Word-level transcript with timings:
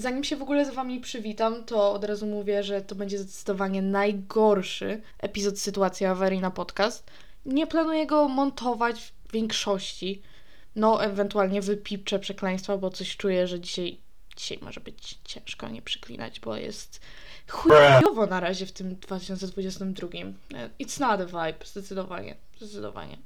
Zanim 0.00 0.24
się 0.24 0.36
w 0.36 0.42
ogóle 0.42 0.64
z 0.64 0.74
Wami 0.74 1.00
przywitam, 1.00 1.64
to 1.64 1.92
od 1.92 2.04
razu 2.04 2.26
mówię, 2.26 2.62
że 2.62 2.82
to 2.82 2.94
będzie 2.94 3.18
zdecydowanie 3.18 3.82
najgorszy 3.82 5.02
epizod 5.18 5.58
sytuacji 5.58 6.06
awarii 6.06 6.40
na 6.40 6.50
podcast. 6.50 7.10
Nie 7.46 7.66
planuję 7.66 8.06
go 8.06 8.28
montować 8.28 9.00
w 9.00 9.32
większości. 9.32 10.22
No, 10.76 11.04
ewentualnie 11.04 11.62
wypipczę 11.62 12.18
przekleństwa, 12.18 12.76
bo 12.76 12.90
coś 12.90 13.16
czuję, 13.16 13.46
że 13.46 13.60
dzisiaj, 13.60 14.00
dzisiaj 14.36 14.58
może 14.62 14.80
być 14.80 15.18
ciężko 15.24 15.68
nie 15.68 15.82
przyklinać, 15.82 16.40
bo 16.40 16.56
jest 16.56 17.00
chujowo 17.48 18.26
na 18.26 18.40
razie 18.40 18.66
w 18.66 18.72
tym 18.72 18.96
2022. 18.96 20.08
It's 20.80 21.00
not 21.00 21.20
a 21.20 21.26
vibe, 21.26 21.66
zdecydowanie, 21.66 22.36
zdecydowanie. 22.56 23.18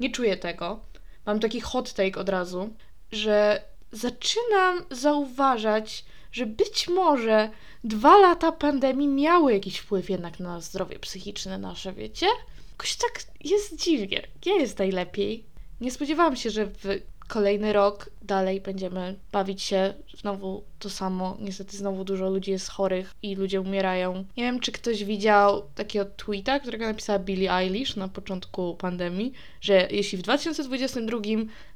Nie 0.00 0.10
czuję 0.10 0.36
tego. 0.36 0.80
Mam 1.26 1.40
taki 1.40 1.60
hot 1.60 1.92
take 1.92 2.20
od 2.20 2.28
razu, 2.28 2.74
że 3.12 3.62
zaczynam 3.92 4.84
zauważać, 4.90 6.04
że 6.32 6.46
być 6.46 6.88
może 6.88 7.50
dwa 7.84 8.18
lata 8.18 8.52
pandemii 8.52 9.08
miały 9.08 9.52
jakiś 9.52 9.78
wpływ 9.78 10.10
jednak 10.10 10.40
na 10.40 10.60
zdrowie 10.60 10.98
psychiczne 10.98 11.58
nasze, 11.58 11.92
wiecie? 11.92 12.26
Jakoś 12.70 12.96
tak 12.96 13.22
jest 13.44 13.76
dziwnie. 13.76 14.26
Nie 14.46 14.60
jest 14.60 14.78
najlepiej. 14.78 15.44
Nie 15.80 15.90
spodziewałam 15.90 16.36
się, 16.36 16.50
że 16.50 16.66
w 16.66 17.00
kolejny 17.28 17.72
rok 17.72 18.10
dalej 18.22 18.60
będziemy 18.60 19.18
bawić 19.32 19.62
się 19.62 19.94
znowu 20.20 20.64
to 20.78 20.90
samo. 20.90 21.36
Niestety 21.40 21.76
znowu 21.76 22.04
dużo 22.04 22.30
ludzi 22.30 22.50
jest 22.50 22.68
chorych 22.68 23.14
i 23.22 23.34
ludzie 23.34 23.60
umierają. 23.60 24.24
Nie 24.36 24.44
wiem, 24.44 24.60
czy 24.60 24.72
ktoś 24.72 25.04
widział 25.04 25.62
takiego 25.74 26.04
tweeta, 26.04 26.60
którego 26.60 26.86
napisała 26.86 27.18
Billie 27.18 27.52
Eilish 27.52 27.96
na 27.96 28.08
początku 28.08 28.76
pandemii, 28.76 29.32
że 29.60 29.88
jeśli 29.90 30.18
w 30.18 30.22
2022 30.22 31.18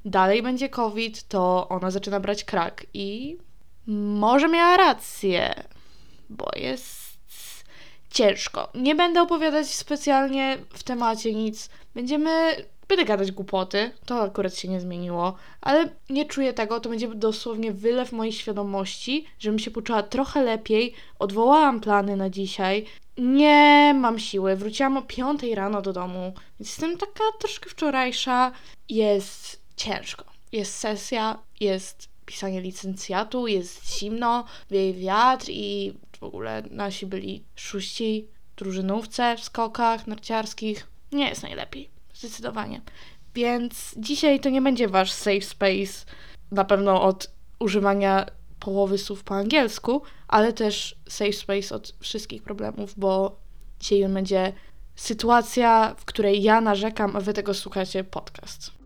dalej 0.04 0.42
będzie 0.42 0.68
COVID, 0.68 1.28
to 1.28 1.68
ona 1.68 1.90
zaczyna 1.90 2.20
brać 2.20 2.44
krak 2.44 2.86
i 2.94 3.38
może 3.86 4.48
miała 4.48 4.76
rację, 4.76 5.54
bo 6.30 6.50
jest 6.56 7.02
ciężko. 8.10 8.68
Nie 8.74 8.94
będę 8.94 9.22
opowiadać 9.22 9.66
specjalnie 9.66 10.58
w 10.70 10.82
temacie 10.82 11.34
nic. 11.34 11.68
Będziemy 11.94 12.56
Będę 12.88 13.04
gadać 13.04 13.32
głupoty, 13.32 13.90
to 14.06 14.22
akurat 14.22 14.56
się 14.56 14.68
nie 14.68 14.80
zmieniło, 14.80 15.34
ale 15.60 15.88
nie 16.10 16.24
czuję 16.24 16.52
tego, 16.52 16.80
to 16.80 16.88
będzie 16.88 17.08
dosłownie 17.08 17.72
wylew 17.72 18.12
mojej 18.12 18.32
świadomości, 18.32 19.24
żebym 19.38 19.58
się 19.58 19.70
poczuła 19.70 20.02
trochę 20.02 20.42
lepiej, 20.42 20.94
odwołałam 21.18 21.80
plany 21.80 22.16
na 22.16 22.30
dzisiaj, 22.30 22.86
nie 23.18 23.94
mam 23.94 24.18
siły, 24.18 24.56
wróciłam 24.56 24.96
o 24.96 25.02
5 25.02 25.42
rano 25.42 25.82
do 25.82 25.92
domu, 25.92 26.32
więc 26.60 26.70
jestem 26.70 26.98
taka 26.98 27.24
troszkę 27.38 27.70
wczorajsza, 27.70 28.52
jest 28.88 29.60
ciężko, 29.76 30.24
jest 30.52 30.74
sesja, 30.76 31.38
jest 31.60 32.11
pisanie 32.26 32.60
licencjatu, 32.60 33.46
jest 33.46 33.98
zimno, 33.98 34.44
wieje 34.70 34.94
wiatr 34.94 35.46
i 35.48 35.94
w 36.18 36.22
ogóle 36.22 36.62
nasi 36.70 37.06
byli 37.06 37.44
szóści 37.54 38.28
drużynówce 38.56 39.36
w 39.36 39.44
skokach 39.44 40.06
narciarskich, 40.06 40.86
nie 41.12 41.28
jest 41.28 41.42
najlepiej. 41.42 41.90
Zdecydowanie. 42.14 42.80
Więc 43.34 43.94
dzisiaj 43.96 44.40
to 44.40 44.48
nie 44.50 44.62
będzie 44.62 44.88
wasz 44.88 45.12
safe 45.12 45.40
space, 45.40 46.06
na 46.50 46.64
pewno 46.64 47.02
od 47.02 47.30
używania 47.58 48.26
połowy 48.60 48.98
słów 48.98 49.24
po 49.24 49.34
angielsku, 49.34 50.02
ale 50.28 50.52
też 50.52 50.96
safe 51.08 51.32
space 51.32 51.74
od 51.74 51.94
wszystkich 52.00 52.42
problemów, 52.42 52.94
bo 52.96 53.36
dzisiaj 53.80 54.08
będzie 54.08 54.52
sytuacja, 54.96 55.94
w 55.98 56.04
której 56.04 56.42
ja 56.42 56.60
narzekam, 56.60 57.16
a 57.16 57.20
wy 57.20 57.32
tego 57.32 57.54
słuchacie 57.54 58.04
podcast. 58.04 58.81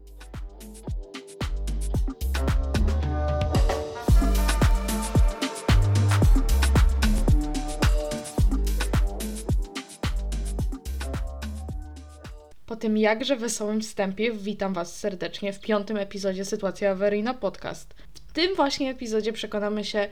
Po 12.76 12.80
tym 12.80 12.98
jakże 12.98 13.36
wesołym 13.36 13.80
wstępie 13.80 14.32
witam 14.32 14.74
Was 14.74 14.96
serdecznie 14.96 15.52
w 15.52 15.60
piątym 15.60 15.96
epizodzie 15.96 16.44
Sytuacja 16.44 16.90
Awaryjna 16.90 17.34
Podcast. 17.34 17.94
W 18.28 18.32
tym 18.32 18.54
właśnie 18.56 18.90
epizodzie 18.90 19.32
przekonamy 19.32 19.84
się, 19.84 20.08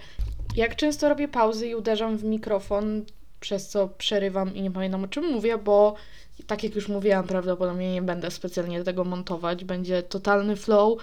jak 0.57 0.77
często 0.77 1.09
robię 1.09 1.29
pauzy 1.29 1.69
i 1.69 1.75
uderzam 1.75 2.17
w 2.17 2.25
mikrofon, 2.25 3.05
przez 3.41 3.69
co 3.69 3.89
przerywam 3.89 4.55
i 4.55 4.63
nie 4.63 4.71
pamiętam 4.71 5.05
o 5.05 5.09
czym 5.09 5.33
mówię, 5.33 5.59
bo 5.59 5.95
tak 6.47 6.65
jak 6.65 6.75
już 6.75 6.89
mówiłam, 6.89 7.27
prawdopodobnie 7.27 7.93
nie 7.93 8.03
będę 8.03 8.31
specjalnie 8.31 8.85
tego 8.85 9.05
montować. 9.05 9.65
Będzie 9.65 10.03
totalny 10.03 10.57
flow, 10.57 10.99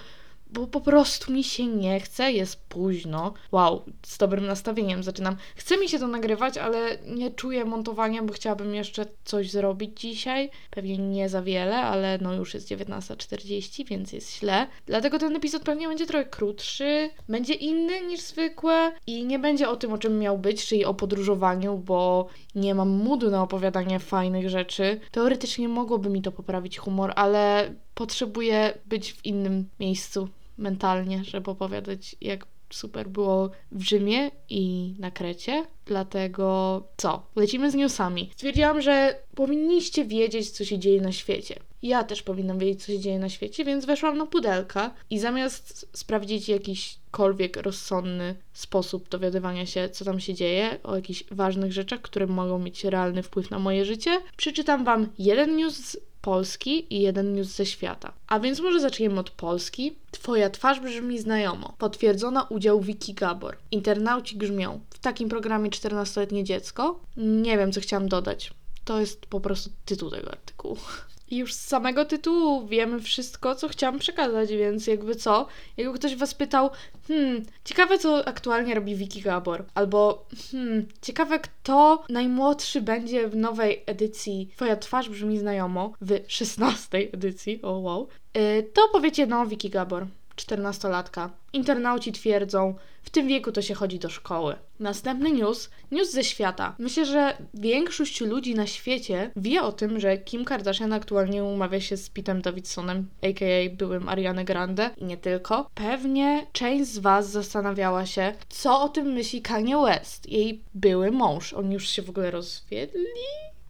bo 0.52 0.66
po 0.66 0.80
prostu 0.80 1.32
mi 1.32 1.44
się 1.44 1.66
nie 1.66 2.00
chce, 2.00 2.32
jest 2.32 2.56
późno. 2.68 3.34
Wow, 3.52 3.82
z 4.06 4.18
dobrym 4.18 4.46
nastawieniem 4.46 5.02
zaczynam. 5.02 5.36
Chce 5.56 5.78
mi 5.78 5.88
się 5.88 5.98
to 5.98 6.08
nagrywać, 6.08 6.58
ale 6.58 6.98
nie 7.06 7.30
czuję 7.30 7.64
montowania, 7.64 8.22
bo 8.22 8.32
chciałabym 8.32 8.74
jeszcze 8.74 9.06
coś 9.24 9.50
zrobić 9.50 10.00
dzisiaj. 10.00 10.50
Pewnie 10.70 10.98
nie 10.98 11.28
za 11.28 11.42
wiele, 11.42 11.76
ale 11.76 12.18
no 12.18 12.34
już 12.34 12.54
jest 12.54 12.68
19.40, 12.68 13.86
więc 13.86 14.12
jest 14.12 14.38
źle. 14.38 14.66
Dlatego 14.86 15.18
ten 15.18 15.36
epizod 15.36 15.62
pewnie 15.62 15.88
będzie 15.88 16.06
trochę 16.06 16.24
krótszy, 16.24 17.10
będzie 17.28 17.54
inny 17.54 18.00
niż 18.00 18.20
zwykłe 18.20 18.92
i 19.06 19.24
nie 19.24 19.38
będzie 19.38 19.68
o 19.68 19.76
tym, 19.76 19.92
o 19.92 19.98
czym 19.98 20.18
miał 20.18 20.38
być, 20.38 20.66
czyli 20.66 20.84
o 20.84 20.94
podróżowaniu, 20.94 21.78
bo 21.78 22.28
nie 22.54 22.74
mam 22.74 22.88
moodu 22.88 23.30
na 23.30 23.42
opowiadanie 23.42 23.98
fajnych 23.98 24.48
rzeczy. 24.48 25.00
Teoretycznie 25.10 25.68
mogłoby 25.68 26.10
mi 26.10 26.22
to 26.22 26.32
poprawić 26.32 26.78
humor, 26.78 27.12
ale 27.16 27.74
potrzebuję 27.94 28.78
być 28.86 29.12
w 29.12 29.24
innym 29.24 29.68
miejscu 29.80 30.28
mentalnie, 30.62 31.24
żeby 31.24 31.50
opowiadać, 31.50 32.16
jak 32.20 32.46
super 32.70 33.08
było 33.08 33.50
w 33.72 33.82
Rzymie 33.82 34.30
i 34.48 34.94
na 34.98 35.10
Krecie. 35.10 35.66
Dlatego 35.86 36.82
co? 36.96 37.26
Lecimy 37.36 37.70
z 37.70 37.74
newsami. 37.74 38.30
Stwierdziłam, 38.32 38.80
że 38.80 39.18
powinniście 39.34 40.04
wiedzieć, 40.04 40.50
co 40.50 40.64
się 40.64 40.78
dzieje 40.78 41.00
na 41.00 41.12
świecie. 41.12 41.60
Ja 41.82 42.04
też 42.04 42.22
powinnam 42.22 42.58
wiedzieć, 42.58 42.84
co 42.84 42.92
się 42.92 42.98
dzieje 42.98 43.18
na 43.18 43.28
świecie, 43.28 43.64
więc 43.64 43.84
weszłam 43.84 44.18
na 44.18 44.26
pudelka 44.26 44.94
i 45.10 45.18
zamiast 45.18 45.88
sprawdzić 45.92 46.48
jakiśkolwiek 46.48 47.56
rozsądny 47.56 48.34
sposób 48.52 49.08
dowiadywania 49.08 49.66
się, 49.66 49.88
co 49.88 50.04
tam 50.04 50.20
się 50.20 50.34
dzieje, 50.34 50.78
o 50.82 50.96
jakichś 50.96 51.24
ważnych 51.30 51.72
rzeczach, 51.72 52.00
które 52.00 52.26
mogą 52.26 52.58
mieć 52.58 52.84
realny 52.84 53.22
wpływ 53.22 53.50
na 53.50 53.58
moje 53.58 53.84
życie, 53.84 54.10
przeczytam 54.36 54.84
Wam 54.84 55.08
jeden 55.18 55.56
news 55.56 55.96
Polski 56.22 56.94
i 56.94 57.00
jeden 57.00 57.34
news 57.34 57.48
ze 57.48 57.66
świata. 57.66 58.12
A 58.28 58.40
więc 58.40 58.60
może 58.60 58.80
zaczniemy 58.80 59.20
od 59.20 59.30
Polski. 59.30 59.96
Twoja 60.10 60.50
twarz 60.50 60.80
brzmi 60.80 61.18
znajomo. 61.18 61.74
Potwierdzono 61.78 62.46
udział 62.50 62.80
Wiki 62.80 63.14
Gabor. 63.14 63.56
Internauci 63.70 64.36
grzmią. 64.36 64.80
W 64.90 64.98
takim 64.98 65.28
programie 65.28 65.70
14-letnie 65.70 66.44
dziecko? 66.44 67.00
Nie 67.16 67.58
wiem, 67.58 67.72
co 67.72 67.80
chciałam 67.80 68.08
dodać. 68.08 68.52
To 68.84 69.00
jest 69.00 69.26
po 69.26 69.40
prostu 69.40 69.70
tytuł 69.84 70.10
tego 70.10 70.30
artykułu. 70.30 70.76
I 71.32 71.36
już 71.36 71.54
z 71.54 71.60
samego 71.60 72.04
tytułu 72.04 72.66
wiemy 72.66 73.00
wszystko, 73.00 73.54
co 73.54 73.68
chciałam 73.68 73.98
przekazać, 73.98 74.50
więc 74.50 74.86
jakby 74.86 75.14
co? 75.14 75.46
Jakby 75.76 75.98
ktoś 75.98 76.16
was 76.16 76.34
pytał, 76.34 76.70
hmm, 77.08 77.42
ciekawe 77.64 77.98
co 77.98 78.28
aktualnie 78.28 78.74
robi 78.74 78.96
Wiki 78.96 79.20
Gabor, 79.20 79.64
albo 79.74 80.26
hmm, 80.50 80.86
ciekawe 81.02 81.38
kto 81.38 82.04
najmłodszy 82.08 82.80
będzie 82.80 83.28
w 83.28 83.36
nowej 83.36 83.82
edycji 83.86 84.48
Twoja 84.56 84.76
twarz 84.76 85.08
brzmi 85.08 85.38
znajomo, 85.38 85.92
w 86.00 86.20
16 86.28 86.98
edycji, 86.98 87.62
o 87.62 87.68
oh 87.68 87.78
wow, 87.78 88.08
yy, 88.34 88.62
to 88.62 88.88
powiecie 88.92 89.26
no 89.26 89.46
Wiki 89.46 89.70
Gabor. 89.70 90.06
14-latka. 90.36 91.30
Internauci 91.52 92.12
twierdzą, 92.12 92.74
w 93.02 93.10
tym 93.10 93.28
wieku 93.28 93.52
to 93.52 93.62
się 93.62 93.74
chodzi 93.74 93.98
do 93.98 94.08
szkoły. 94.08 94.56
Następny 94.80 95.32
news, 95.32 95.70
news 95.90 96.10
ze 96.10 96.24
świata. 96.24 96.74
Myślę, 96.78 97.06
że 97.06 97.36
większość 97.54 98.20
ludzi 98.20 98.54
na 98.54 98.66
świecie 98.66 99.30
wie 99.36 99.62
o 99.62 99.72
tym, 99.72 100.00
że 100.00 100.18
Kim 100.18 100.44
Kardashian 100.44 100.92
aktualnie 100.92 101.44
umawia 101.44 101.80
się 101.80 101.96
z 101.96 102.10
Pitem 102.10 102.42
Davidsonem, 102.42 103.08
a.k.a. 103.22 103.76
byłym 103.76 104.08
Ariany 104.08 104.44
Grande 104.44 104.90
i 104.96 105.04
nie 105.04 105.16
tylko. 105.16 105.70
Pewnie 105.74 106.46
część 106.52 106.90
z 106.90 106.98
Was 106.98 107.30
zastanawiała 107.30 108.06
się, 108.06 108.34
co 108.48 108.82
o 108.82 108.88
tym 108.88 109.06
myśli 109.06 109.42
Kanye 109.42 109.78
West, 109.78 110.28
jej 110.28 110.62
były 110.74 111.10
mąż. 111.10 111.52
Oni 111.52 111.74
już 111.74 111.88
się 111.88 112.02
w 112.02 112.10
ogóle 112.10 112.30
rozwiedli? 112.30 113.04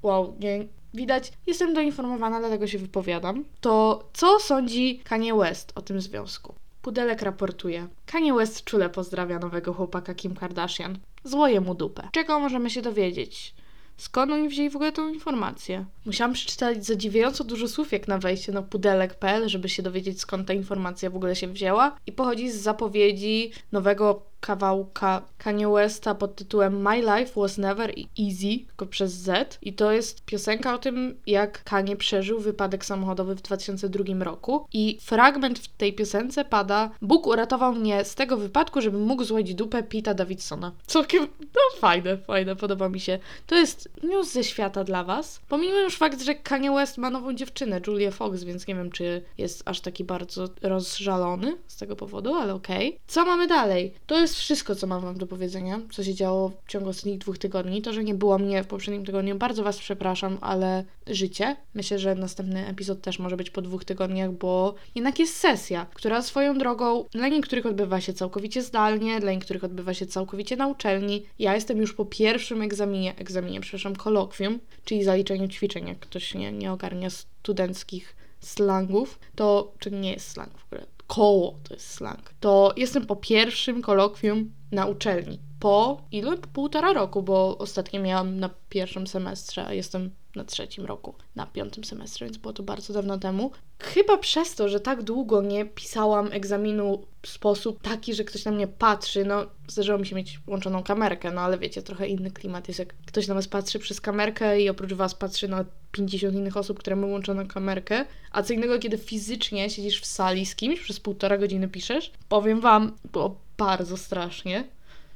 Wow, 0.03 0.37
nie, 0.41 0.67
Widać, 0.95 1.33
jestem 1.47 1.75
doinformowana, 1.75 2.41
dlatego 2.41 2.67
się 2.67 2.79
wypowiadam. 2.79 3.45
To 3.61 4.05
co 4.13 4.41
sądzi 4.41 5.01
Kanye 5.05 5.35
West 5.35 5.73
o 5.75 5.83
tym 5.83 6.01
związku? 6.01 6.55
Pudelek 6.83 7.23
raportuje. 7.23 7.89
Kanye 8.07 8.35
West 8.35 8.65
czule 8.65 8.91
pozdrawia 8.91 9.39
nowego 9.39 9.75
chłopaka 9.75 10.15
Kim 10.15 10.37
Kardashian. 10.37 10.99
Złoje 11.25 11.61
mu 11.61 11.75
dupę. 11.75 12.09
Czego 12.13 12.41
możemy 12.41 12.71
się 12.71 12.83
dowiedzieć? 12.83 13.55
Skąd 13.97 14.33
oni 14.33 14.49
wzięli 14.49 14.71
w 14.71 14.77
ogóle 14.77 14.93
tą 14.93 15.09
informację? 15.09 15.85
Musiałam 16.07 16.33
przeczytać 16.33 16.87
zadziwiająco 16.87 17.45
dużo 17.45 17.69
słów 17.69 17.93
jak 17.93 18.09
na 18.09 18.19
wejście 18.19 18.53
na 18.53 18.63
pudelek.pl, 18.63 19.49
żeby 19.49 19.69
się 19.69 19.83
dowiedzieć 19.83 20.21
skąd 20.21 20.49
ta 20.49 20.53
informacja 20.53 21.11
w 21.11 21.17
ogóle 21.17 21.37
się 21.37 21.49
wzięła 21.49 21.97
i 22.07 22.13
pochodzi 22.13 22.51
z 22.51 22.57
zapowiedzi 22.57 23.53
nowego 23.73 24.32
kawałka 24.43 25.23
Kanye 25.39 25.69
Westa 25.69 26.15
pod 26.15 26.37
tytułem 26.37 26.83
My 26.83 27.01
Life 27.01 27.41
Was 27.41 27.59
Never 27.59 27.91
Easy, 28.21 28.67
tylko 28.67 28.87
przez 28.87 29.13
Z. 29.13 29.59
I 29.63 29.73
to 29.73 29.93
jest 29.93 30.25
piosenka 30.25 30.75
o 30.75 30.79
tym, 30.79 31.21
jak 31.27 31.65
Kanye 31.65 31.97
przeżył 31.97 32.41
wypadek 32.41 32.85
samochodowy 32.85 33.35
w 33.35 33.43
2002 33.43 34.25
roku. 34.25 34.67
I 34.73 34.99
fragment 35.01 35.59
w 35.59 35.69
tej 35.69 35.93
piosence 35.93 36.45
pada 36.45 36.91
Bóg 37.03 37.27
uratował 37.27 37.75
mnie 37.75 38.05
z 38.05 38.15
tego 38.15 38.37
wypadku, 38.37 38.81
żebym 38.81 39.03
mógł 39.03 39.25
złodzić 39.25 39.55
dupę 39.55 39.83
Pita 39.83 40.15
Davidsona. 40.15 40.73
Całkiem, 40.87 41.29
no 41.41 41.79
fajne, 41.79 42.19
fajne, 42.19 42.57
podoba 42.57 42.89
mi 42.89 43.01
się. 43.01 43.19
To 43.47 43.55
jest 43.55 43.89
news 44.03 44.33
ze 44.33 44.45
świata 44.45 44.85
dla 44.85 45.05
was. 45.05 45.41
Pomijmy 45.49 45.83
już 45.83 45.97
fakt, 45.97 46.23
że 46.23 46.35
Kanye 46.35 46.73
West 46.73 46.99
ma 46.99 47.11
nową 47.11 47.35
dziewczynę, 47.35 47.81
Julia 47.87 48.11
Fox, 48.11 48.43
więc 48.43 48.67
nie 48.67 48.75
wiem, 48.75 48.91
czy 48.91 49.23
jest 49.39 49.63
aż 49.65 49.81
taki 49.81 50.05
bardzo 50.05 50.49
rozżalony 50.63 51.59
z 51.67 51.77
tego 51.77 51.97
powodu, 51.97 52.35
ale 52.35 52.55
okej. 52.55 52.89
Okay. 52.89 53.01
Co 53.07 53.25
mamy 53.25 53.47
dalej? 53.47 53.95
To 54.07 54.21
jest 54.21 54.32
wszystko, 54.35 54.75
co 54.75 54.87
mam 54.87 55.03
wam 55.03 55.19
do 55.19 55.27
powiedzenia, 55.27 55.81
co 55.91 56.05
się 56.05 56.15
działo 56.15 56.53
w 56.65 56.69
ciągu 56.69 56.89
ostatnich 56.89 57.19
dwóch 57.19 57.39
tygodni. 57.39 57.83
To, 57.83 57.93
że 57.93 58.05
nie 58.05 58.15
było 58.15 58.39
mnie 58.39 58.65
w 58.65 58.67
poprzednim 58.67 59.05
tygodniu, 59.05 59.37
bardzo 59.37 59.63
was 59.63 59.79
przepraszam, 59.79 60.39
ale 60.41 60.85
życie. 61.07 61.57
Myślę, 61.75 61.99
że 61.99 62.15
następny 62.15 62.67
epizod 62.67 63.03
też 63.03 63.19
może 63.19 63.37
być 63.37 63.51
po 63.51 63.63
dwóch 63.63 63.85
tygodniach, 63.85 64.33
bo 64.33 64.75
jednak 64.95 65.19
jest 65.19 65.37
sesja, 65.37 65.87
która 65.95 66.23
swoją 66.23 66.59
drogą 66.59 67.05
dla 67.11 67.29
niektórych 67.29 67.67
odbywa 67.67 68.01
się 68.01 68.13
całkowicie 68.13 68.63
zdalnie, 68.63 69.21
dla 69.21 69.33
niektórych 69.33 69.65
odbywa 69.65 69.95
się 69.95 70.07
całkowicie 70.07 70.57
na 70.57 70.67
uczelni. 70.67 71.27
Ja 71.39 71.55
jestem 71.55 71.79
już 71.79 71.95
po 71.95 72.05
pierwszym 72.05 72.63
egzaminie, 72.63 73.17
egzaminie, 73.17 73.61
przepraszam, 73.61 73.97
kolokwium, 73.97 74.59
czyli 74.85 75.05
zaliczeniu 75.05 75.49
ćwiczeń, 75.49 75.89
jak 75.89 75.99
ktoś 75.99 76.35
nie, 76.35 76.53
nie 76.53 76.73
ogarnia 76.73 77.11
studenckich 77.11 78.17
slangów, 78.41 79.19
to, 79.35 79.73
czy 79.79 79.91
nie 79.91 80.13
jest 80.13 80.31
slang 80.31 80.59
w 80.59 80.65
ogóle, 80.65 80.87
koło 81.07 81.59
to 81.63 81.75
jest 81.75 81.91
slang, 81.91 82.35
to 82.41 82.73
jestem 82.77 83.07
po 83.07 83.17
pierwszym 83.17 83.83
kolokwium 83.83 84.53
na 84.73 84.87
uczelni. 84.87 85.39
Po 85.61 86.03
ilu? 86.11 86.39
Po 86.39 86.49
półtora 86.49 86.93
roku, 86.93 87.23
bo 87.23 87.59
ostatnio 87.59 88.03
miałam 88.03 88.41
na 88.41 88.51
pierwszym 88.69 89.07
semestrze, 89.07 89.67
a 89.67 89.73
jestem 89.73 90.11
na 90.37 90.45
trzecim 90.45 90.85
roku, 90.87 91.15
na 91.35 91.47
piątym 91.47 91.85
semestrze, 91.85 92.25
więc 92.25 92.37
było 92.37 92.53
to 92.53 92.63
bardzo 92.63 92.93
dawno 92.93 93.19
temu. 93.19 93.51
Chyba 93.79 94.19
przez 94.19 94.55
to, 94.55 94.69
że 94.69 94.81
tak 94.81 95.03
długo 95.03 95.43
nie 95.43 95.65
pisałam 95.65 96.33
egzaminu 96.33 97.07
w 97.23 97.29
sposób 97.29 97.83
taki, 97.83 98.15
że 98.15 98.25
ktoś 98.25 98.45
na 98.45 98.53
mnie 98.53 98.69
patrzy, 98.69 99.25
no 99.25 99.47
zdarzyło 99.69 99.99
mi 99.99 100.07
się 100.07 100.17
mieć 100.17 100.39
włączoną 100.39 100.83
kamerkę, 100.83 101.31
no 101.31 101.41
ale 101.41 101.59
wiecie, 101.59 101.83
trochę 101.83 102.07
inny 102.09 102.31
klimat 102.31 102.69
jest, 102.69 102.79
jak 102.79 102.95
ktoś 103.07 103.29
na 103.29 103.35
was 103.35 103.49
patrzy 103.49 103.79
przez 103.79 104.01
kamerkę 104.01 104.61
i 104.61 104.69
oprócz 104.69 104.93
was 104.93 105.15
patrzy 105.15 105.49
na 105.49 105.65
50 105.93 106.35
innych 106.35 106.57
osób, 106.57 106.79
które 106.79 106.97
mają 106.97 107.09
włączoną 107.09 107.49
kamerkę, 107.49 108.05
a 108.31 108.43
co 108.43 108.53
innego, 108.53 108.79
kiedy 108.79 108.99
fizycznie 108.99 109.71
siedzisz 109.71 110.01
w 110.01 110.07
sali 110.07 110.47
z 110.47 110.55
kimś, 110.55 110.81
przez 110.81 111.01
półtora 111.01 111.39
godziny 111.39 111.69
piszesz. 111.69 112.13
Powiem 112.29 112.61
wam, 112.61 112.93
było 113.13 113.37
bardzo 113.57 113.97
strasznie. 113.97 114.65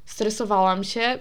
Stresowałam 0.04 0.84
się. 0.84 1.18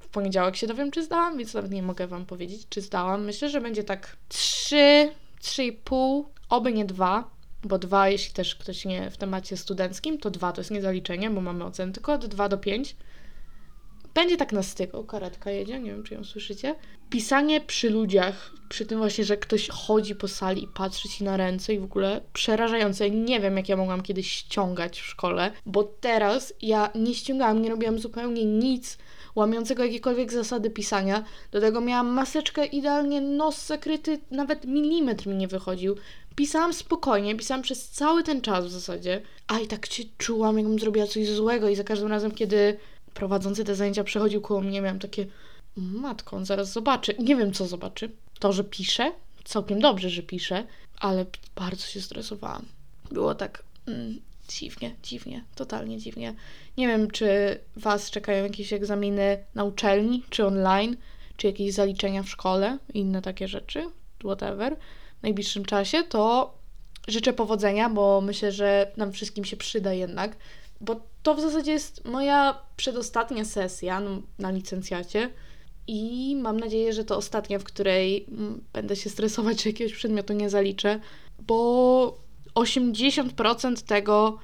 W 0.00 0.08
poniedziałek 0.08 0.56
się 0.56 0.66
dowiem, 0.66 0.90
czy 0.90 1.02
zdałam, 1.02 1.38
więc 1.38 1.54
nawet 1.54 1.70
nie 1.70 1.82
mogę 1.82 2.06
Wam 2.06 2.26
powiedzieć, 2.26 2.66
czy 2.68 2.80
zdałam. 2.80 3.24
Myślę, 3.24 3.50
że 3.50 3.60
będzie 3.60 3.84
tak 3.84 4.16
3, 4.28 5.12
3,5, 5.42 6.24
oby 6.48 6.72
nie 6.72 6.84
2, 6.84 7.30
bo 7.64 7.78
2, 7.78 8.08
jeśli 8.08 8.34
też 8.34 8.54
ktoś 8.54 8.84
nie 8.84 9.10
w 9.10 9.16
temacie 9.16 9.56
studenckim, 9.56 10.18
to 10.18 10.30
2 10.30 10.52
to 10.52 10.60
jest 10.60 10.70
niezaliczenie, 10.70 11.30
bo 11.30 11.40
mamy 11.40 11.64
oceny 11.64 11.92
tylko 11.92 12.12
od 12.12 12.26
2 12.26 12.48
do 12.48 12.58
5. 12.58 12.96
Będzie 14.14 14.36
tak 14.36 14.52
na 14.52 14.62
styku, 14.62 15.04
karetka 15.04 15.50
jedzie, 15.50 15.80
nie 15.80 15.90
wiem 15.90 16.02
czy 16.02 16.14
ją 16.14 16.24
słyszycie. 16.24 16.74
Pisanie 17.10 17.60
przy 17.60 17.90
ludziach, 17.90 18.52
przy 18.68 18.86
tym 18.86 18.98
właśnie, 18.98 19.24
że 19.24 19.36
ktoś 19.36 19.68
chodzi 19.68 20.14
po 20.14 20.28
sali 20.28 20.64
i 20.64 20.68
patrzy 20.68 21.08
ci 21.08 21.24
na 21.24 21.36
ręce 21.36 21.74
i 21.74 21.78
w 21.78 21.84
ogóle 21.84 22.20
przerażające. 22.32 23.10
Nie 23.10 23.40
wiem, 23.40 23.56
jak 23.56 23.68
ja 23.68 23.76
mogłam 23.76 24.02
kiedyś 24.02 24.32
ściągać 24.32 25.00
w 25.00 25.06
szkole, 25.06 25.50
bo 25.66 25.84
teraz 25.84 26.54
ja 26.62 26.90
nie 26.94 27.14
ściągałam, 27.14 27.62
nie 27.62 27.70
robiłam 27.70 27.98
zupełnie 27.98 28.44
nic 28.44 28.98
łamiącego 29.34 29.84
jakiekolwiek 29.84 30.32
zasady 30.32 30.70
pisania. 30.70 31.24
Do 31.50 31.60
tego 31.60 31.80
miałam 31.80 32.06
maseczkę 32.06 32.66
idealnie, 32.66 33.20
nos 33.20 33.66
zakryty, 33.66 34.18
nawet 34.30 34.64
milimetr 34.64 35.26
mi 35.26 35.34
nie 35.34 35.48
wychodził. 35.48 35.96
Pisałam 36.36 36.72
spokojnie, 36.72 37.36
pisałam 37.36 37.62
przez 37.62 37.88
cały 37.88 38.22
ten 38.22 38.40
czas 38.40 38.66
w 38.66 38.70
zasadzie, 38.70 39.22
a 39.48 39.58
i 39.58 39.66
tak 39.66 39.86
się 39.86 40.02
czułam, 40.18 40.58
jakbym 40.58 40.78
zrobiła 40.78 41.06
coś 41.06 41.28
złego 41.28 41.68
i 41.68 41.76
za 41.76 41.84
każdym 41.84 42.08
razem, 42.08 42.30
kiedy 42.30 42.76
prowadzący 43.14 43.64
te 43.64 43.74
zajęcia 43.74 44.04
przechodził 44.04 44.40
koło 44.40 44.60
mnie, 44.60 44.80
miałam 44.80 44.98
takie 44.98 45.26
matko, 45.76 46.36
on 46.36 46.44
zaraz 46.44 46.72
zobaczy. 46.72 47.14
Nie 47.18 47.36
wiem, 47.36 47.52
co 47.52 47.66
zobaczy. 47.66 48.10
To, 48.38 48.52
że 48.52 48.64
piszę, 48.64 49.12
całkiem 49.44 49.80
dobrze, 49.80 50.10
że 50.10 50.22
piszę, 50.22 50.66
ale 50.98 51.26
bardzo 51.56 51.86
się 51.86 52.00
stresowałam. 52.00 52.66
Było 53.10 53.34
tak 53.34 53.62
mm, 53.86 54.20
dziwnie, 54.48 54.96
dziwnie, 55.02 55.44
totalnie 55.54 55.98
dziwnie. 55.98 56.34
Nie 56.76 56.88
wiem, 56.88 57.10
czy 57.10 57.58
Was 57.76 58.10
czekają 58.10 58.44
jakieś 58.44 58.72
egzaminy 58.72 59.44
na 59.54 59.64
uczelni, 59.64 60.22
czy 60.30 60.46
online, 60.46 60.96
czy 61.36 61.46
jakieś 61.46 61.74
zaliczenia 61.74 62.22
w 62.22 62.28
szkole, 62.28 62.78
inne 62.94 63.22
takie 63.22 63.48
rzeczy, 63.48 63.84
whatever, 64.24 64.76
w 65.20 65.22
najbliższym 65.22 65.64
czasie, 65.64 66.02
to 66.02 66.54
życzę 67.08 67.32
powodzenia, 67.32 67.90
bo 67.90 68.20
myślę, 68.20 68.52
że 68.52 68.92
nam 68.96 69.12
wszystkim 69.12 69.44
się 69.44 69.56
przyda 69.56 69.92
jednak, 69.92 70.36
bo 70.80 71.00
to 71.22 71.34
w 71.34 71.40
zasadzie 71.40 71.72
jest 71.72 72.04
moja 72.04 72.58
przedostatnia 72.76 73.44
sesja 73.44 74.00
no, 74.00 74.22
na 74.38 74.50
licencjacie 74.50 75.30
i 75.86 76.36
mam 76.36 76.60
nadzieję, 76.60 76.92
że 76.92 77.04
to 77.04 77.16
ostatnia, 77.16 77.58
w 77.58 77.64
której 77.64 78.26
mm, 78.28 78.64
będę 78.72 78.96
się 78.96 79.10
stresować, 79.10 79.62
że 79.62 79.70
jakiegoś 79.70 79.94
przedmiotu 79.94 80.32
nie 80.32 80.50
zaliczę, 80.50 81.00
bo 81.38 82.18
80% 82.54 83.82
tego, 83.86 84.38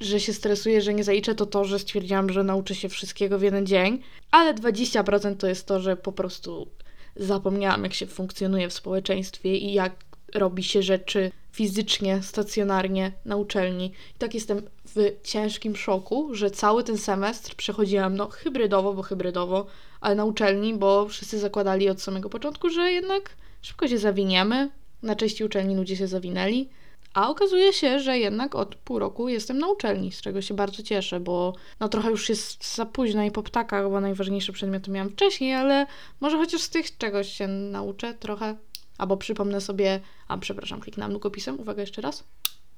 że 0.00 0.20
się 0.20 0.32
stresuję, 0.32 0.82
że 0.82 0.94
nie 0.94 1.04
zaliczę, 1.04 1.34
to 1.34 1.46
to, 1.46 1.64
że 1.64 1.78
stwierdziłam, 1.78 2.32
że 2.32 2.44
nauczę 2.44 2.74
się 2.74 2.88
wszystkiego 2.88 3.38
w 3.38 3.42
jeden 3.42 3.66
dzień, 3.66 4.02
ale 4.30 4.54
20% 4.54 5.36
to 5.36 5.46
jest 5.46 5.66
to, 5.66 5.80
że 5.80 5.96
po 5.96 6.12
prostu 6.12 6.68
zapomniałam, 7.16 7.84
jak 7.84 7.94
się 7.94 8.06
funkcjonuje 8.06 8.68
w 8.68 8.72
społeczeństwie 8.72 9.56
i 9.56 9.72
jak 9.72 10.04
robi 10.34 10.62
się 10.62 10.82
rzeczy 10.82 11.32
fizycznie, 11.52 12.22
stacjonarnie 12.22 13.12
na 13.24 13.36
uczelni. 13.36 13.86
I 13.86 14.18
tak 14.18 14.34
jestem 14.34 14.62
w 14.84 15.22
ciężkim 15.22 15.76
szoku, 15.76 16.34
że 16.34 16.50
cały 16.50 16.84
ten 16.84 16.98
semestr 16.98 17.54
przechodziłam, 17.54 18.16
no 18.16 18.28
hybrydowo, 18.28 18.94
bo 18.94 19.02
hybrydowo, 19.02 19.66
ale 20.00 20.14
na 20.14 20.24
uczelni, 20.24 20.74
bo 20.74 21.08
wszyscy 21.08 21.38
zakładali 21.38 21.88
od 21.88 22.02
samego 22.02 22.28
początku, 22.28 22.70
że 22.70 22.92
jednak 22.92 23.36
szybko 23.62 23.88
się 23.88 23.98
zawiniemy. 23.98 24.70
Na 25.02 25.16
części 25.16 25.44
uczelni 25.44 25.76
ludzie 25.76 25.96
się 25.96 26.06
zawinęli. 26.06 26.68
A 27.14 27.28
okazuje 27.28 27.72
się, 27.72 28.00
że 28.00 28.18
jednak 28.18 28.54
od 28.54 28.74
pół 28.74 28.98
roku 28.98 29.28
jestem 29.28 29.58
na 29.58 29.68
uczelni, 29.68 30.12
z 30.12 30.20
czego 30.20 30.42
się 30.42 30.54
bardzo 30.54 30.82
cieszę, 30.82 31.20
bo 31.20 31.54
no 31.80 31.88
trochę 31.88 32.10
już 32.10 32.28
jest 32.28 32.74
za 32.74 32.86
późno 32.86 33.22
i 33.22 33.30
po 33.30 33.42
ptakach, 33.42 33.90
bo 33.90 34.00
najważniejsze 34.00 34.52
przedmioty 34.52 34.90
miałam 34.90 35.10
wcześniej, 35.10 35.54
ale 35.54 35.86
może 36.20 36.36
chociaż 36.36 36.62
z 36.62 36.70
tych 36.70 36.98
czegoś 36.98 37.32
się 37.32 37.48
nauczę 37.48 38.14
trochę. 38.14 38.56
Albo 38.98 39.16
przypomnę 39.16 39.60
sobie, 39.60 40.00
a 40.28 40.38
przepraszam, 40.38 40.80
kliknęłam 40.80 41.10
długopisem, 41.10 41.60
uwaga 41.60 41.80
jeszcze 41.80 42.02
raz. 42.02 42.24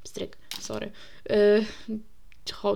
Stryk, 0.05 0.39
sorry. 0.61 0.91
Yy, 1.31 1.65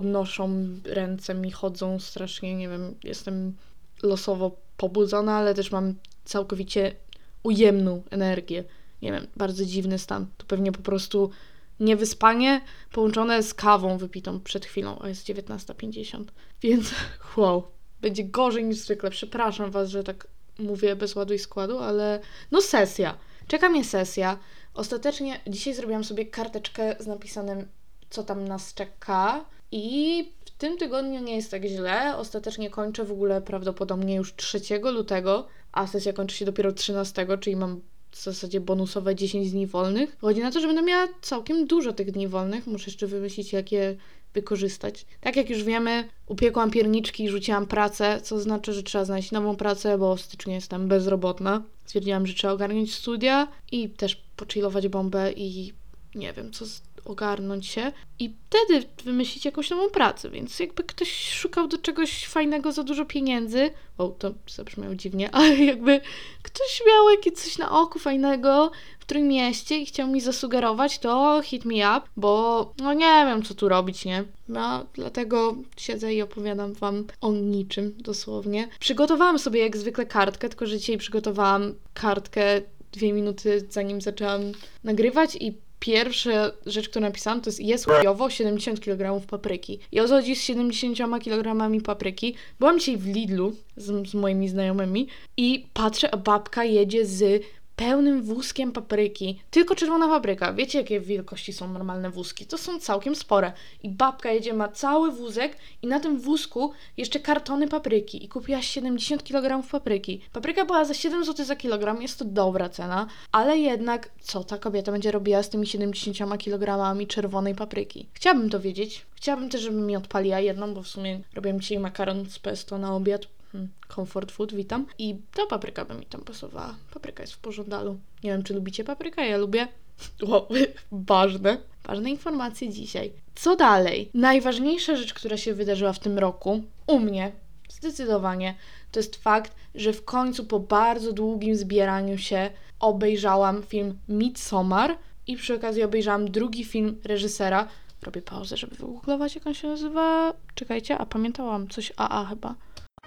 noszą 0.01 0.67
ręce 0.85 1.33
mi, 1.33 1.51
chodzą 1.51 1.99
strasznie, 1.99 2.55
nie 2.55 2.69
wiem, 2.69 2.95
jestem 3.03 3.55
losowo 4.03 4.57
pobudzona, 4.77 5.37
ale 5.37 5.53
też 5.53 5.71
mam 5.71 5.95
całkowicie 6.25 6.95
ujemną 7.43 8.03
energię. 8.09 8.63
Nie 9.01 9.11
wiem, 9.11 9.27
bardzo 9.35 9.65
dziwny 9.65 9.99
stan. 9.99 10.27
To 10.37 10.45
pewnie 10.45 10.71
po 10.71 10.81
prostu 10.81 11.31
niewyspanie 11.79 12.61
połączone 12.91 13.43
z 13.43 13.53
kawą 13.53 13.97
wypitą 13.97 14.39
przed 14.39 14.65
chwilą, 14.65 14.99
a 15.01 15.09
jest 15.09 15.27
19.50. 15.27 16.23
Więc 16.61 16.91
wow, 17.37 17.67
będzie 18.01 18.23
gorzej 18.23 18.63
niż 18.65 18.77
zwykle. 18.77 19.09
Przepraszam 19.09 19.71
Was, 19.71 19.89
że 19.89 20.03
tak 20.03 20.27
mówię 20.59 20.95
bez 20.95 21.15
ładu 21.15 21.33
i 21.33 21.39
składu, 21.39 21.79
ale 21.79 22.19
no 22.51 22.61
sesja. 22.61 23.17
Czeka 23.51 23.69
mnie 23.69 23.83
sesja. 23.83 24.37
Ostatecznie 24.73 25.39
dzisiaj 25.47 25.73
zrobiłam 25.73 26.03
sobie 26.03 26.25
karteczkę 26.25 26.95
z 26.99 27.07
napisanym, 27.07 27.67
co 28.09 28.23
tam 28.23 28.47
nas 28.47 28.73
czeka. 28.73 29.45
I 29.71 30.31
w 30.45 30.51
tym 30.51 30.77
tygodniu 30.77 31.19
nie 31.19 31.35
jest 31.35 31.51
tak 31.51 31.65
źle. 31.65 32.17
Ostatecznie 32.17 32.69
kończę 32.69 33.05
w 33.05 33.11
ogóle 33.11 33.41
prawdopodobnie 33.41 34.15
już 34.15 34.35
3 34.35 34.61
lutego, 34.93 35.47
a 35.71 35.87
sesja 35.87 36.13
kończy 36.13 36.35
się 36.35 36.45
dopiero 36.45 36.71
13, 36.71 37.27
czyli 37.39 37.55
mam 37.55 37.81
w 38.11 38.23
zasadzie 38.23 38.61
bonusowe 38.61 39.15
10 39.15 39.51
dni 39.51 39.67
wolnych. 39.67 40.17
Chodzi 40.21 40.41
na 40.41 40.51
to, 40.51 40.59
że 40.59 40.67
będę 40.67 40.81
miała 40.81 41.07
całkiem 41.21 41.67
dużo 41.67 41.93
tych 41.93 42.11
dni 42.11 42.27
wolnych. 42.27 42.67
Muszę 42.67 42.85
jeszcze 42.85 43.07
wymyślić, 43.07 43.53
jak 43.53 43.71
je 43.71 43.95
wykorzystać. 44.33 45.05
Tak 45.21 45.35
jak 45.35 45.49
już 45.49 45.63
wiemy, 45.63 46.09
upiekłam 46.27 46.71
pierniczki 46.71 47.23
i 47.23 47.29
rzuciłam 47.29 47.67
pracę, 47.67 48.21
co 48.23 48.39
znaczy, 48.39 48.73
że 48.73 48.83
trzeba 48.83 49.05
znaleźć 49.05 49.31
nową 49.31 49.55
pracę, 49.55 49.97
bo 49.97 50.15
w 50.15 50.21
styczniu 50.21 50.53
jestem 50.53 50.87
bezrobotna. 50.87 51.63
Stwierdziłam, 51.91 52.27
że 52.27 52.33
trzeba 52.33 52.53
ogarnąć 52.53 52.93
studia 52.93 53.47
i 53.71 53.89
też 53.89 54.15
pochillować 54.35 54.87
bombę 54.87 55.31
i 55.31 55.73
nie 56.15 56.33
wiem, 56.33 56.51
co 56.51 56.65
ogarnąć 57.05 57.67
się 57.67 57.91
i 58.19 58.33
wtedy 58.49 58.87
wymyślić 59.03 59.45
jakąś 59.45 59.69
nową 59.69 59.89
pracę, 59.89 60.29
więc 60.29 60.59
jakby 60.59 60.83
ktoś 60.83 61.29
szukał 61.29 61.67
do 61.67 61.77
czegoś 61.77 62.27
fajnego 62.27 62.71
za 62.71 62.83
dużo 62.83 63.05
pieniędzy, 63.05 63.69
o, 63.97 64.07
to 64.07 64.31
zabrzmiało 64.47 64.95
dziwnie, 64.95 65.31
ale 65.35 65.55
jakby 65.55 66.01
ktoś 66.41 66.81
miał 66.87 67.09
jakieś 67.09 67.33
coś 67.33 67.57
na 67.57 67.71
oku 67.81 67.99
fajnego 67.99 68.71
w 68.99 69.05
którym 69.05 69.27
mieście 69.27 69.77
i 69.77 69.85
chciał 69.85 70.07
mi 70.07 70.21
zasugerować, 70.21 70.99
to 70.99 71.41
hit 71.43 71.65
me 71.65 71.97
up, 71.97 72.01
bo 72.17 72.73
no 72.77 72.93
nie 72.93 73.25
wiem, 73.25 73.43
co 73.43 73.53
tu 73.53 73.69
robić, 73.69 74.05
nie? 74.05 74.23
No, 74.47 74.85
dlatego 74.93 75.55
siedzę 75.77 76.13
i 76.13 76.21
opowiadam 76.21 76.73
Wam 76.73 77.07
o 77.21 77.31
niczym, 77.31 77.93
dosłownie. 77.97 78.67
Przygotowałam 78.79 79.39
sobie 79.39 79.59
jak 79.59 79.77
zwykle 79.77 80.05
kartkę, 80.05 80.49
tylko 80.49 80.65
że 80.65 80.77
dzisiaj 80.77 80.97
przygotowałam 80.97 81.73
kartkę 81.93 82.61
dwie 82.91 83.13
minuty 83.13 83.67
zanim 83.69 84.01
zaczęłam 84.01 84.41
nagrywać 84.83 85.37
i 85.39 85.57
pierwsza 85.81 86.51
rzecz, 86.65 86.89
którą 86.89 87.05
napisałam, 87.05 87.41
to 87.41 87.49
jest 87.49 87.59
jest 87.59 87.85
chujowo 87.85 88.29
70 88.29 88.79
kg 88.79 89.27
papryki. 89.27 89.79
I 89.91 89.99
o 89.99 90.07
co 90.07 90.15
chodzi 90.15 90.35
z 90.35 90.41
70 90.41 91.23
kg 91.23 91.81
papryki? 91.83 92.35
Byłam 92.59 92.79
dzisiaj 92.79 92.97
w 92.97 93.07
Lidlu 93.07 93.55
z, 93.77 94.09
z 94.09 94.13
moimi 94.13 94.49
znajomymi 94.49 95.07
i 95.37 95.65
patrzę, 95.73 96.13
a 96.13 96.17
babka 96.17 96.63
jedzie 96.63 97.05
z 97.05 97.43
pełnym 97.75 98.23
wózkiem 98.23 98.71
papryki. 98.71 99.41
Tylko 99.51 99.75
czerwona 99.75 100.07
papryka. 100.07 100.53
Wiecie, 100.53 100.77
jakie 100.77 100.99
wielkości 100.99 101.53
są 101.53 101.73
normalne 101.73 102.09
wózki? 102.09 102.45
To 102.45 102.57
są 102.57 102.79
całkiem 102.79 103.15
spore. 103.15 103.51
I 103.83 103.89
babka 103.89 104.31
jedzie, 104.31 104.53
ma 104.53 104.67
cały 104.67 105.11
wózek 105.11 105.57
i 105.81 105.87
na 105.87 105.99
tym 105.99 106.19
wózku 106.19 106.71
jeszcze 106.97 107.19
kartony 107.19 107.67
papryki. 107.67 108.25
I 108.25 108.29
kupiła 108.29 108.61
70 108.61 109.23
kg 109.23 109.69
papryki. 109.71 110.21
Papryka 110.33 110.65
była 110.65 110.85
za 110.85 110.93
7 110.93 111.25
zł 111.25 111.45
za 111.45 111.55
kilogram, 111.55 112.01
jest 112.01 112.19
to 112.19 112.25
dobra 112.25 112.69
cena, 112.69 113.07
ale 113.31 113.57
jednak 113.57 114.09
co 114.21 114.43
ta 114.43 114.57
kobieta 114.57 114.91
będzie 114.91 115.11
robiła 115.11 115.43
z 115.43 115.49
tymi 115.49 115.67
70 115.67 116.17
kg 116.43 117.07
czerwonej 117.07 117.55
papryki? 117.55 118.07
Chciałabym 118.13 118.49
to 118.49 118.59
wiedzieć. 118.59 119.05
Chciałabym 119.15 119.49
też, 119.49 119.61
żeby 119.61 119.77
mi 119.77 119.95
odpaliła 119.95 120.39
jedną, 120.39 120.73
bo 120.73 120.83
w 120.83 120.87
sumie 120.87 121.19
robię 121.35 121.57
dzisiaj 121.59 121.79
makaron 121.79 122.29
z 122.29 122.39
pesto 122.39 122.77
na 122.77 122.95
obiad 122.95 123.27
Hmm, 123.51 123.69
comfort 123.95 124.31
food, 124.31 124.53
witam. 124.53 124.85
I 124.97 125.15
ta 125.33 125.45
papryka 125.45 125.85
by 125.85 125.93
mi 125.93 126.05
tam 126.05 126.21
pasowała. 126.21 126.75
Papryka 126.93 127.23
jest 127.23 127.33
w 127.33 127.39
pożądalu. 127.39 127.97
Nie 128.23 128.31
wiem, 128.31 128.43
czy 128.43 128.53
lubicie 128.53 128.83
paprykę, 128.83 129.27
ja 129.27 129.37
lubię. 129.37 129.67
Wow, 130.27 130.47
ważne. 130.91 131.57
Ważne 131.83 132.09
informacje 132.09 132.69
dzisiaj. 132.69 133.13
Co 133.35 133.55
dalej? 133.55 134.09
Najważniejsza 134.13 134.95
rzecz, 134.95 135.13
która 135.13 135.37
się 135.37 135.53
wydarzyła 135.53 135.93
w 135.93 135.99
tym 135.99 136.19
roku, 136.19 136.63
u 136.87 136.99
mnie, 136.99 137.31
zdecydowanie, 137.69 138.55
to 138.91 138.99
jest 138.99 139.15
fakt, 139.15 139.55
że 139.75 139.93
w 139.93 140.05
końcu 140.05 140.45
po 140.45 140.59
bardzo 140.59 141.13
długim 141.13 141.55
zbieraniu 141.55 142.17
się 142.17 142.49
obejrzałam 142.79 143.63
film 143.63 143.99
Midsommar 144.09 144.97
i 145.27 145.37
przy 145.37 145.55
okazji 145.55 145.83
obejrzałam 145.83 146.31
drugi 146.31 146.65
film 146.65 147.01
reżysera. 147.03 147.67
Robię 148.01 148.21
pauzę, 148.21 148.57
żeby 148.57 148.75
wygooglować, 148.75 149.35
jak 149.35 149.47
on 149.47 149.53
się 149.53 149.67
nazywa. 149.67 150.33
Czekajcie, 150.55 150.97
a 150.97 151.05
pamiętałam 151.05 151.67
coś 151.67 151.93
AA 151.97 152.25
chyba. 152.25 152.55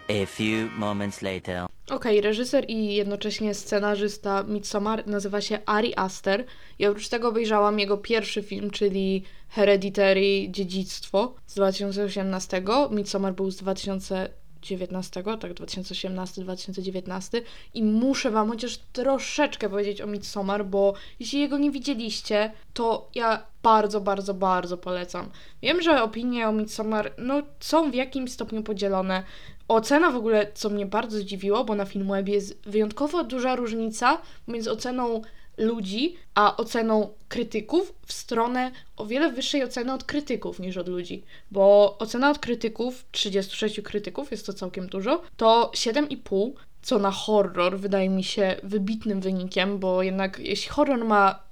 A 0.09 0.27
few 0.27 0.71
moments 0.77 1.23
later. 1.23 1.67
Okej, 1.91 2.21
reżyser 2.21 2.65
i 2.69 2.95
jednocześnie 2.95 3.55
scenarzysta 3.55 4.43
Midsommar 4.43 5.07
nazywa 5.07 5.41
się 5.41 5.59
Ari 5.67 5.93
Aster 5.97 6.45
i 6.79 6.87
oprócz 6.87 7.09
tego 7.09 7.29
obejrzałam 7.29 7.79
jego 7.79 7.99
pierwszy 7.99 8.43
film, 8.43 8.71
czyli 8.71 9.23
Hereditary 9.49 10.47
Dziedzictwo 10.49 11.35
z 11.47 11.55
2018. 11.55 12.63
Midsommar 12.91 13.35
był 13.35 13.51
z 13.51 13.57
2019, 13.57 15.23
tak 15.23 15.55
2018-2019 15.55 17.41
i 17.75 17.83
muszę 17.83 18.31
Wam 18.31 18.51
chociaż 18.51 18.79
troszeczkę 18.93 19.69
powiedzieć 19.69 20.01
o 20.01 20.07
Midsommar, 20.07 20.67
bo 20.67 20.95
jeśli 21.21 21.41
jego 21.41 21.59
nie 21.59 21.71
widzieliście, 21.71 22.53
to 22.75 23.09
ja 23.15 23.47
bardzo, 23.63 24.01
bardzo, 24.01 24.35
bardzo 24.35 24.77
polecam. 24.77 25.31
Wiem, 25.63 25.83
że 25.83 26.03
opinie 26.03 26.49
o 26.49 26.53
Midsommar 26.53 27.13
no, 27.19 27.43
są 27.61 27.91
w 27.91 27.95
jakimś 27.95 28.33
stopniu 28.33 28.63
podzielone. 28.63 29.23
Ocena 29.69 30.11
w 30.11 30.17
ogóle, 30.17 30.53
co 30.55 30.71
mnie 30.71 30.87
bardzo 30.87 31.19
zdziwiło, 31.19 31.65
bo 31.65 31.75
na 31.75 31.85
Filmwebie 31.85 32.35
jest 32.35 32.69
wyjątkowo 32.69 33.25
duża 33.25 33.57
różnica 33.57 34.19
między 34.49 34.71
oceną 34.71 35.23
ludzi, 35.59 36.17
a 36.35 36.57
oceną 36.57 37.09
krytyków 37.29 37.95
w 38.07 38.13
stronę 38.13 38.71
o 38.97 39.07
wiele 39.07 39.33
wyższej 39.33 39.65
oceny 39.65 39.93
od 39.93 40.05
krytyków 40.05 40.61
niż 40.61 40.77
od 40.77 40.89
ludzi. 40.89 41.23
Bo 41.51 41.97
ocena 41.99 42.31
od 42.31 42.39
krytyków, 42.39 43.05
36 43.13 43.81
krytyków, 43.81 44.31
jest 44.31 44.47
to 44.47 44.53
całkiem 44.53 44.87
dużo, 44.87 45.23
to 45.37 45.71
7,5, 45.75 46.51
co 46.83 46.99
na 46.99 47.11
horror 47.11 47.79
wydaje 47.79 48.09
mi 48.09 48.25
się 48.25 48.57
wybitnym 48.63 49.21
wynikiem, 49.21 49.79
bo 49.79 50.03
jednak 50.03 50.39
jeśli 50.39 50.71
horror 50.71 51.05
ma, 51.05 51.43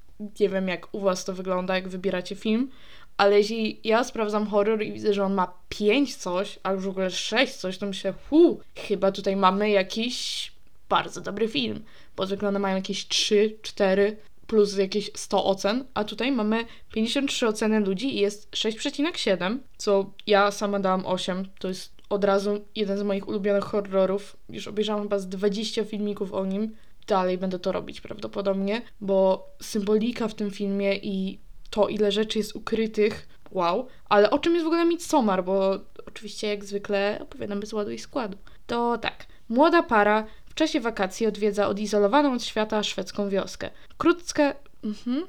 nie 0.41 0.49
wiem 0.49 0.69
jak 0.69 0.95
u 0.95 1.01
Was 1.01 1.25
to 1.25 1.35
wygląda, 1.35 1.75
jak 1.75 1.89
wybieracie 1.89 2.37
film, 2.37 2.71
ale 3.17 3.39
jeśli 3.39 3.81
ja 3.85 4.05
sprawdzam 4.05 4.47
horror 4.47 4.83
i 4.83 4.93
widzę, 4.93 5.15
że 5.15 5.25
on 5.25 5.35
ma 5.35 5.55
5 5.69 6.17
coś, 6.17 6.59
a 6.63 6.73
już 6.73 6.85
w 6.85 6.89
ogóle 6.89 7.11
6 7.11 7.55
coś, 7.55 7.79
to 7.79 7.87
myślę, 7.87 8.15
hu, 8.31 8.61
chyba 8.77 9.13
tutaj 9.13 9.37
mamy 9.37 9.71
jakiś 9.71 10.53
bardzo 10.89 11.21
dobry 11.21 11.49
film, 11.49 11.85
bo 12.17 12.27
zwykle 12.27 12.49
one 12.49 12.59
mają 12.59 12.77
jakieś 12.77 13.09
3, 13.09 13.57
4 13.63 14.17
plus 14.47 14.77
jakieś 14.77 15.11
100 15.15 15.45
ocen, 15.45 15.85
a 15.95 16.05
tutaj 16.05 16.33
mamy 16.33 16.65
53 16.93 17.49
oceny 17.49 17.81
ludzi 17.81 18.17
i 18.17 18.21
jest 18.21 18.51
6,7, 18.51 19.59
co 19.77 20.11
ja 20.27 20.51
sama 20.51 20.81
dałam 20.81 21.07
8, 21.07 21.49
to 21.59 21.69
jest 21.69 21.93
od 22.09 22.25
razu 22.25 22.65
jeden 22.77 22.99
z 22.99 23.03
moich 23.03 23.29
ulubionych 23.29 23.65
horrorów, 23.65 24.37
już 24.49 24.69
obejrzałam 24.69 25.03
chyba 25.03 25.19
z 25.19 25.29
20 25.29 25.85
filmików 25.85 26.33
o 26.33 26.47
nim, 26.47 26.77
dalej 27.07 27.39
będę 27.39 27.59
to 27.59 27.73
robić 27.73 28.01
prawdopodobnie, 28.01 28.83
bo 29.01 29.49
symbolika 29.61 30.29
w 30.29 30.35
tym 30.35 30.51
filmie 30.51 30.97
i 30.97 31.39
to, 31.73 31.89
ile 31.89 32.13
rzeczy 32.13 32.39
jest 32.39 32.57
ukrytych, 32.57 33.29
wow. 33.51 33.87
Ale 34.09 34.31
o 34.31 34.39
czym 34.39 34.53
jest 34.53 34.65
w 34.65 34.67
ogóle 34.67 34.85
Midsommar, 34.85 35.45
bo 35.45 35.79
oczywiście 36.07 36.49
jak 36.49 36.65
zwykle 36.65 37.19
opowiadam 37.23 37.61
bez 37.61 37.73
ładu 37.73 37.91
i 37.91 37.99
składu. 37.99 38.39
To 38.67 38.99
tak, 38.99 39.27
młoda 39.49 39.83
para 39.83 40.27
w 40.47 40.55
czasie 40.55 40.81
wakacji 40.81 41.27
odwiedza 41.27 41.69
odizolowaną 41.69 42.33
od 42.33 42.45
świata 42.45 42.83
szwedzką 42.83 43.29
wioskę. 43.29 43.71
Wkrótce, 43.89 44.55
mhm, 44.85 45.27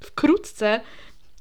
wkrótce 0.00 0.80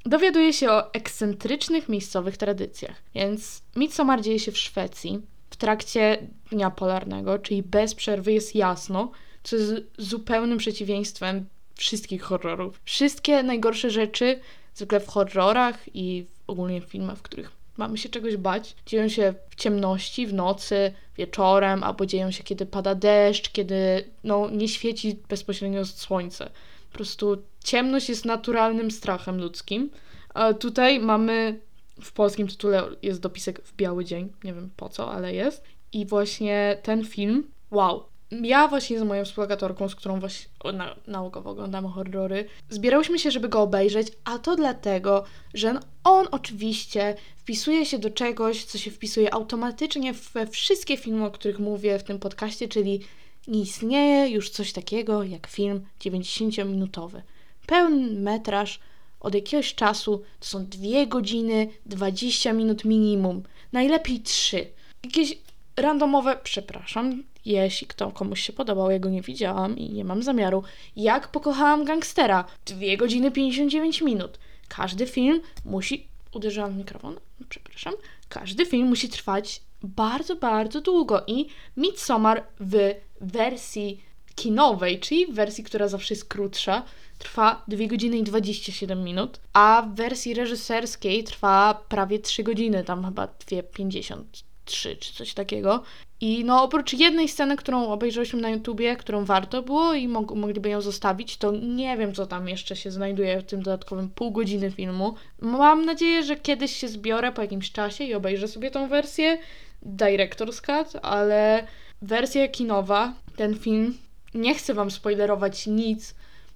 dowiaduje 0.06 0.54
się 0.54 0.72
o 0.72 0.94
ekscentrycznych 0.94 1.90
miejscowych 1.90 2.38
tradycjach. 2.38 3.02
Więc 3.16 3.62
Midsommar 3.76 4.22
dzieje 4.22 4.40
się 4.40 4.52
w 4.52 4.58
Szwecji. 4.58 5.22
W 5.50 5.56
trakcie 5.56 6.28
dnia 6.52 6.72
polarnego, 6.72 7.40
czyli 7.40 7.64
bez 7.64 7.96
przerwy 7.96 8.34
jest 8.34 8.56
jasno, 8.56 9.12
co 9.44 9.56
jest 9.56 9.74
zupełnym 9.98 10.58
przeciwieństwem 10.58 11.46
wszystkich 11.82 12.22
horrorów. 12.22 12.82
Wszystkie 12.86 13.44
najgorsze 13.44 13.90
rzeczy, 13.90 14.40
zwykle 14.74 15.00
w 15.00 15.08
horrorach 15.08 15.80
i 15.94 16.26
ogólnie 16.48 16.82
w 16.82 16.86
filmach, 16.86 17.18
w 17.18 17.22
których 17.22 17.52
mamy 17.78 17.98
się 17.98 18.10
czegoś 18.10 18.38
bać, 18.38 18.76
dzieją 18.86 19.10
się 19.10 19.34
w 19.50 19.56
ciemności, 19.56 20.28
w 20.28 20.34
nocy, 20.34 20.94
wieczorem, 21.18 21.84
albo 21.84 22.06
dzieją 22.06 22.32
się, 22.32 22.44
kiedy 22.44 22.66
pada 22.66 22.96
deszcz, 22.96 23.50
kiedy 23.50 24.10
no, 24.24 24.50
nie 24.50 24.68
świeci 24.68 25.20
bezpośrednio 25.30 25.86
słońce. 25.86 26.50
Po 26.92 26.96
prostu 26.96 27.38
ciemność 27.64 28.10
jest 28.10 28.26
naturalnym 28.26 28.92
strachem 28.92 29.38
ludzkim. 29.38 29.90
A 30.34 30.54
tutaj 30.54 31.00
mamy 31.00 31.60
w 32.02 32.12
polskim 32.12 32.48
tytule 32.48 32.84
jest 33.02 33.22
dopisek 33.22 33.62
w 33.66 33.76
biały 33.76 34.06
dzień. 34.06 34.34
Nie 34.44 34.54
wiem 34.54 34.70
po 34.78 34.90
co, 34.90 35.12
ale 35.12 35.34
jest. 35.34 35.64
I 35.94 36.06
właśnie 36.06 36.78
ten 36.84 37.06
film, 37.06 37.52
wow, 37.72 38.06
ja 38.32 38.68
właśnie 38.68 39.00
z 39.00 39.04
moją 39.04 39.26
współlokatorką, 39.26 39.90
z 39.90 39.96
którą 39.96 40.20
właśnie 40.20 40.50
na, 40.74 40.96
naukowo 41.08 41.50
oglądamy 41.50 41.90
horrory, 41.90 42.46
zbierałyśmy 42.70 43.20
się, 43.20 43.32
żeby 43.32 43.50
go 43.50 43.62
obejrzeć, 43.62 44.08
a 44.24 44.40
to 44.40 44.56
dlatego, 44.56 45.24
że 45.54 45.80
on 46.04 46.28
oczywiście 46.32 47.16
wpisuje 47.38 47.86
się 47.86 48.00
do 48.00 48.10
czegoś, 48.10 48.66
co 48.66 48.78
się 48.78 48.92
wpisuje 48.92 49.34
automatycznie 49.34 50.14
we 50.14 50.48
wszystkie 50.48 50.98
filmy, 50.98 51.26
o 51.26 51.32
których 51.32 51.60
mówię 51.60 52.00
w 52.00 52.04
tym 52.04 52.20
podcaście, 52.20 52.68
czyli 52.68 53.00
nie 53.48 53.62
istnieje 53.62 54.30
już 54.30 54.50
coś 54.50 54.74
takiego 54.74 55.24
jak 55.24 55.48
film 55.48 55.86
90-minutowy. 56.00 57.22
Pełny 57.68 58.20
metraż 58.20 58.80
od 59.20 59.36
jakiegoś 59.36 59.76
czasu 59.76 60.22
to 60.40 60.46
są 60.46 60.66
2 60.66 61.06
godziny 61.06 61.68
20 61.86 62.54
minut 62.54 62.86
minimum, 62.86 63.44
najlepiej 63.72 64.20
3. 64.20 64.68
Jakieś 65.04 65.38
randomowe, 65.82 66.38
przepraszam, 66.44 67.24
jeśli 67.46 67.88
kto 67.88 68.12
komuś 68.12 68.42
się 68.42 68.54
podobał, 68.54 68.92
ja 68.92 69.00
go 69.00 69.10
nie 69.10 69.22
widziałam 69.22 69.78
i 69.78 69.90
nie 69.90 70.06
mam 70.06 70.24
zamiaru. 70.24 70.64
Jak 70.96 71.28
pokochałam 71.28 71.86
gangstera? 71.86 72.46
2 72.66 72.78
godziny 72.98 73.32
59 73.32 74.02
minut. 74.02 74.40
Każdy 74.68 75.06
film 75.06 75.42
musi. 75.66 76.08
Uderzyłam 76.34 76.74
w 76.74 76.78
mikrofon, 76.78 77.20
przepraszam. 77.50 77.94
Każdy 78.30 78.66
film 78.66 78.88
musi 78.88 79.10
trwać 79.10 79.62
bardzo, 79.84 80.36
bardzo 80.36 80.82
długo 80.82 81.24
i 81.28 81.48
Midsommar 81.78 82.44
w 82.60 82.96
wersji 83.22 84.02
kinowej, 84.36 85.00
czyli 85.00 85.26
w 85.26 85.34
wersji, 85.34 85.64
która 85.64 85.88
zawsze 85.88 86.14
jest 86.14 86.26
krótsza, 86.26 86.84
trwa 87.18 87.64
2 87.68 87.88
godziny 87.88 88.18
i 88.18 88.24
27 88.24 89.04
minut, 89.04 89.40
a 89.54 89.88
w 89.88 89.96
wersji 89.96 90.34
reżyserskiej 90.34 91.24
trwa 91.24 91.84
prawie 91.90 92.20
3 92.20 92.44
godziny, 92.44 92.84
tam 92.84 93.06
chyba 93.06 93.26
2,50 93.26 94.24
3 94.66 94.96
czy 94.96 95.14
coś 95.14 95.34
takiego. 95.34 95.84
I 96.22 96.46
no 96.46 96.64
oprócz 96.64 96.94
jednej 96.94 97.28
sceny, 97.28 97.56
którą 97.56 97.88
obejrzeliśmy 97.88 98.42
na 98.42 98.50
YouTubie, 98.50 98.96
którą 98.96 99.26
warto 99.26 99.62
było 99.62 99.94
i 99.94 100.08
mog- 100.08 100.36
mogliby 100.36 100.70
ją 100.70 100.82
zostawić, 100.82 101.38
to 101.38 101.52
nie 101.52 101.98
wiem, 101.98 102.14
co 102.14 102.26
tam 102.26 102.50
jeszcze 102.50 102.76
się 102.76 102.92
znajduje 102.92 103.42
w 103.42 103.46
tym 103.46 103.64
dodatkowym 103.64 104.10
pół 104.10 104.32
godziny 104.32 104.72
filmu. 104.72 105.16
Mam 105.40 105.86
nadzieję, 105.86 106.24
że 106.24 106.36
kiedyś 106.36 106.76
się 106.76 106.88
zbiorę 106.88 107.32
po 107.32 107.42
jakimś 107.42 107.72
czasie 107.72 108.04
i 108.04 108.14
obejrzę 108.14 108.48
sobie 108.48 108.72
tą 108.72 108.88
wersję 108.88 109.38
Director's 109.86 110.62
Cut, 110.62 111.02
ale 111.02 111.68
wersja 112.02 112.48
kinowa, 112.48 113.14
ten 113.36 113.60
film, 113.60 113.98
nie 114.34 114.56
chcę 114.56 114.74
wam 114.74 114.92
spoilerować 114.92 115.68
nic, 115.68 116.16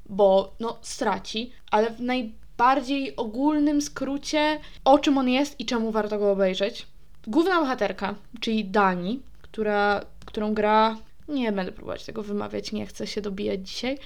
bo 0.10 0.56
no 0.60 0.78
straci, 0.82 1.52
ale 1.72 1.90
w 1.92 2.02
najbardziej 2.02 3.16
ogólnym 3.16 3.82
skrócie 3.82 4.60
o 4.84 5.00
czym 5.00 5.18
on 5.18 5.30
jest 5.30 5.60
i 5.60 5.66
czemu 5.66 5.92
warto 5.92 6.20
go 6.20 6.32
obejrzeć. 6.32 6.88
Główna 7.28 7.60
bohaterka, 7.60 8.16
czyli 8.40 8.66
Dani, 8.66 9.22
która, 9.42 10.06
którą 10.26 10.54
gra. 10.54 10.98
Nie 11.28 11.52
będę 11.52 11.72
próbować 11.72 12.06
tego 12.06 12.24
wymawiać, 12.24 12.72
nie 12.72 12.86
chcę 12.86 13.08
się 13.08 13.22
dobijać 13.22 13.68
dzisiaj. 13.70 13.98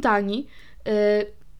Dani 0.00 0.46
y, 0.88 0.90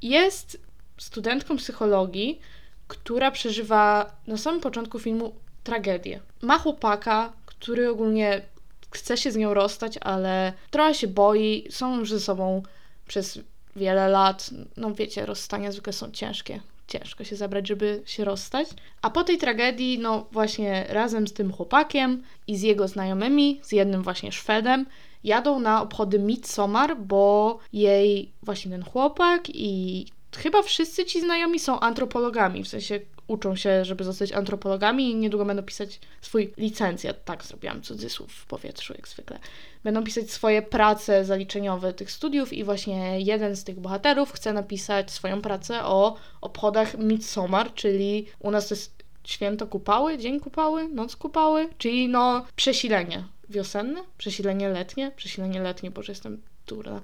jest 0.02 0.60
studentką 0.98 1.56
psychologii, 1.56 2.40
która 2.88 3.30
przeżywa 3.30 4.12
na 4.26 4.36
samym 4.36 4.60
początku 4.60 4.98
filmu 4.98 5.34
tragedię. 5.64 6.20
Ma 6.42 6.58
chłopaka, 6.58 7.32
który 7.46 7.90
ogólnie 7.90 8.42
chce 8.90 9.16
się 9.16 9.32
z 9.32 9.36
nią 9.36 9.54
rozstać, 9.54 9.98
ale 10.00 10.52
trochę 10.70 10.94
się 10.94 11.08
boi. 11.08 11.66
Są 11.70 12.04
ze 12.04 12.20
sobą 12.20 12.62
przez 13.08 13.38
wiele 13.76 14.08
lat. 14.08 14.50
No 14.76 14.94
wiecie, 14.94 15.26
rozstania 15.26 15.72
zwykle 15.72 15.92
są 15.92 16.10
ciężkie. 16.10 16.60
Ciężko 16.88 17.24
się 17.24 17.36
zabrać, 17.36 17.68
żeby 17.68 18.02
się 18.06 18.24
rozstać. 18.24 18.68
A 19.02 19.10
po 19.10 19.24
tej 19.24 19.38
tragedii, 19.38 19.98
no 19.98 20.26
właśnie 20.32 20.86
razem 20.88 21.28
z 21.28 21.32
tym 21.32 21.52
chłopakiem 21.52 22.22
i 22.46 22.56
z 22.56 22.62
jego 22.62 22.88
znajomymi, 22.88 23.60
z 23.62 23.72
jednym 23.72 24.02
właśnie 24.02 24.32
Szwedem, 24.32 24.86
jadą 25.24 25.60
na 25.60 25.82
obchody 25.82 26.18
Midsommar, 26.18 26.96
bo 26.96 27.58
jej 27.72 28.32
właśnie 28.42 28.70
ten 28.70 28.84
chłopak 28.84 29.42
i 29.48 30.06
chyba 30.36 30.62
wszyscy 30.62 31.04
ci 31.04 31.20
znajomi 31.20 31.58
są 31.58 31.80
antropologami, 31.80 32.64
w 32.64 32.68
sensie 32.68 33.00
uczą 33.26 33.56
się, 33.56 33.84
żeby 33.84 34.04
zostać 34.04 34.32
antropologami 34.32 35.10
i 35.10 35.14
niedługo 35.14 35.44
będą 35.44 35.62
pisać 35.62 36.00
swój 36.20 36.52
licencjat. 36.56 37.24
Tak, 37.24 37.44
zrobiłam 37.44 37.82
cudzysłów 37.82 38.32
w 38.32 38.46
powietrzu, 38.46 38.92
jak 38.92 39.08
zwykle. 39.08 39.38
Będą 39.86 40.04
pisać 40.04 40.30
swoje 40.30 40.62
prace 40.62 41.24
zaliczeniowe 41.24 41.92
tych 41.92 42.10
studiów 42.10 42.52
i 42.52 42.64
właśnie 42.64 43.20
jeden 43.20 43.56
z 43.56 43.64
tych 43.64 43.80
bohaterów 43.80 44.32
chce 44.32 44.52
napisać 44.52 45.10
swoją 45.10 45.42
pracę 45.42 45.84
o 45.84 46.16
obchodach 46.40 46.98
Midsommar, 46.98 47.74
czyli 47.74 48.26
u 48.38 48.50
nas 48.50 48.68
to 48.68 48.74
jest 48.74 49.04
święto 49.24 49.66
kupały, 49.66 50.18
dzień 50.18 50.40
kupały, 50.40 50.88
noc 50.88 51.16
kupały, 51.16 51.68
czyli 51.78 52.08
no 52.08 52.46
przesilenie 52.56 53.24
wiosenne, 53.48 54.04
przesilenie 54.18 54.68
letnie, 54.68 55.12
przesilenie 55.16 55.60
letnie, 55.60 55.90
boże 55.90 56.12
jestem 56.12 56.42
durna. 56.66 57.00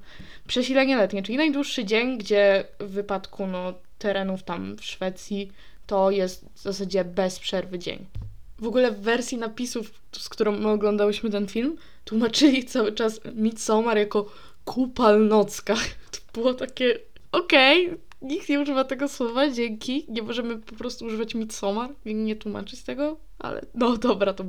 Przesilenie 0.47 0.97
letnie, 0.97 1.23
czyli 1.23 1.39
najdłuższy 1.39 1.85
dzień, 1.85 2.19
gdzie 2.19 2.65
w 2.81 2.91
wypadku 2.91 3.47
no, 3.47 3.75
terenów 3.99 4.43
tam 4.43 4.77
w 4.77 4.85
Szwecji 4.85 5.53
to 5.87 6.11
jest 6.11 6.45
w 6.55 6.63
zasadzie 6.63 7.05
bez 7.05 7.39
przerwy 7.39 7.79
dzień. 7.79 8.07
W 8.63 8.67
ogóle 8.67 8.93
w 8.93 9.01
wersji 9.01 9.39
napisów, 9.39 9.93
z 10.13 10.29
którą 10.29 10.53
my 10.53 10.69
oglądałyśmy 10.69 11.31
ten 11.31 11.49
film, 11.49 11.77
tłumaczyli 12.05 12.65
cały 12.65 12.93
czas 12.93 13.21
Midsommar 13.35 13.99
jako 13.99 14.27
kupal 14.65 15.27
nocka. 15.27 15.75
To 16.13 16.41
było 16.41 16.55
takie, 16.55 16.99
okej, 17.33 17.87
okay, 17.87 17.99
nikt 18.23 18.49
nie 18.49 18.61
używa 18.61 18.85
tego 18.85 19.09
słowa, 19.09 19.51
dzięki. 19.51 20.07
Nie 20.09 20.23
możemy 20.23 20.59
po 20.59 20.75
prostu 20.75 21.05
używać 21.05 21.35
Midsommar 21.35 21.91
i 22.05 22.15
nie 22.15 22.37
tłumaczyć 22.37 22.83
tego, 22.83 23.17
ale 23.39 23.63
no 23.75 23.97
dobra, 23.97 24.33
to 24.33 24.45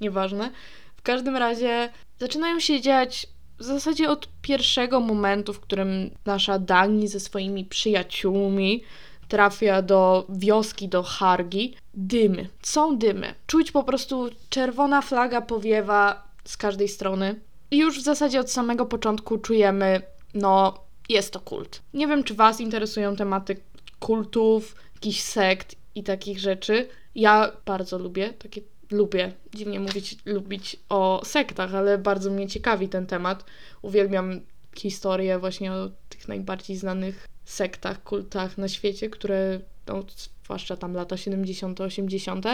nieważne. 0.00 0.50
W 0.96 1.02
każdym 1.02 1.36
razie 1.36 1.88
zaczynają 2.18 2.60
się 2.60 2.80
dziać 2.80 3.26
w 3.58 3.64
zasadzie 3.64 4.10
od 4.10 4.28
pierwszego 4.42 5.00
momentu, 5.00 5.52
w 5.52 5.60
którym 5.60 6.10
nasza 6.24 6.58
Dani 6.58 7.08
ze 7.08 7.20
swoimi 7.20 7.64
przyjaciółmi 7.64 8.82
trafia 9.28 9.82
do 9.82 10.26
wioski, 10.28 10.88
do 10.88 11.02
Hargi, 11.02 11.74
dymy. 11.94 12.48
Są 12.62 12.98
dymy. 12.98 13.34
Czuć 13.46 13.72
po 13.72 13.82
prostu 13.82 14.30
czerwona 14.48 15.02
flaga 15.02 15.40
powiewa 15.40 16.28
z 16.44 16.56
każdej 16.56 16.88
strony. 16.88 17.40
I 17.70 17.78
już 17.78 17.98
w 18.00 18.04
zasadzie 18.04 18.40
od 18.40 18.50
samego 18.50 18.86
początku 18.86 19.38
czujemy, 19.38 20.02
no, 20.34 20.74
jest 21.08 21.32
to 21.32 21.40
kult. 21.40 21.82
Nie 21.94 22.06
wiem, 22.06 22.24
czy 22.24 22.34
Was 22.34 22.60
interesują 22.60 23.16
tematy 23.16 23.56
kultów, 23.98 24.76
jakichś 24.94 25.20
sekt 25.20 25.76
i 25.94 26.02
takich 26.02 26.38
rzeczy. 26.38 26.88
Ja 27.14 27.52
bardzo 27.66 27.98
lubię 27.98 28.32
takie 28.32 28.60
lubię, 28.90 29.32
dziwnie 29.54 29.80
mówić, 29.80 30.16
lubić 30.24 30.76
o 30.88 31.22
sektach, 31.24 31.74
ale 31.74 31.98
bardzo 31.98 32.30
mnie 32.30 32.48
ciekawi 32.48 32.88
ten 32.88 33.06
temat. 33.06 33.44
Uwielbiam 33.82 34.40
historię 34.76 35.38
właśnie 35.38 35.72
o 35.72 35.90
tych 36.08 36.28
najbardziej 36.28 36.76
znanych 36.76 37.26
sektach, 37.50 38.02
kultach 38.02 38.58
na 38.58 38.68
świecie, 38.68 39.10
które, 39.10 39.60
no, 39.86 40.04
zwłaszcza 40.44 40.76
tam 40.76 40.94
lata 40.94 41.16
70., 41.16 41.80
80. 41.80 42.44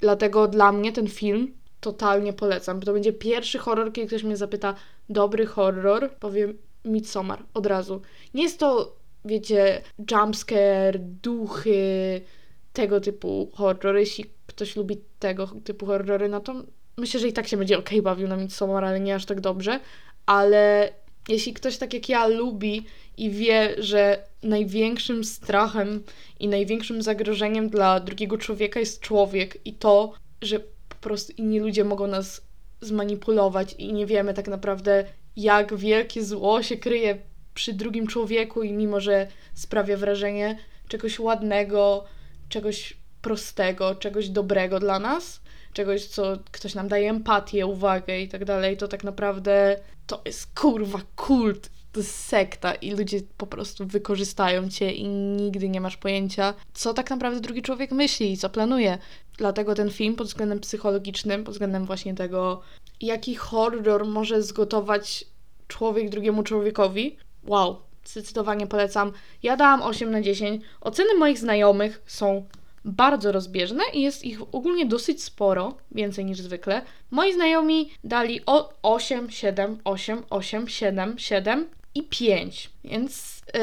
Dlatego 0.00 0.48
dla 0.48 0.72
mnie 0.72 0.92
ten 0.92 1.08
film 1.08 1.52
totalnie 1.80 2.32
polecam. 2.32 2.80
To 2.80 2.92
będzie 2.92 3.12
pierwszy 3.12 3.58
horror, 3.58 3.92
kiedy 3.92 4.08
ktoś 4.08 4.22
mnie 4.22 4.36
zapyta, 4.36 4.74
dobry 5.08 5.46
horror, 5.46 6.10
powiem 6.20 6.58
Midsommar 6.84 7.44
od 7.54 7.66
razu. 7.66 8.02
Nie 8.34 8.42
jest 8.42 8.58
to, 8.58 8.96
wiecie, 9.24 9.82
jumpscare, 10.10 10.98
duchy, 10.98 12.20
tego 12.72 13.00
typu 13.00 13.50
horror. 13.54 13.96
Jeśli 13.96 14.24
ktoś 14.46 14.76
lubi 14.76 15.00
tego 15.18 15.46
typu 15.64 15.86
horrory, 15.86 16.28
no 16.28 16.40
to 16.40 16.54
myślę, 16.96 17.20
że 17.20 17.28
i 17.28 17.32
tak 17.32 17.48
się 17.48 17.56
będzie 17.56 17.78
ok 17.78 17.90
bawił 18.02 18.28
na 18.28 18.36
Midsommar, 18.36 18.84
ale 18.84 19.00
nie 19.00 19.14
aż 19.14 19.26
tak 19.26 19.40
dobrze. 19.40 19.80
Ale 20.26 20.92
jeśli 21.28 21.54
ktoś 21.54 21.76
tak 21.78 21.94
jak 21.94 22.08
ja 22.08 22.26
lubi 22.26 22.86
i 23.16 23.30
wie, 23.30 23.74
że 23.78 24.24
największym 24.42 25.24
strachem 25.24 26.02
i 26.40 26.48
największym 26.48 27.02
zagrożeniem 27.02 27.68
dla 27.68 28.00
drugiego 28.00 28.38
człowieka 28.38 28.80
jest 28.80 29.00
człowiek 29.00 29.66
i 29.66 29.74
to, 29.74 30.12
że 30.42 30.60
po 30.88 30.96
prostu 31.00 31.32
inni 31.36 31.60
ludzie 31.60 31.84
mogą 31.84 32.06
nas 32.06 32.42
zmanipulować 32.80 33.74
i 33.78 33.92
nie 33.92 34.06
wiemy 34.06 34.34
tak 34.34 34.48
naprawdę, 34.48 35.04
jak 35.36 35.76
wielkie 35.76 36.24
zło 36.24 36.62
się 36.62 36.76
kryje 36.76 37.18
przy 37.54 37.72
drugim 37.72 38.06
człowieku 38.06 38.62
i 38.62 38.72
mimo, 38.72 39.00
że 39.00 39.26
sprawia 39.54 39.96
wrażenie 39.96 40.58
czegoś 40.88 41.18
ładnego, 41.18 42.04
czegoś 42.48 42.96
prostego, 43.22 43.94
czegoś 43.94 44.28
dobrego 44.28 44.80
dla 44.80 44.98
nas, 44.98 45.41
czegoś, 45.72 46.06
co 46.06 46.38
ktoś 46.50 46.74
nam 46.74 46.88
daje 46.88 47.10
empatię, 47.10 47.66
uwagę 47.66 48.20
i 48.20 48.28
tak 48.28 48.44
dalej, 48.44 48.76
to 48.76 48.88
tak 48.88 49.04
naprawdę 49.04 49.76
to 50.06 50.22
jest 50.24 50.60
kurwa 50.60 51.00
kult, 51.16 51.70
to 51.92 52.00
jest 52.00 52.14
sekta 52.14 52.74
i 52.74 52.90
ludzie 52.90 53.20
po 53.36 53.46
prostu 53.46 53.86
wykorzystają 53.86 54.68
cię 54.70 54.92
i 54.92 55.08
nigdy 55.08 55.68
nie 55.68 55.80
masz 55.80 55.96
pojęcia, 55.96 56.54
co 56.74 56.94
tak 56.94 57.10
naprawdę 57.10 57.40
drugi 57.40 57.62
człowiek 57.62 57.92
myśli 57.92 58.32
i 58.32 58.36
co 58.36 58.50
planuje. 58.50 58.98
Dlatego 59.38 59.74
ten 59.74 59.90
film 59.90 60.14
pod 60.16 60.26
względem 60.26 60.60
psychologicznym, 60.60 61.44
pod 61.44 61.54
względem 61.54 61.84
właśnie 61.84 62.14
tego, 62.14 62.60
jaki 63.00 63.34
horror 63.34 64.06
może 64.06 64.42
zgotować 64.42 65.24
człowiek 65.68 66.10
drugiemu 66.10 66.42
człowiekowi, 66.42 67.16
wow, 67.44 67.76
zdecydowanie 68.04 68.66
polecam. 68.66 69.12
Ja 69.42 69.56
dałam 69.56 69.82
8 69.82 70.10
na 70.10 70.20
10. 70.20 70.64
Oceny 70.80 71.14
moich 71.14 71.38
znajomych 71.38 72.02
są 72.06 72.46
bardzo 72.84 73.32
rozbieżne 73.32 73.82
i 73.92 74.02
jest 74.02 74.24
ich 74.24 74.42
ogólnie 74.52 74.86
dosyć 74.86 75.22
sporo, 75.22 75.76
więcej 75.90 76.24
niż 76.24 76.38
zwykle. 76.38 76.82
Moi 77.10 77.32
znajomi 77.32 77.90
dali 78.04 78.40
o 78.46 78.72
8, 78.82 79.30
7, 79.30 79.78
8, 79.84 80.22
8, 80.30 80.68
7, 80.68 81.18
7 81.18 81.68
i 81.94 82.02
5, 82.02 82.70
więc 82.84 83.42
yy, 83.54 83.60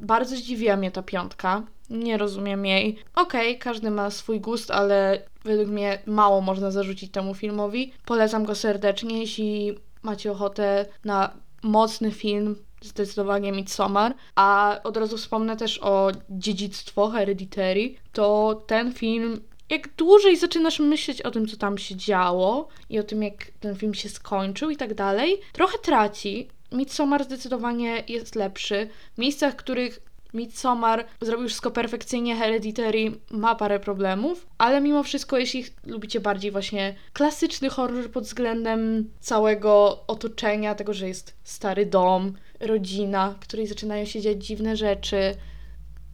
bardzo 0.00 0.36
zdziwiła 0.36 0.76
mnie 0.76 0.90
ta 0.90 1.02
piątka. 1.02 1.62
Nie 1.90 2.18
rozumiem 2.18 2.66
jej. 2.66 2.98
Okej, 3.14 3.50
okay, 3.50 3.58
każdy 3.58 3.90
ma 3.90 4.10
swój 4.10 4.40
gust, 4.40 4.70
ale 4.70 5.22
według 5.44 5.68
mnie 5.68 5.98
mało 6.06 6.40
można 6.40 6.70
zarzucić 6.70 7.12
temu 7.12 7.34
filmowi. 7.34 7.92
Polecam 8.04 8.44
go 8.44 8.54
serdecznie, 8.54 9.18
jeśli 9.18 9.78
macie 10.02 10.32
ochotę 10.32 10.86
na 11.04 11.34
mocny 11.62 12.10
film 12.10 12.56
zdecydowanie 12.80 13.52
Midsommar, 13.52 14.14
a 14.34 14.80
od 14.84 14.96
razu 14.96 15.16
wspomnę 15.16 15.56
też 15.56 15.78
o 15.82 16.12
dziedzictwo 16.30 17.08
Hereditary, 17.08 17.94
to 18.12 18.62
ten 18.66 18.92
film 18.92 19.40
jak 19.70 19.88
dłużej 19.94 20.36
zaczynasz 20.36 20.78
myśleć 20.78 21.22
o 21.22 21.30
tym, 21.30 21.46
co 21.46 21.56
tam 21.56 21.78
się 21.78 21.96
działo 21.96 22.68
i 22.88 22.98
o 22.98 23.02
tym, 23.02 23.22
jak 23.22 23.34
ten 23.60 23.76
film 23.76 23.94
się 23.94 24.08
skończył 24.08 24.70
i 24.70 24.76
tak 24.76 24.94
dalej, 24.94 25.40
trochę 25.52 25.78
traci. 25.78 26.48
Midsommar 26.72 27.24
zdecydowanie 27.24 28.04
jest 28.08 28.34
lepszy. 28.34 28.88
W 29.14 29.18
miejscach, 29.18 29.52
w 29.52 29.56
których 29.56 30.00
Midsommar 30.34 31.04
zrobił 31.20 31.48
wszystko 31.48 31.70
perfekcyjnie, 31.70 32.36
Hereditary 32.36 33.12
ma 33.30 33.54
parę 33.54 33.80
problemów, 33.80 34.46
ale 34.58 34.80
mimo 34.80 35.02
wszystko, 35.02 35.38
jeśli 35.38 35.64
lubicie 35.86 36.20
bardziej 36.20 36.50
właśnie 36.50 36.94
klasyczny 37.12 37.68
horror 37.68 38.10
pod 38.10 38.24
względem 38.24 39.10
całego 39.20 40.04
otoczenia, 40.06 40.74
tego, 40.74 40.94
że 40.94 41.08
jest 41.08 41.36
stary 41.44 41.86
dom, 41.86 42.32
rodzina, 42.60 43.30
w 43.30 43.38
której 43.38 43.66
zaczynają 43.66 44.04
się 44.04 44.20
dziać 44.20 44.46
dziwne 44.46 44.76
rzeczy, 44.76 45.34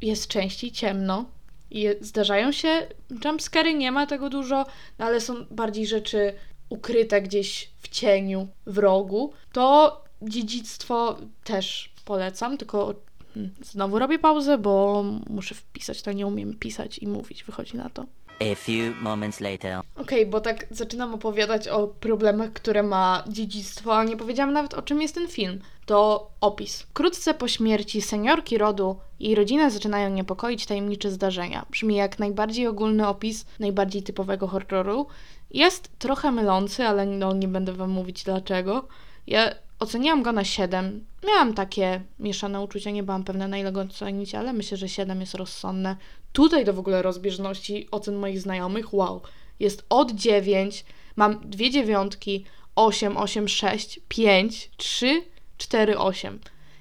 jest 0.02 0.28
częściej 0.28 0.70
ciemno, 0.72 1.24
I 1.70 1.86
zdarzają 2.00 2.52
się 2.52 2.86
jumpscary, 3.24 3.74
nie 3.74 3.92
ma 3.92 4.06
tego 4.06 4.30
dużo, 4.30 4.66
no 4.98 5.04
ale 5.04 5.20
są 5.20 5.34
bardziej 5.50 5.86
rzeczy 5.86 6.32
ukryte 6.68 7.22
gdzieś 7.22 7.70
w 7.78 7.88
cieniu, 7.88 8.48
w 8.66 8.78
rogu. 8.78 9.32
To 9.52 10.04
dziedzictwo 10.22 11.18
też 11.44 11.92
polecam, 12.04 12.58
tylko 12.58 12.94
hmm, 13.34 13.54
znowu 13.62 13.98
robię 13.98 14.18
pauzę, 14.18 14.58
bo 14.58 15.04
muszę 15.30 15.54
wpisać, 15.54 16.02
to 16.02 16.12
nie 16.12 16.26
umiem 16.26 16.54
pisać 16.54 16.98
i 16.98 17.06
mówić, 17.06 17.44
wychodzi 17.44 17.76
na 17.76 17.90
to. 17.90 18.06
A 18.40 18.54
few 18.54 19.02
moments 19.02 19.40
later. 19.40 19.80
Okej, 19.96 20.26
bo 20.26 20.40
tak 20.40 20.66
zaczynam 20.70 21.14
opowiadać 21.14 21.68
o 21.68 21.86
problemach, 21.86 22.52
które 22.52 22.82
ma 22.82 23.24
dziedzictwo, 23.28 23.98
a 23.98 24.04
nie 24.04 24.16
powiedziałam 24.16 24.52
nawet 24.52 24.74
o 24.74 24.82
czym 24.82 25.02
jest 25.02 25.14
ten 25.14 25.28
film. 25.28 25.60
To 25.86 26.30
opis. 26.40 26.82
Wkrótce 26.82 27.34
po 27.34 27.48
śmierci 27.48 28.02
seniorki 28.02 28.58
rodu 28.58 28.96
jej 29.20 29.34
rodzinę 29.34 29.70
zaczynają 29.70 30.10
niepokoić 30.10 30.66
tajemnicze 30.66 31.10
zdarzenia. 31.10 31.66
Brzmi 31.70 31.94
jak 31.96 32.18
najbardziej 32.18 32.66
ogólny 32.66 33.08
opis 33.08 33.46
najbardziej 33.58 34.02
typowego 34.02 34.48
horroru. 34.48 35.06
Jest 35.50 35.98
trochę 35.98 36.32
mylący, 36.32 36.86
ale 36.86 37.06
no, 37.06 37.32
nie 37.32 37.48
będę 37.48 37.72
wam 37.72 37.90
mówić 37.90 38.24
dlaczego. 38.24 38.88
Ja 39.26 39.54
oceniłam 39.78 40.22
go 40.22 40.32
na 40.32 40.44
7. 40.44 41.04
Miałam 41.26 41.54
takie 41.54 42.02
mieszane 42.18 42.60
uczucia, 42.60 42.90
nie 42.90 43.02
byłam 43.02 43.24
pewna 43.24 43.48
na 43.48 43.58
ile 43.58 43.72
go 43.72 43.80
ocenić, 43.80 44.34
ale 44.34 44.52
myślę, 44.52 44.76
że 44.76 44.88
7 44.88 45.20
jest 45.20 45.34
rozsądne. 45.34 45.96
Tutaj 46.32 46.64
do 46.64 46.72
w 46.72 46.78
ogóle 46.78 47.02
rozbieżności 47.02 47.88
ocen 47.90 48.16
moich 48.16 48.40
znajomych, 48.40 48.94
wow, 48.94 49.20
jest 49.60 49.86
od 49.88 50.12
9, 50.12 50.84
mam 51.16 51.40
dwie 51.50 51.70
dziewiątki, 51.70 52.44
8, 52.76 53.16
8, 53.16 53.48
6, 53.48 54.00
5, 54.08 54.70
3, 54.76 55.22
4, 55.58 55.98
8. 55.98 56.38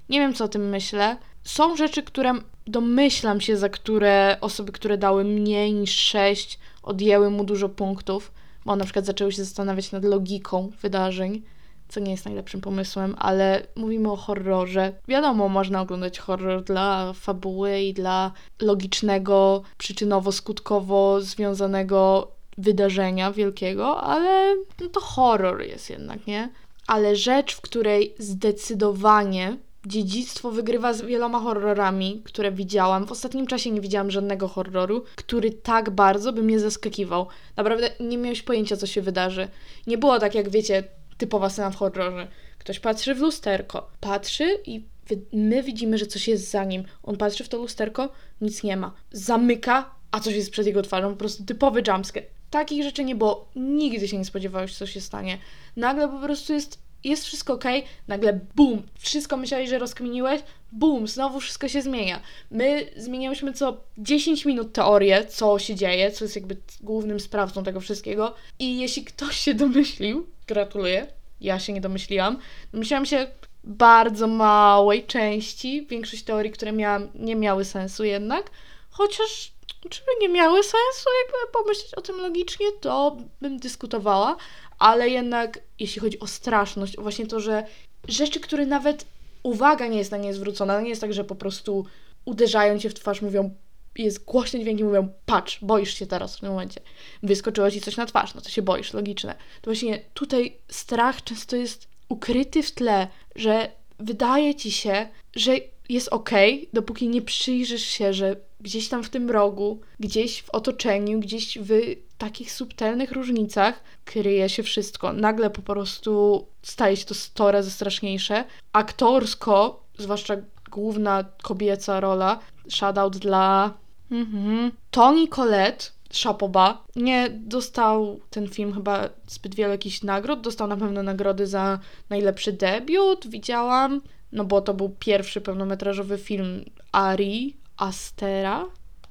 Nie 0.09 0.19
wiem, 0.19 0.33
co 0.33 0.45
o 0.45 0.47
tym 0.47 0.69
myślę. 0.69 1.17
Są 1.43 1.75
rzeczy, 1.75 2.03
które 2.03 2.33
domyślam 2.67 3.41
się, 3.41 3.57
za 3.57 3.69
które 3.69 4.37
osoby, 4.41 4.71
które 4.71 4.97
dały 4.97 5.23
mniej 5.23 5.73
niż 5.73 5.99
6, 5.99 6.59
odjęły 6.83 7.29
mu 7.29 7.43
dużo 7.43 7.69
punktów, 7.69 8.31
bo 8.65 8.75
na 8.75 8.83
przykład 8.83 9.05
zaczęły 9.05 9.31
się 9.31 9.43
zastanawiać 9.43 9.91
nad 9.91 10.05
logiką 10.05 10.71
wydarzeń 10.81 11.43
co 11.87 11.99
nie 11.99 12.11
jest 12.11 12.25
najlepszym 12.25 12.61
pomysłem, 12.61 13.15
ale 13.19 13.67
mówimy 13.75 14.11
o 14.11 14.15
horrorze. 14.15 14.93
Wiadomo, 15.07 15.49
można 15.49 15.81
oglądać 15.81 16.19
horror 16.19 16.63
dla 16.63 17.13
fabuły 17.13 17.79
i 17.79 17.93
dla 17.93 18.31
logicznego, 18.61 19.61
przyczynowo-skutkowo 19.77 21.21
związanego 21.21 22.27
wydarzenia 22.57 23.31
wielkiego, 23.31 24.01
ale 24.01 24.55
no 24.81 24.89
to 24.89 25.01
horror 25.01 25.61
jest 25.61 25.89
jednak, 25.89 26.27
nie? 26.27 26.49
Ale 26.87 27.15
rzecz, 27.15 27.55
w 27.55 27.61
której 27.61 28.15
zdecydowanie 28.19 29.57
dziedzictwo 29.85 30.51
wygrywa 30.51 30.93
z 30.93 31.01
wieloma 31.01 31.39
horrorami, 31.39 32.21
które 32.25 32.51
widziałam. 32.51 33.05
W 33.05 33.11
ostatnim 33.11 33.47
czasie 33.47 33.71
nie 33.71 33.81
widziałam 33.81 34.11
żadnego 34.11 34.47
horroru, 34.47 35.03
który 35.15 35.51
tak 35.51 35.89
bardzo 35.89 36.33
by 36.33 36.43
mnie 36.43 36.59
zaskakiwał. 36.59 37.27
Naprawdę 37.57 37.89
nie 37.99 38.17
miałeś 38.17 38.41
pojęcia, 38.41 38.77
co 38.77 38.87
się 38.87 39.01
wydarzy. 39.01 39.47
Nie 39.87 39.97
było 39.97 40.19
tak, 40.19 40.35
jak 40.35 40.49
wiecie, 40.49 40.83
typowa 41.17 41.49
scena 41.49 41.69
w 41.69 41.75
horrorze. 41.75 42.27
Ktoś 42.59 42.79
patrzy 42.79 43.15
w 43.15 43.19
lusterko, 43.19 43.89
patrzy 43.99 44.59
i 44.65 44.85
my 45.33 45.63
widzimy, 45.63 45.97
że 45.97 46.05
coś 46.05 46.27
jest 46.27 46.51
za 46.51 46.63
nim. 46.63 46.83
On 47.03 47.17
patrzy 47.17 47.43
w 47.43 47.49
to 47.49 47.57
lusterko, 47.57 48.09
nic 48.41 48.63
nie 48.63 48.77
ma. 48.77 48.93
Zamyka, 49.11 49.95
a 50.11 50.19
coś 50.19 50.35
jest 50.35 50.51
przed 50.51 50.67
jego 50.67 50.81
twarzą. 50.81 51.09
Po 51.09 51.15
prostu 51.15 51.43
typowy 51.43 51.83
jumpscare. 51.87 52.34
Takich 52.55 52.83
rzeczy 52.83 53.03
nie 53.03 53.15
było. 53.15 53.47
Nigdy 53.55 54.07
się 54.07 54.17
nie 54.17 54.25
spodziewałeś, 54.25 54.77
co 54.77 54.87
się 54.87 55.01
stanie. 55.01 55.37
Nagle 55.75 56.07
po 56.07 56.19
prostu 56.19 56.53
jest, 56.53 56.79
jest 57.03 57.25
wszystko 57.25 57.53
ok, 57.53 57.63
nagle 58.07 58.39
bum, 58.55 58.83
wszystko 58.99 59.37
myślałeś, 59.37 59.69
że 59.69 59.79
rozkminiłeś, 59.79 60.41
bum, 60.71 61.07
znowu 61.07 61.39
wszystko 61.39 61.67
się 61.67 61.81
zmienia. 61.81 62.21
My 62.51 62.89
zmieniałyśmy 62.97 63.53
co 63.53 63.77
10 63.97 64.45
minut 64.45 64.73
teorię, 64.73 65.25
co 65.25 65.59
się 65.59 65.75
dzieje, 65.75 66.11
co 66.11 66.25
jest 66.25 66.35
jakby 66.35 66.57
głównym 66.81 67.19
sprawcą 67.19 67.63
tego 67.63 67.81
wszystkiego. 67.81 68.35
I 68.59 68.79
jeśli 68.79 69.03
ktoś 69.03 69.37
się 69.37 69.53
domyślił, 69.53 70.27
Gratuluję. 70.47 71.07
Ja 71.41 71.59
się 71.59 71.73
nie 71.73 71.81
domyśliłam. 71.81 72.37
Domyśliłam 72.71 73.05
się 73.05 73.27
bardzo 73.63 74.27
małej 74.27 75.05
części. 75.05 75.87
Większość 75.89 76.23
teorii, 76.23 76.51
które 76.51 76.71
miałam, 76.71 77.07
nie 77.15 77.35
miały 77.35 77.65
sensu 77.65 78.03
jednak. 78.03 78.51
Chociaż, 78.89 79.51
czy 79.89 80.01
nie 80.21 80.29
miały 80.29 80.63
sensu, 80.63 81.09
jakby 81.23 81.51
pomyśleć 81.53 81.93
o 81.93 82.01
tym 82.01 82.15
logicznie, 82.17 82.71
to 82.81 83.17
bym 83.41 83.57
dyskutowała. 83.57 84.37
Ale 84.79 85.09
jednak, 85.09 85.59
jeśli 85.79 86.01
chodzi 86.01 86.19
o 86.19 86.27
straszność, 86.27 86.97
właśnie 86.97 87.27
to, 87.27 87.39
że 87.39 87.63
rzeczy, 88.07 88.39
które 88.39 88.65
nawet 88.65 89.05
uwaga 89.43 89.87
nie 89.87 89.97
jest 89.97 90.11
na 90.11 90.17
nie 90.17 90.33
zwrócona, 90.33 90.81
nie 90.81 90.89
jest 90.89 91.01
tak, 91.01 91.13
że 91.13 91.23
po 91.23 91.35
prostu 91.35 91.85
uderzają 92.25 92.79
cię 92.79 92.89
w 92.89 92.93
twarz, 92.93 93.21
mówią 93.21 93.55
jest 93.97 94.25
głośny 94.25 94.59
dźwięk 94.59 94.79
i 94.79 94.83
mówią, 94.83 95.09
patrz, 95.25 95.59
boisz 95.61 95.93
się 95.93 96.07
teraz 96.07 96.37
w 96.37 96.39
tym 96.39 96.49
momencie. 96.49 96.81
Wyskoczyło 97.23 97.71
ci 97.71 97.81
coś 97.81 97.97
na 97.97 98.05
twarz, 98.05 98.35
no 98.35 98.41
to 98.41 98.49
się 98.49 98.61
boisz, 98.61 98.93
logiczne. 98.93 99.35
To 99.61 99.71
właśnie 99.71 100.01
tutaj 100.13 100.57
strach 100.71 101.23
często 101.23 101.55
jest 101.55 101.87
ukryty 102.09 102.63
w 102.63 102.71
tle, 102.71 103.07
że 103.35 103.71
wydaje 103.99 104.55
ci 104.55 104.71
się, 104.71 105.07
że 105.35 105.55
jest 105.89 106.07
ok, 106.07 106.29
dopóki 106.73 107.09
nie 107.09 107.21
przyjrzysz 107.21 107.85
się, 107.85 108.13
że 108.13 108.35
gdzieś 108.65 108.89
tam 108.89 109.03
w 109.03 109.09
tym 109.09 109.29
rogu, 109.29 109.79
gdzieś 109.99 110.41
w 110.41 110.49
otoczeniu, 110.49 111.19
gdzieś 111.19 111.57
w 111.61 111.69
takich 112.17 112.51
subtelnych 112.51 113.11
różnicach 113.11 113.83
kryje 114.05 114.49
się 114.49 114.63
wszystko. 114.63 115.13
Nagle 115.13 115.49
po 115.49 115.61
prostu 115.61 116.45
staje 116.61 116.97
się 116.97 117.05
to 117.05 117.13
100 117.13 117.51
razy 117.51 117.71
straszniejsze. 117.71 118.43
Aktorsko, 118.73 119.83
zwłaszcza 119.97 120.35
główna 120.71 121.25
kobieca 121.43 121.99
rola, 121.99 122.39
shoutout 122.69 123.17
dla 123.17 123.73
Mhm. 124.11 124.71
Tony 124.91 125.27
Collette, 125.27 125.85
Szapoba, 126.11 126.83
nie 126.95 127.29
dostał 127.29 128.19
ten 128.29 128.47
film 128.47 128.73
chyba 128.73 129.09
zbyt 129.27 129.55
wiele 129.55 129.71
jakichś 129.71 130.03
nagród. 130.03 130.41
Dostał 130.41 130.67
na 130.67 130.77
pewno 130.77 131.03
nagrody 131.03 131.47
za 131.47 131.79
najlepszy 132.09 132.53
debiut, 132.53 133.27
widziałam, 133.27 134.01
no 134.31 134.45
bo 134.45 134.61
to 134.61 134.73
był 134.73 134.89
pierwszy 134.99 135.41
pełnometrażowy 135.41 136.17
film 136.17 136.65
Ari 136.91 137.64
Astera. 137.77 138.65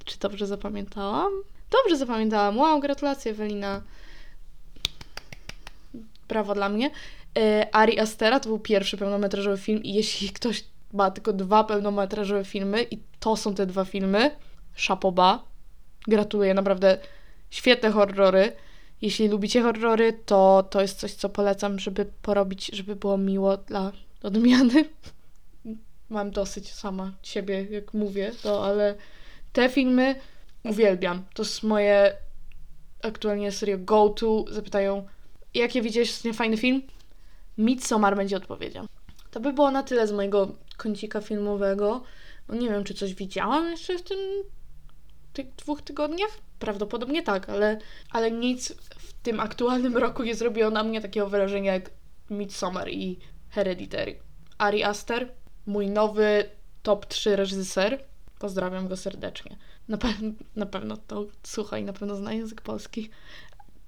Czy 0.05 0.19
dobrze 0.19 0.47
zapamiętałam? 0.47 1.31
Dobrze 1.71 1.97
zapamiętałam. 1.97 2.57
Wow, 2.57 2.79
gratulacje 2.79 3.31
Ewelina. 3.31 3.81
Brawo 6.27 6.55
dla 6.55 6.69
mnie. 6.69 6.91
E, 7.37 7.75
Ari 7.75 7.99
Astera 7.99 8.39
to 8.39 8.49
był 8.49 8.59
pierwszy 8.59 8.97
pełnometrażowy 8.97 9.57
film 9.57 9.83
i 9.83 9.93
jeśli 9.93 10.29
ktoś 10.29 10.63
ma 10.93 11.11
tylko 11.11 11.33
dwa 11.33 11.63
pełnometrażowe 11.63 12.45
filmy 12.45 12.83
i 12.83 12.99
to 13.19 13.37
są 13.37 13.55
te 13.55 13.65
dwa 13.65 13.85
filmy, 13.85 14.31
Szapoba. 14.75 15.43
Gratuluję, 16.07 16.53
naprawdę 16.53 16.97
świetne 17.49 17.91
horrory. 17.91 18.51
Jeśli 19.01 19.27
lubicie 19.27 19.61
horrory, 19.61 20.13
to 20.25 20.67
to 20.69 20.81
jest 20.81 20.99
coś, 20.99 21.13
co 21.13 21.29
polecam, 21.29 21.79
żeby 21.79 22.05
porobić, 22.21 22.71
żeby 22.73 22.95
było 22.95 23.17
miło 23.17 23.57
dla 23.57 23.91
odmiany. 24.23 24.85
Mam 26.09 26.31
dosyć 26.31 26.73
sama 26.73 27.13
siebie, 27.23 27.67
jak 27.69 27.93
mówię 27.93 28.31
to, 28.43 28.65
ale 28.65 28.95
te 29.53 29.69
filmy 29.69 30.15
uwielbiam. 30.63 31.25
To 31.33 31.43
jest 31.43 31.63
moje 31.63 32.17
aktualnie 33.03 33.51
serio 33.51 33.77
go-to. 33.79 34.45
Zapytają, 34.49 35.07
jakie 35.53 35.81
widziałeś 35.81 36.21
fajny 36.33 36.57
film? 36.57 36.81
Midsommar 37.57 38.15
będzie 38.15 38.37
odpowiedzią. 38.37 38.85
To 39.31 39.39
by 39.39 39.53
było 39.53 39.71
na 39.71 39.83
tyle 39.83 40.07
z 40.07 40.11
mojego 40.11 40.55
kącika 40.77 41.21
filmowego. 41.21 42.03
No 42.47 42.55
nie 42.55 42.69
wiem, 42.69 42.83
czy 42.83 42.93
coś 42.93 43.13
widziałam 43.13 43.69
jeszcze 43.69 43.97
w 43.97 44.03
tym 44.03 44.17
tych 45.33 45.55
dwóch 45.55 45.81
tygodniach? 45.81 46.29
Prawdopodobnie 46.59 47.23
tak, 47.23 47.49
ale, 47.49 47.79
ale 48.11 48.31
nic 48.31 48.73
w 48.97 49.13
tym 49.13 49.39
aktualnym 49.39 49.97
roku 49.97 50.23
nie 50.23 50.35
zrobiło 50.35 50.69
na 50.69 50.83
mnie 50.83 51.01
takiego 51.01 51.29
wrażenia 51.29 51.73
jak 51.73 51.89
Midsommar 52.29 52.89
i 52.89 53.19
Hereditary. 53.49 54.19
Ari 54.57 54.83
Aster, 54.83 55.31
mój 55.65 55.87
nowy 55.87 56.49
top 56.83 57.05
3 57.05 57.35
reżyser. 57.35 58.03
Pozdrawiam 58.39 58.87
go 58.87 58.97
serdecznie. 58.97 59.57
Na, 59.87 59.97
pe 59.97 60.07
na 60.55 60.65
pewno 60.65 60.97
to 60.97 61.25
słucha 61.43 61.77
i 61.77 61.83
na 61.83 61.93
pewno 61.93 62.15
zna 62.15 62.33
język 62.33 62.61
polski. 62.61 63.09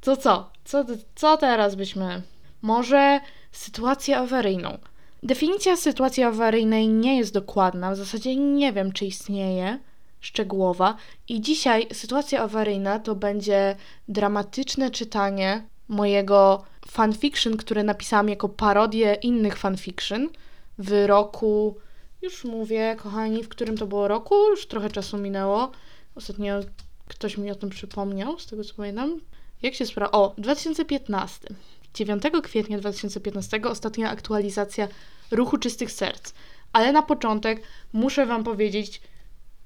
To 0.01 0.17
co? 0.17 0.51
co? 0.65 0.85
Co 1.15 1.37
teraz 1.37 1.75
byśmy... 1.75 2.21
Może 2.61 3.19
sytuację 3.51 4.17
awaryjną. 4.17 4.77
Definicja 5.23 5.77
sytuacji 5.77 6.23
awaryjnej 6.23 6.87
nie 6.87 7.17
jest 7.17 7.33
dokładna, 7.33 7.91
w 7.91 7.97
zasadzie 7.97 8.35
nie 8.35 8.73
wiem, 8.73 8.91
czy 8.91 9.05
istnieje 9.05 9.79
szczegółowa. 10.19 10.95
I 11.27 11.41
dzisiaj 11.41 11.87
sytuacja 11.93 12.41
awaryjna 12.41 12.99
to 12.99 13.15
będzie 13.15 13.75
dramatyczne 14.07 14.91
czytanie 14.91 15.63
mojego 15.87 16.63
fanfiction, 16.87 17.57
które 17.57 17.83
napisałam 17.83 18.29
jako 18.29 18.49
parodię 18.49 19.13
innych 19.13 19.57
fanfiction 19.57 20.29
w 20.77 21.07
roku, 21.07 21.77
już 22.21 22.43
mówię, 22.43 22.95
kochani, 22.99 23.43
w 23.43 23.49
którym 23.49 23.77
to 23.77 23.87
było 23.87 24.07
roku, 24.07 24.35
już 24.49 24.67
trochę 24.67 24.89
czasu 24.89 25.17
minęło. 25.17 25.71
Ostatnio 26.15 26.59
ktoś 27.07 27.37
mi 27.37 27.51
o 27.51 27.55
tym 27.55 27.69
przypomniał, 27.69 28.39
z 28.39 28.45
tego 28.45 28.63
co 28.63 28.73
pamiętam. 28.73 29.19
Jak 29.61 29.73
się 29.73 29.85
sprawa? 29.85 30.11
O, 30.11 30.33
2015. 30.37 31.47
9 31.93 32.23
kwietnia 32.43 32.77
2015 32.77 33.61
ostatnia 33.63 34.09
aktualizacja 34.09 34.87
Ruchu 35.31 35.57
Czystych 35.57 35.91
Serc. 35.91 36.33
Ale 36.73 36.91
na 36.91 37.01
początek 37.01 37.61
muszę 37.93 38.25
Wam 38.25 38.43
powiedzieć, 38.43 39.01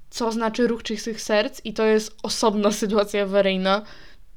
co 0.10 0.32
znaczy 0.32 0.68
ruch 0.68 0.84
czystych 0.84 1.22
serc 1.22 1.62
i 1.64 1.74
to 1.74 1.86
jest 1.86 2.16
osobna 2.24 2.72
sytuacja 2.82 3.24
awaryjna 3.24 3.82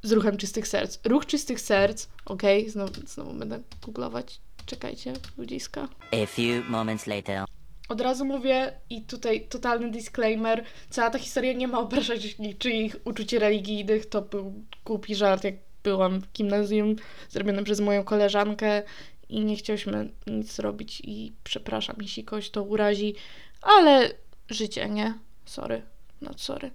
z 0.02 0.12
ruchem 0.12 0.36
czystych 0.36 0.68
serc. 0.68 0.98
Ruch 1.04 1.26
czystych 1.26 1.60
serc, 1.60 2.06
okej, 2.24 2.70
znowu, 2.70 2.92
znowu 3.06 3.34
będę 3.34 3.60
googlować, 3.86 4.40
czekajcie, 4.66 5.12
ludziska. 5.38 5.88
A 6.12 6.26
few 6.26 6.68
moments 6.68 7.06
later. 7.06 7.44
Od 7.88 8.00
razu 8.00 8.24
mówię 8.24 8.72
i 8.90 9.02
tutaj 9.02 9.46
totalny 9.48 9.90
disclaimer, 9.90 10.64
cała 10.90 11.10
ta 11.10 11.18
historia 11.18 11.52
nie 11.52 11.68
ma 11.68 11.78
obrażać 11.78 12.38
niczyich 12.38 12.96
uczuć 13.04 13.32
religijnych, 13.32 14.06
to 14.06 14.22
był 14.22 14.64
głupi 14.84 15.14
żart, 15.14 15.44
jak 15.44 15.54
byłam 15.82 16.20
w 16.20 16.32
gimnazjum, 16.32 16.96
zrobiony 17.30 17.64
przez 17.64 17.80
moją 17.80 18.04
koleżankę 18.04 18.82
i 19.28 19.44
nie 19.44 19.56
chciałyśmy 19.56 20.10
nic 20.26 20.52
zrobić 20.52 21.02
i 21.04 21.32
przepraszam, 21.44 21.96
jeśli 22.00 22.24
kogoś 22.24 22.50
to 22.50 22.62
urazi, 22.62 23.14
ale 23.62 24.10
życie, 24.50 24.88
nie? 24.88 25.14
Sorry, 25.44 25.82
no 26.20 26.30
sorry. 26.36 26.70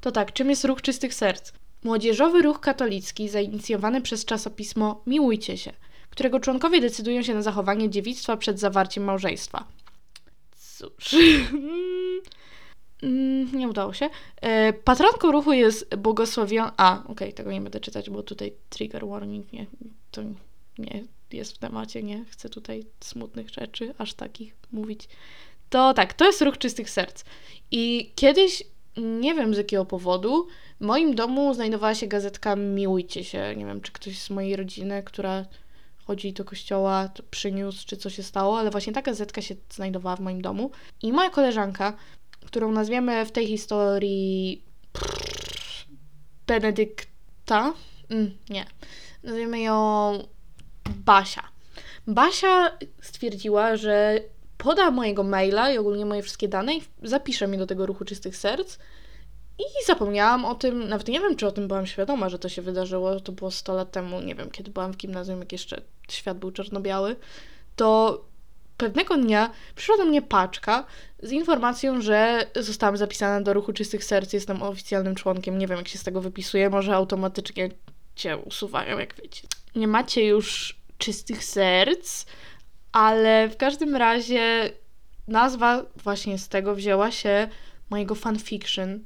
To 0.00 0.12
tak, 0.12 0.32
czym 0.32 0.50
jest 0.50 0.64
ruch 0.64 0.82
czystych 0.82 1.14
serc? 1.14 1.52
Młodzieżowy 1.84 2.42
ruch 2.42 2.60
katolicki 2.60 3.28
zainicjowany 3.28 4.00
przez 4.00 4.24
czasopismo 4.24 5.02
Miłujcie 5.06 5.58
się, 5.58 5.72
którego 6.14 6.40
członkowie 6.40 6.80
decydują 6.80 7.22
się 7.22 7.34
na 7.34 7.42
zachowanie 7.42 7.90
dziewictwa 7.90 8.36
przed 8.36 8.60
zawarciem 8.60 9.04
małżeństwa. 9.04 9.64
Cóż. 10.56 11.16
Mm, 13.02 13.58
nie 13.58 13.68
udało 13.68 13.92
się. 13.92 14.10
E, 14.40 14.72
Patronką 14.72 15.32
ruchu 15.32 15.52
jest 15.52 15.94
błogosławiona. 15.94 16.72
A, 16.76 17.02
okej, 17.08 17.32
tego 17.32 17.52
nie 17.52 17.60
będę 17.60 17.80
czytać, 17.80 18.10
bo 18.10 18.22
tutaj 18.22 18.52
trigger 18.68 19.06
warning, 19.06 19.52
nie, 19.52 19.66
to 20.10 20.22
nie 20.78 21.04
jest 21.32 21.54
w 21.54 21.58
temacie, 21.58 22.02
nie 22.02 22.24
chcę 22.24 22.48
tutaj 22.48 22.86
smutnych 23.00 23.50
rzeczy 23.50 23.94
aż 23.98 24.14
takich 24.14 24.56
mówić. 24.72 25.08
To 25.70 25.94
tak, 25.94 26.14
to 26.14 26.24
jest 26.24 26.42
ruch 26.42 26.58
czystych 26.58 26.90
serc. 26.90 27.24
I 27.70 28.12
kiedyś, 28.14 28.62
nie 28.96 29.34
wiem 29.34 29.54
z 29.54 29.58
jakiego 29.58 29.84
powodu, 29.84 30.46
w 30.80 30.84
moim 30.84 31.14
domu 31.14 31.54
znajdowała 31.54 31.94
się 31.94 32.06
gazetka 32.06 32.56
Miłujcie 32.56 33.24
się. 33.24 33.54
Nie 33.56 33.66
wiem, 33.66 33.80
czy 33.80 33.92
ktoś 33.92 34.18
z 34.18 34.30
mojej 34.30 34.56
rodziny, 34.56 35.02
która 35.02 35.44
chodzi 36.06 36.32
do 36.32 36.44
kościoła, 36.44 37.10
przyniósł, 37.30 37.86
czy 37.86 37.96
co 37.96 38.10
się 38.10 38.22
stało, 38.22 38.58
ale 38.58 38.70
właśnie 38.70 38.92
ta 38.92 39.02
gazetka 39.02 39.42
się 39.42 39.54
znajdowała 39.70 40.16
w 40.16 40.20
moim 40.20 40.42
domu. 40.42 40.70
I 41.02 41.12
moja 41.12 41.30
koleżanka, 41.30 41.96
którą 42.46 42.72
nazwiemy 42.72 43.26
w 43.26 43.32
tej 43.32 43.46
historii 43.46 44.62
Benedykta, 46.46 47.72
mm, 48.10 48.38
nie, 48.50 48.66
nazwiemy 49.22 49.60
ją 49.60 50.18
Basia. 50.96 51.48
Basia 52.06 52.78
stwierdziła, 53.02 53.76
że 53.76 54.20
poda 54.58 54.90
mojego 54.90 55.22
maila 55.22 55.72
i 55.72 55.78
ogólnie 55.78 56.06
moje 56.06 56.22
wszystkie 56.22 56.48
dane 56.48 56.74
i 56.74 56.82
zapisze 57.02 57.46
mnie 57.46 57.58
do 57.58 57.66
tego 57.66 57.86
ruchu 57.86 58.04
czystych 58.04 58.36
serc. 58.36 58.78
I 59.58 59.86
zapomniałam 59.86 60.44
o 60.44 60.54
tym, 60.54 60.88
nawet 60.88 61.08
nie 61.08 61.20
wiem, 61.20 61.36
czy 61.36 61.46
o 61.46 61.52
tym 61.52 61.68
byłam 61.68 61.86
świadoma, 61.86 62.28
że 62.28 62.38
to 62.38 62.48
się 62.48 62.62
wydarzyło. 62.62 63.20
To 63.20 63.32
było 63.32 63.50
100 63.50 63.74
lat 63.74 63.92
temu, 63.92 64.20
nie 64.20 64.34
wiem, 64.34 64.50
kiedy 64.50 64.70
byłam 64.70 64.92
w 64.92 64.96
gimnazjum, 64.96 65.40
jak 65.40 65.52
jeszcze 65.52 65.80
świat 66.08 66.38
był 66.38 66.50
czarno-biały. 66.50 67.16
To 67.76 68.20
pewnego 68.76 69.16
dnia 69.16 69.50
przyszła 69.74 69.96
do 69.96 70.04
mnie 70.04 70.22
paczka 70.22 70.84
z 71.22 71.32
informacją, 71.32 72.00
że 72.00 72.46
zostałam 72.56 72.96
zapisana 72.96 73.40
do 73.40 73.52
ruchu 73.52 73.72
czystych 73.72 74.04
serc, 74.04 74.32
jestem 74.32 74.62
oficjalnym 74.62 75.14
członkiem. 75.14 75.58
Nie 75.58 75.66
wiem, 75.66 75.78
jak 75.78 75.88
się 75.88 75.98
z 75.98 76.04
tego 76.04 76.20
wypisuje, 76.20 76.70
może 76.70 76.94
automatycznie 76.94 77.68
cię 78.16 78.36
usuwają, 78.36 78.98
jak 78.98 79.14
wiecie. 79.14 79.42
Nie 79.76 79.88
macie 79.88 80.26
już 80.26 80.76
czystych 80.98 81.44
serc, 81.44 82.26
ale 82.92 83.48
w 83.48 83.56
każdym 83.56 83.96
razie 83.96 84.70
nazwa 85.28 85.84
właśnie 85.96 86.38
z 86.38 86.48
tego 86.48 86.74
wzięła 86.74 87.10
się 87.10 87.48
mojego 87.90 88.14
fanfiction, 88.14 89.04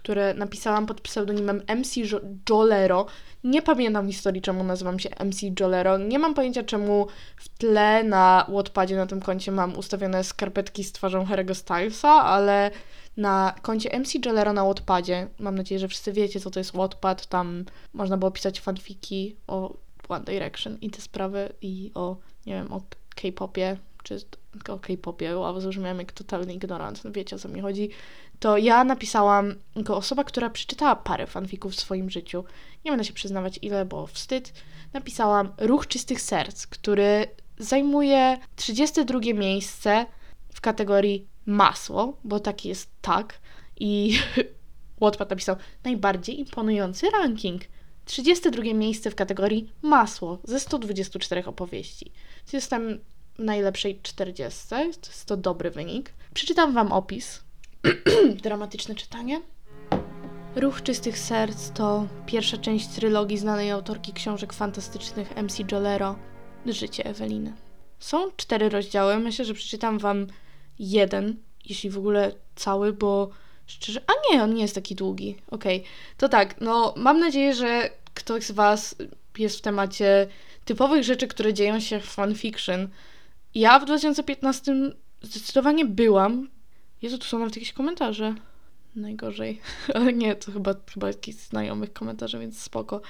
które 0.00 0.34
napisałam 0.34 0.86
pod 0.86 1.00
pseudonimem 1.00 1.62
MC 1.66 1.96
Jo- 1.96 2.20
Jolero. 2.50 3.06
Nie 3.44 3.62
pamiętam 3.62 4.06
historii, 4.06 4.42
czemu 4.42 4.64
nazywam 4.64 4.98
się 4.98 5.08
MC 5.24 5.42
Jolero. 5.60 5.98
Nie 5.98 6.18
mam 6.18 6.34
pojęcia, 6.34 6.62
czemu 6.62 7.06
w 7.36 7.48
tle 7.48 8.04
na 8.04 8.46
Wattpadzie 8.48 8.96
na 8.96 9.06
tym 9.06 9.20
koncie 9.20 9.52
mam 9.52 9.76
ustawione 9.76 10.24
skarpetki 10.24 10.84
z 10.84 10.92
twarzą 10.92 11.24
Harry'ego 11.24 11.54
Stylesa, 11.54 12.10
ale 12.10 12.70
na 13.16 13.54
koncie 13.62 13.98
MC 13.98 14.14
Jolero 14.26 14.52
na 14.52 14.64
Wattpadzie, 14.64 15.28
mam 15.38 15.54
nadzieję, 15.54 15.78
że 15.78 15.88
wszyscy 15.88 16.12
wiecie, 16.12 16.40
co 16.40 16.50
to 16.50 16.60
jest 16.60 16.76
Wattpad, 16.76 17.26
tam 17.26 17.64
można 17.92 18.16
było 18.16 18.30
pisać 18.30 18.60
fanfiki 18.60 19.36
o 19.46 19.74
One 20.08 20.24
Direction 20.24 20.78
i 20.80 20.90
te 20.90 21.00
sprawy 21.00 21.52
i 21.62 21.90
o, 21.94 22.16
nie 22.46 22.54
wiem, 22.54 22.72
o 22.72 22.82
K-popie, 23.16 23.76
czy 24.02 24.20
o 24.68 24.78
K-popie, 24.78 25.36
wow, 25.36 25.60
zabrzmiałam 25.60 25.98
jak 25.98 26.12
totalny 26.12 26.54
ignorant, 26.54 27.04
no 27.04 27.12
wiecie 27.12 27.36
o 27.36 27.38
co 27.38 27.48
mi 27.48 27.60
chodzi, 27.60 27.90
to 28.40 28.56
ja 28.56 28.84
napisałam 28.84 29.54
jako 29.76 29.96
osoba, 29.96 30.24
która 30.24 30.50
przeczytała 30.50 30.96
parę 30.96 31.26
fanfików 31.26 31.72
w 31.72 31.80
swoim 31.80 32.10
życiu, 32.10 32.44
nie 32.84 32.90
będę 32.90 33.04
się 33.04 33.12
przyznawać 33.12 33.58
ile, 33.62 33.84
bo 33.84 34.06
wstyd, 34.06 34.52
napisałam 34.92 35.52
Ruch 35.58 35.86
Czystych 35.86 36.20
Serc, 36.20 36.66
który 36.66 37.26
zajmuje 37.58 38.38
32 38.56 39.20
miejsce 39.34 40.06
w 40.54 40.60
kategorii 40.60 41.26
masło, 41.46 42.16
bo 42.24 42.40
taki 42.40 42.68
jest 42.68 42.90
tak 43.00 43.40
i 43.80 44.18
Wattpad 45.00 45.30
napisał 45.30 45.56
najbardziej 45.84 46.40
imponujący 46.40 47.10
ranking. 47.10 47.62
32 48.04 48.62
miejsce 48.62 49.10
w 49.10 49.14
kategorii 49.14 49.72
masło 49.82 50.38
ze 50.44 50.60
124 50.60 51.44
opowieści. 51.44 52.12
Jestem 52.52 52.98
najlepszej 53.40 54.00
40, 54.02 54.68
to 54.68 54.80
jest 54.82 55.26
to 55.26 55.36
dobry 55.36 55.70
wynik. 55.70 56.12
Przeczytam 56.34 56.74
Wam 56.74 56.92
opis. 56.92 57.40
Dramatyczne 58.42 58.94
czytanie. 58.94 59.40
Ruch 60.56 60.82
Czystych 60.82 61.18
Serc 61.18 61.70
to 61.70 62.06
pierwsza 62.26 62.56
część 62.56 62.88
trylogii 62.88 63.38
znanej 63.38 63.70
autorki 63.70 64.12
książek 64.12 64.52
fantastycznych 64.52 65.36
MC 65.36 65.58
Jolero 65.72 66.16
Życie 66.66 67.04
Eweliny. 67.04 67.52
Są 67.98 68.30
cztery 68.36 68.68
rozdziały, 68.68 69.18
myślę, 69.18 69.44
że 69.44 69.54
przeczytam 69.54 69.98
Wam 69.98 70.26
jeden, 70.78 71.36
jeśli 71.64 71.90
w 71.90 71.98
ogóle 71.98 72.32
cały, 72.54 72.92
bo 72.92 73.30
szczerze... 73.66 74.00
A 74.06 74.12
nie, 74.32 74.42
on 74.42 74.54
nie 74.54 74.62
jest 74.62 74.74
taki 74.74 74.94
długi. 74.94 75.36
Okej, 75.50 75.84
to 76.16 76.28
tak, 76.28 76.60
no 76.60 76.94
mam 76.96 77.20
nadzieję, 77.20 77.54
że 77.54 77.90
ktoś 78.14 78.44
z 78.44 78.50
Was 78.50 78.96
jest 79.38 79.58
w 79.58 79.62
temacie 79.62 80.26
typowych 80.64 81.04
rzeczy, 81.04 81.26
które 81.26 81.54
dzieją 81.54 81.80
się 81.80 82.00
w 82.00 82.04
fanfiction. 82.04 82.88
Ja 83.54 83.78
w 83.78 83.84
2015 83.84 84.74
zdecydowanie 85.22 85.84
byłam. 85.84 86.48
Jezu, 87.02 87.18
tu 87.18 87.24
są 87.24 87.38
nawet 87.38 87.56
jakieś 87.56 87.72
komentarze. 87.72 88.34
Najgorzej. 88.96 89.60
Ale 89.94 90.12
nie, 90.12 90.34
to 90.34 90.52
chyba, 90.52 90.74
chyba 90.94 91.08
jakichś 91.08 91.38
znajomych 91.38 91.92
komentarzy, 91.92 92.38
więc 92.38 92.62
spoko. 92.62 93.00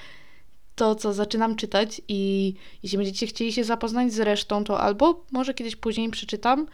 To, 0.75 0.95
co 0.95 1.13
zaczynam 1.13 1.57
czytać 1.57 2.01
i 2.09 2.55
jeśli 2.83 2.99
będziecie 2.99 3.27
chcieli 3.27 3.53
się 3.53 3.65
zapoznać 3.65 4.13
z 4.13 4.21
resztą, 4.21 4.65
to 4.65 4.81
albo 4.81 5.25
może 5.33 5.55
kiedyś 5.55 5.77
później 5.77 6.11
przeczytam 6.11 6.67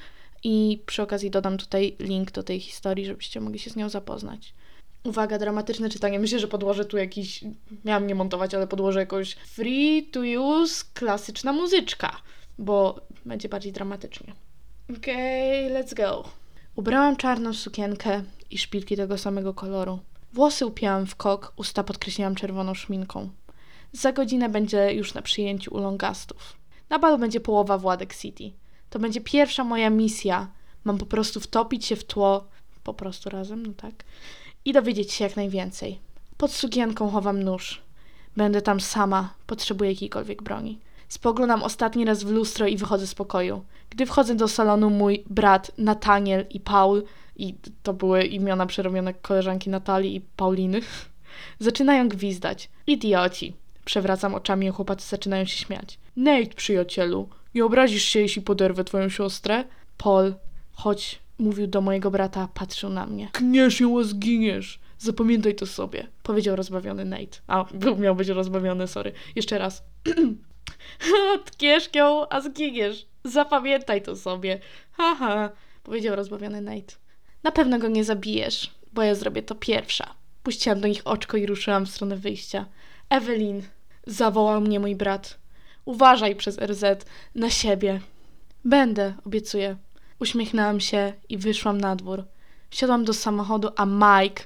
i 0.44 0.82
przy 0.86 1.02
okazji 1.02 1.30
dodam 1.30 1.56
tutaj 1.56 1.96
link 1.98 2.30
do 2.30 2.42
tej 2.42 2.60
historii, 2.60 3.06
żebyście 3.06 3.40
mogli 3.40 3.58
się 3.58 3.70
z 3.70 3.76
nią 3.76 3.88
zapoznać. 3.88 4.54
Uwaga, 5.04 5.38
dramatyczne 5.38 5.90
czytanie. 5.90 6.18
Myślę, 6.18 6.38
że 6.38 6.48
podłożę 6.48 6.84
tu 6.84 6.96
jakiś. 6.96 7.44
Miałam 7.84 8.06
nie 8.06 8.14
montować, 8.14 8.54
ale 8.54 8.66
podłożę 8.66 9.00
jakąś 9.00 9.34
free 9.34 10.02
to 10.02 10.20
use 10.20 10.84
klasyczna 10.94 11.52
muzyczka, 11.52 12.16
bo 12.58 13.00
będzie 13.24 13.48
bardziej 13.48 13.72
dramatycznie. 13.72 14.34
Okej, 14.98 15.70
let's 15.70 15.94
go. 15.94 16.24
Ubrałam 16.76 17.16
czarną 17.16 17.54
sukienkę 17.54 18.22
i 18.50 18.58
szpilki 18.58 18.96
tego 18.96 19.18
samego 19.18 19.54
koloru. 19.54 19.98
Włosy 20.32 20.66
upiłam 20.66 21.06
w 21.06 21.16
kok, 21.16 21.52
usta 21.56 21.84
podkreśliłam 21.84 22.34
czerwoną 22.34 22.74
szminką. 22.74 23.30
Za 23.92 24.12
godzinę 24.12 24.48
będzie 24.48 24.92
już 24.92 25.14
na 25.14 25.22
przyjęciu 25.22 25.74
u 25.74 25.78
longastów. 25.78 26.56
Na 26.88 26.98
balu 26.98 27.18
będzie 27.18 27.40
połowa 27.40 27.78
Władek 27.78 28.14
City. 28.14 28.52
To 28.90 28.98
będzie 28.98 29.20
pierwsza 29.20 29.64
moja 29.64 29.90
misja. 29.90 30.48
Mam 30.84 30.98
po 30.98 31.06
prostu 31.06 31.40
wtopić 31.40 31.86
się 31.86 31.96
w 31.96 32.04
tło, 32.04 32.48
po 32.84 32.94
prostu 32.94 33.30
razem, 33.30 33.66
no 33.66 33.72
tak, 33.72 33.94
i 34.64 34.72
dowiedzieć 34.72 35.12
się 35.12 35.24
jak 35.24 35.36
najwięcej. 35.36 35.98
Pod 36.36 36.52
sukienką 36.52 37.10
chowam 37.10 37.42
nóż. 37.42 37.82
Będę 38.36 38.62
tam 38.62 38.80
sama, 38.80 39.34
potrzebuję 39.46 39.90
jakiejkolwiek 39.90 40.42
broni. 40.42 40.78
Spoglądam 41.08 41.62
ostatni 41.62 42.04
raz 42.04 42.24
w 42.24 42.30
lustro 42.30 42.66
i 42.66 42.76
wychodzę 42.76 43.06
z 43.06 43.14
pokoju. 43.14 43.64
Gdy 43.90 44.06
wchodzę 44.06 44.34
do 44.34 44.48
salonu, 44.48 44.90
mój 44.90 45.24
brat 45.30 45.72
Nataniel 45.78 46.46
i 46.50 46.60
Paul, 46.60 47.02
i 47.36 47.54
to 47.82 47.92
były 47.92 48.24
imiona 48.24 48.66
przerobione 48.66 49.14
koleżanki 49.14 49.70
Natalii 49.70 50.16
i 50.16 50.20
Pauliny, 50.20 50.80
zaczynają 51.58 52.08
gwizdać. 52.08 52.70
Idioci. 52.86 53.56
Przewracam 53.84 54.34
oczami, 54.34 54.68
a 54.68 54.72
chłopacy 54.72 55.08
zaczynają 55.08 55.44
się 55.44 55.56
śmiać. 55.56 55.98
Nate, 56.16 56.54
przyjacielu, 56.56 57.28
nie 57.54 57.64
obrazisz 57.64 58.04
się, 58.04 58.20
jeśli 58.20 58.42
poderwę 58.42 58.84
twoją 58.84 59.08
siostrę? 59.08 59.64
Paul, 59.98 60.34
chodź, 60.72 61.18
mówił 61.38 61.66
do 61.66 61.80
mojego 61.80 62.10
brata, 62.10 62.48
patrzył 62.54 62.90
na 62.90 63.06
mnie. 63.06 63.28
Kniesz 63.32 63.80
ją, 63.80 64.00
a 64.00 64.02
zginiesz. 64.02 64.80
Zapamiętaj 64.98 65.54
to 65.54 65.66
sobie, 65.66 66.06
powiedział 66.22 66.56
rozbawiony 66.56 67.04
Nate. 67.04 67.38
A, 67.46 67.64
był, 67.64 67.96
miał 68.04 68.14
być 68.14 68.28
rozbawiony, 68.28 68.86
sorry. 68.86 69.12
Jeszcze 69.36 69.58
raz. 69.58 69.84
Tkniesz 71.44 71.88
ją, 71.94 72.28
a 72.28 72.40
zginiesz. 72.40 73.06
Zapamiętaj 73.24 74.02
to 74.02 74.16
sobie. 74.16 74.60
Haha, 74.92 75.50
powiedział 75.82 76.16
rozbawiony 76.16 76.60
Nate. 76.60 76.94
Na 77.42 77.52
pewno 77.52 77.78
go 77.78 77.88
nie 77.88 78.04
zabijesz. 78.04 78.70
bo 78.92 79.02
ja 79.02 79.14
zrobię 79.14 79.42
to 79.42 79.54
pierwsza. 79.54 80.14
Puściłam 80.42 80.80
do 80.80 80.88
nich 80.88 81.02
oczko 81.04 81.36
i 81.36 81.46
ruszyłam 81.46 81.86
w 81.86 81.90
stronę 81.90 82.16
wyjścia. 82.16 82.66
Ewelin, 83.10 83.62
zawołał 84.06 84.60
mnie 84.60 84.80
mój 84.80 84.96
brat. 84.96 85.38
Uważaj 85.84 86.36
przez 86.36 86.58
RZ 86.58 86.84
na 87.34 87.50
siebie. 87.50 88.00
Będę, 88.64 89.14
obiecuję. 89.26 89.76
Uśmiechnęłam 90.20 90.80
się 90.80 91.12
i 91.28 91.38
wyszłam 91.38 91.80
na 91.80 91.96
dwór. 91.96 92.24
Wsiadłam 92.70 93.04
do 93.04 93.14
samochodu, 93.14 93.68
a 93.76 93.86
Mike, 93.86 94.44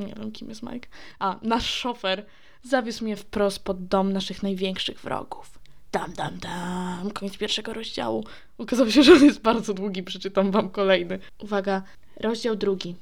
nie 0.00 0.14
wiem 0.14 0.32
kim 0.32 0.48
jest 0.48 0.62
Mike, 0.62 0.88
a 1.18 1.36
nasz 1.42 1.70
szofer 1.70 2.26
zawiózł 2.68 3.04
mnie 3.04 3.16
wprost 3.16 3.58
pod 3.64 3.86
dom 3.86 4.12
naszych 4.12 4.42
największych 4.42 5.00
wrogów. 5.00 5.58
Dam, 5.92 6.12
dam, 6.12 6.38
dam. 6.38 7.10
Koniec 7.10 7.36
pierwszego 7.36 7.72
rozdziału. 7.72 8.24
Okazało 8.58 8.90
się, 8.90 9.02
że 9.02 9.12
on 9.12 9.24
jest 9.24 9.40
bardzo 9.40 9.74
długi, 9.74 10.02
przeczytam 10.02 10.50
wam 10.50 10.70
kolejny. 10.70 11.18
Uwaga, 11.38 11.82
rozdział 12.20 12.56
drugi. 12.56 12.96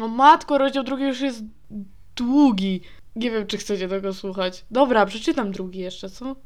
O 0.00 0.08
matko, 0.08 0.58
rozdział 0.58 0.84
drugi 0.84 1.04
już 1.04 1.20
jest 1.20 1.42
długi. 2.16 2.80
Nie 3.16 3.30
wiem, 3.30 3.46
czy 3.46 3.58
chcecie 3.58 3.88
tego 3.88 4.14
słuchać. 4.14 4.64
Dobra, 4.70 5.06
przeczytam 5.06 5.52
drugi 5.52 5.78
jeszcze, 5.78 6.10
co? 6.10 6.36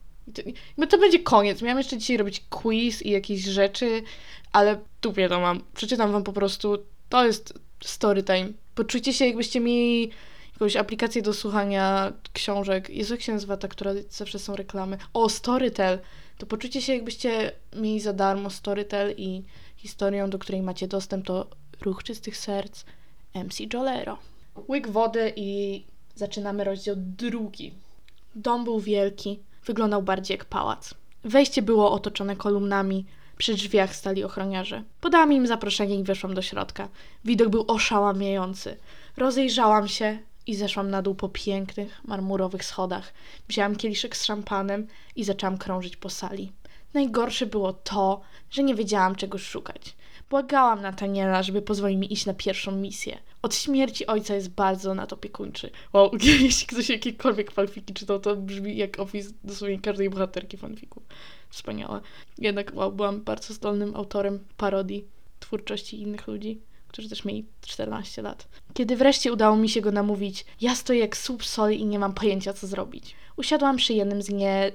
I 0.78 0.87
To, 0.87 0.98
będzie 0.98 1.18
koniec. 1.18 1.62
Miałam 1.62 1.78
jeszcze 1.78 1.98
dzisiaj 1.98 2.16
robić 2.16 2.40
quiz 2.50 3.02
i 3.02 3.11
jakieś 3.11 3.44
rzeczy, 3.44 4.02
ale 4.52 4.81
tupie 5.00 5.28
to 5.28 5.40
mam. 5.40 5.62
Przeczytam 5.74 6.12
wam 6.12 6.24
po 6.24 6.33
prostu. 6.33 6.78
To 7.09 7.26
jest 7.26 7.54
story 7.85 8.22
time. 8.22 8.48
Poczujcie 8.74 9.12
się, 9.12 9.26
jakbyście 9.26 9.61
mieli 9.61 10.11
jakąś 10.59 10.77
aplikację 10.77 11.23
do 11.23 11.35
słuchania 11.35 12.12
książek. 12.33 12.90
Jezu, 12.90 13.14
jak 13.14 13.23
się 13.23 13.33
nazywa 13.33 13.57
ta, 13.57 13.68
która 13.68 13.90
zawsze 14.11 14.38
są 14.38 14.57
reklamy? 14.57 14.99
O, 15.14 15.29
Storytel. 15.29 15.99
To 16.38 16.47
poczujcie 16.47 16.83
się, 16.83 16.94
jakbyście 16.94 17.53
mieli 17.77 18.01
za 18.01 18.12
darmo 18.12 18.51
Storytel 18.51 19.14
i 19.16 19.42
historią, 19.77 20.31
do 20.31 20.38
której 20.38 20.62
macie 20.62 20.88
dostęp, 20.88 21.27
to 21.27 21.47
Ruch 21.81 22.03
Czystych 22.03 22.37
Serc 22.37 22.85
MC 23.35 23.61
Jolero. 23.73 24.18
Łyk 24.68 24.88
wody 24.88 25.33
i 25.37 25.83
zaczynamy 26.14 26.64
rozdział 26.64 26.94
drugi. 26.99 27.75
Dom 28.35 28.64
był 28.64 28.81
wielki, 28.81 29.40
wyglądał 29.64 30.03
bardziej 30.03 30.35
jak 30.35 30.44
pałac. 30.44 30.94
Wejście 31.25 31.62
było 31.62 31.92
otoczone 31.92 32.37
kolumnami, 32.37 33.05
przy 33.37 33.55
drzwiach 33.55 33.97
stali 33.97 34.25
ochroniarze. 34.25 34.83
Podałam 35.01 35.33
im 35.33 35.47
zaproszenie 35.47 35.97
i 35.97 36.05
weszłam 36.05 36.35
do 36.35 36.42
środka. 36.42 36.88
Widok 37.25 37.49
był 37.49 37.64
oszałamiający. 37.68 38.77
Rozejrzałam 39.16 39.88
się 39.88 40.18
i 40.49 40.55
zeszłam 40.55 40.91
na 40.91 41.03
dół 41.03 41.15
po 41.15 41.29
pięknych, 41.29 42.01
marmurowych 42.05 42.65
schodach. 42.65 43.13
Wzięłam 43.49 43.77
kieliszek 43.77 44.17
z 44.17 44.25
szampanem 44.25 44.87
i 45.17 45.25
zaczęłam 45.25 45.59
krążyć 45.59 45.97
po 45.97 46.11
sali. 46.11 46.53
Najgorsze 46.95 47.47
było 47.47 47.73
to, 47.73 48.21
że 48.51 48.63
nie 48.63 48.75
wiedziałam 48.75 49.15
czego 49.15 49.39
szukać. 49.39 49.97
Błagałam 50.31 50.83
Nataniela, 50.83 51.43
żeby 51.43 51.63
pozwolił 51.63 51.99
mi 51.99 52.13
iść 52.13 52.27
na 52.27 52.35
pierwszą 52.35 52.73
misję. 52.73 53.19
Od 53.43 53.55
śmierci 53.55 54.07
ojca 54.07 54.35
jest 54.35 54.49
bardzo 54.49 54.95
nadopiekuńczy. 54.95 55.71
Wow, 55.93 56.11
jeśli 56.43 56.67
ktoś 56.67 56.89
jakiekolwiek 56.89 57.51
fanfiki 57.51 57.95
czytał, 57.95 58.21
to 58.21 58.37
brzmi 58.37 58.77
jak 58.77 58.99
opis 58.99 59.33
dosłownie 59.45 59.81
każdej 59.81 60.11
bohaterki 60.11 60.57
fanfików. 60.57 61.03
Wspaniałe. 61.51 62.01
Jednak 62.39 62.73
wow, 62.75 62.93
byłam 62.93 63.21
bardzo 63.21 63.55
zdolnym 63.55 63.97
autorem 63.97 64.45
parodii 64.57 65.05
twórczości 65.41 66.03
innych 66.03 66.27
ludzi, 66.27 66.61
którzy 66.88 67.09
też 67.09 67.24
mieli 67.24 67.44
14 67.61 68.22
lat. 68.22 68.48
Kiedy 68.74 68.96
wreszcie 68.96 69.33
udało 69.33 69.57
mi 69.57 69.68
się 69.68 69.81
go 69.81 69.92
namówić, 69.92 70.44
ja 70.61 70.74
stoję 70.74 71.01
jak 71.01 71.16
słup 71.16 71.44
soli 71.44 71.81
i 71.81 71.87
nie 71.87 71.98
mam 71.98 72.14
pojęcia, 72.14 72.53
co 72.53 72.66
zrobić. 72.66 73.14
Usiadłam 73.37 73.77
przy 73.77 73.92
jednym 73.92 74.22
z 74.22 74.31
nie... 74.31 74.72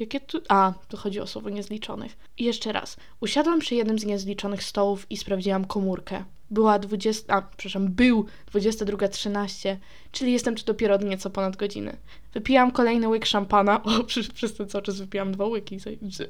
Jakie 0.00 0.20
tu... 0.20 0.40
A, 0.48 0.72
tu 0.88 0.96
chodzi 0.96 1.20
o 1.20 1.26
słowo 1.26 1.50
niezliczonych. 1.50 2.16
I 2.38 2.44
jeszcze 2.44 2.72
raz. 2.72 2.96
Usiadłam 3.20 3.60
przy 3.60 3.74
jednym 3.74 3.98
z 3.98 4.04
niezliczonych 4.04 4.62
stołów 4.62 5.06
i 5.10 5.16
sprawdziłam 5.16 5.64
komórkę. 5.64 6.24
Była 6.50 6.78
20... 6.78 7.34
A, 7.34 7.42
przepraszam, 7.42 7.88
był 7.88 8.26
22.13, 8.52 9.76
czyli 10.12 10.32
jestem 10.32 10.54
tu 10.54 10.64
dopiero 10.64 10.94
od 10.94 11.04
nieco 11.04 11.30
ponad 11.30 11.56
godziny. 11.56 11.96
Wypijam 12.34 12.70
kolejny 12.70 13.08
łyk 13.08 13.26
szampana. 13.26 13.82
O, 13.84 14.04
przez, 14.04 14.28
przez 14.28 14.54
ten 14.54 14.68
cały 14.68 14.82
czas 14.82 15.00
wypijam 15.00 15.32
dwa 15.32 15.46
łyki. 15.46 15.78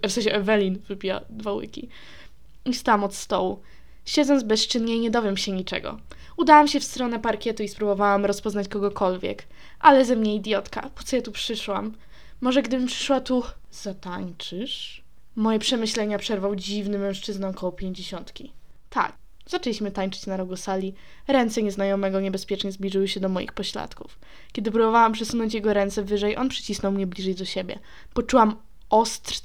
W 0.08 0.12
sensie 0.12 0.32
Ewelin 0.32 0.78
wypija 0.78 1.20
dwa 1.30 1.52
łyki. 1.52 1.88
I 2.64 2.74
stałam 2.74 3.04
od 3.04 3.14
stołu. 3.14 3.60
Siedząc 4.06 4.42
bezczynnie 4.42 5.00
nie 5.00 5.10
dowiem 5.10 5.36
się 5.36 5.52
niczego. 5.52 5.98
Udałam 6.36 6.68
się 6.68 6.80
w 6.80 6.84
stronę 6.84 7.18
parkietu 7.18 7.62
i 7.62 7.68
spróbowałam 7.68 8.24
rozpoznać 8.24 8.68
kogokolwiek. 8.68 9.46
Ale 9.80 10.04
ze 10.04 10.16
mnie 10.16 10.34
idiotka. 10.34 10.90
Po 10.94 11.02
co 11.02 11.16
ja 11.16 11.22
tu 11.22 11.32
przyszłam? 11.32 11.94
Może 12.40 12.62
gdybym 12.62 12.86
przyszła 12.86 13.20
tu... 13.20 13.42
Zatańczysz? 13.70 15.04
Moje 15.36 15.58
przemyślenia 15.58 16.18
przerwał 16.18 16.56
dziwny 16.56 16.98
mężczyzna 16.98 17.48
około 17.48 17.72
pięćdziesiątki. 17.72 18.52
Tak, 18.90 19.12
zaczęliśmy 19.46 19.90
tańczyć 19.90 20.26
na 20.26 20.36
rogu 20.36 20.56
sali. 20.56 20.94
Ręce 21.28 21.62
nieznajomego 21.62 22.20
niebezpiecznie 22.20 22.72
zbliżyły 22.72 23.08
się 23.08 23.20
do 23.20 23.28
moich 23.28 23.52
pośladków. 23.52 24.18
Kiedy 24.52 24.70
próbowałam 24.70 25.12
przesunąć 25.12 25.54
jego 25.54 25.72
ręce 25.72 26.02
wyżej, 26.02 26.36
on 26.36 26.48
przycisnął 26.48 26.92
mnie 26.92 27.06
bliżej 27.06 27.34
do 27.34 27.44
siebie. 27.44 27.78
Poczułam 28.14 28.56
ostry 28.90 29.36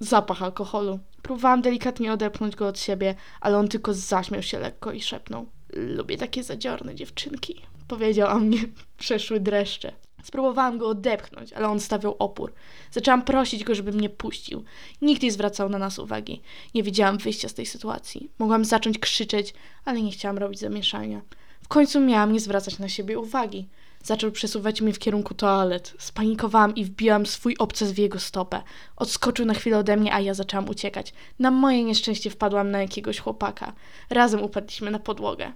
zapach 0.00 0.42
alkoholu. 0.42 0.98
Próbowałam 1.22 1.62
delikatnie 1.62 2.12
odepchnąć 2.12 2.56
go 2.56 2.66
od 2.66 2.80
siebie, 2.80 3.14
ale 3.40 3.58
on 3.58 3.68
tylko 3.68 3.94
zaśmiał 3.94 4.42
się 4.42 4.58
lekko 4.58 4.92
i 4.92 5.00
szepnął. 5.00 5.46
Lubię 5.72 6.18
takie 6.18 6.42
zadziorne 6.42 6.94
dziewczynki. 6.94 7.62
Powiedział, 7.88 8.28
a 8.28 8.38
mnie 8.38 8.58
przeszły 8.98 9.40
dreszcze. 9.40 9.92
Spróbowałam 10.22 10.78
go 10.78 10.88
odepchnąć, 10.88 11.52
ale 11.52 11.68
on 11.68 11.80
stawiał 11.80 12.16
opór. 12.18 12.52
Zaczęłam 12.90 13.22
prosić 13.22 13.64
go, 13.64 13.74
żeby 13.74 13.92
mnie 13.92 14.10
puścił. 14.10 14.64
Nikt 15.02 15.22
nie 15.22 15.32
zwracał 15.32 15.68
na 15.68 15.78
nas 15.78 15.98
uwagi. 15.98 16.42
Nie 16.74 16.82
widziałam 16.82 17.18
wyjścia 17.18 17.48
z 17.48 17.54
tej 17.54 17.66
sytuacji. 17.66 18.30
Mogłam 18.38 18.64
zacząć 18.64 18.98
krzyczeć, 18.98 19.54
ale 19.84 20.02
nie 20.02 20.10
chciałam 20.10 20.38
robić 20.38 20.58
zamieszania. 20.58 21.20
W 21.62 21.68
końcu 21.68 22.00
miałam 22.00 22.32
nie 22.32 22.40
zwracać 22.40 22.78
na 22.78 22.88
siebie 22.88 23.18
uwagi. 23.18 23.68
Zaczął 24.02 24.30
przesuwać 24.30 24.80
mnie 24.80 24.92
w 24.92 24.98
kierunku 24.98 25.34
toalet. 25.34 25.94
Spanikowałam 25.98 26.74
i 26.74 26.84
wbiłam 26.84 27.26
swój 27.26 27.56
obces 27.58 27.92
w 27.92 27.98
jego 27.98 28.18
stopę. 28.18 28.62
Odskoczył 28.96 29.46
na 29.46 29.54
chwilę 29.54 29.78
ode 29.78 29.96
mnie, 29.96 30.14
a 30.14 30.20
ja 30.20 30.34
zaczęłam 30.34 30.68
uciekać. 30.68 31.12
Na 31.38 31.50
moje 31.50 31.84
nieszczęście 31.84 32.30
wpadłam 32.30 32.70
na 32.70 32.80
jakiegoś 32.80 33.18
chłopaka. 33.18 33.72
Razem 34.10 34.42
upadliśmy 34.42 34.90
na 34.90 34.98
podłogę. 34.98 35.52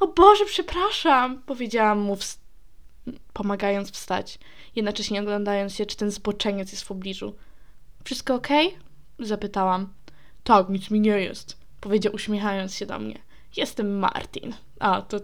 O 0.00 0.06
Boże, 0.06 0.44
przepraszam, 0.44 1.42
powiedziałam 1.42 1.98
mu, 1.98 2.16
pomagając 3.32 3.90
wstać, 3.90 4.38
jednocześnie 4.76 5.20
oglądając 5.20 5.74
się, 5.74 5.86
czy 5.86 5.96
ten 5.96 6.10
zboczeniec 6.10 6.72
jest 6.72 6.84
w 6.84 6.88
pobliżu. 6.88 7.34
Wszystko 8.04 8.34
okej? 8.34 8.76
Zapytałam. 9.18 9.92
Tak, 10.44 10.68
nic 10.68 10.90
mi 10.90 11.00
nie 11.00 11.20
jest, 11.20 11.56
powiedział 11.80 12.14
uśmiechając 12.14 12.74
się 12.74 12.86
do 12.86 12.98
mnie. 12.98 13.18
Jestem 13.56 13.98
Martin. 13.98 14.54
A, 14.78 15.02
to 15.02 15.20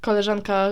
koleżanka 0.00 0.70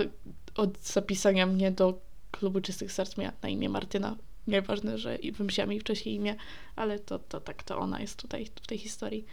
od 0.55 0.79
zapisania 0.79 1.45
mnie 1.45 1.71
do 1.71 1.99
klubu 2.31 2.61
Czystych 2.61 2.91
Serc 2.91 3.17
miała 3.17 3.33
na 3.41 3.49
imię 3.49 3.69
Martyna. 3.69 4.15
Nieważne, 4.47 4.97
że 4.97 5.17
wymyśliłam 5.33 5.71
jej 5.71 5.79
wcześniej 5.79 6.15
imię, 6.15 6.35
ale 6.75 6.99
to, 6.99 7.19
to 7.19 7.41
tak, 7.41 7.63
to 7.63 7.77
ona 7.77 7.99
jest 8.01 8.21
tutaj 8.21 8.45
w 8.45 8.67
tej 8.67 8.77
historii. 8.77 9.25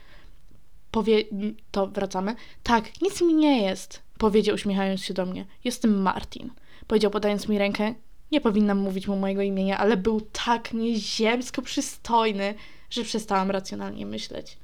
Powie... 0.90 1.24
To 1.70 1.86
wracamy. 1.86 2.34
Tak, 2.62 3.00
nic 3.02 3.20
mi 3.20 3.34
nie 3.34 3.62
jest, 3.62 4.02
powiedział 4.18 4.54
uśmiechając 4.54 5.04
się 5.04 5.14
do 5.14 5.26
mnie. 5.26 5.46
Jestem 5.64 6.02
Martin. 6.02 6.50
Powiedział 6.86 7.10
podając 7.10 7.48
mi 7.48 7.58
rękę. 7.58 7.94
Nie 8.32 8.40
powinnam 8.40 8.78
mówić 8.78 9.08
mu 9.08 9.16
mojego 9.16 9.42
imienia, 9.42 9.78
ale 9.78 9.96
był 9.96 10.20
tak 10.20 10.72
nieziemsko 10.72 11.62
przystojny, 11.62 12.54
że 12.90 13.04
przestałam 13.04 13.50
racjonalnie 13.50 14.06
myśleć. 14.06 14.58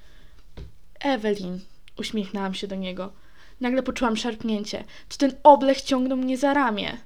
Ewelin, 1.01 1.61
uśmiechnęłam 1.99 2.55
się 2.55 2.67
do 2.67 2.77
niego. 2.77 3.13
Nagle 3.61 3.83
poczułam 3.83 4.17
szarpnięcie. 4.17 4.85
To 5.09 5.17
ten 5.17 5.33
oblech 5.43 5.83
ciągnął 5.83 6.19
mnie 6.19 6.39
za 6.39 6.55
ramię. 6.55 6.97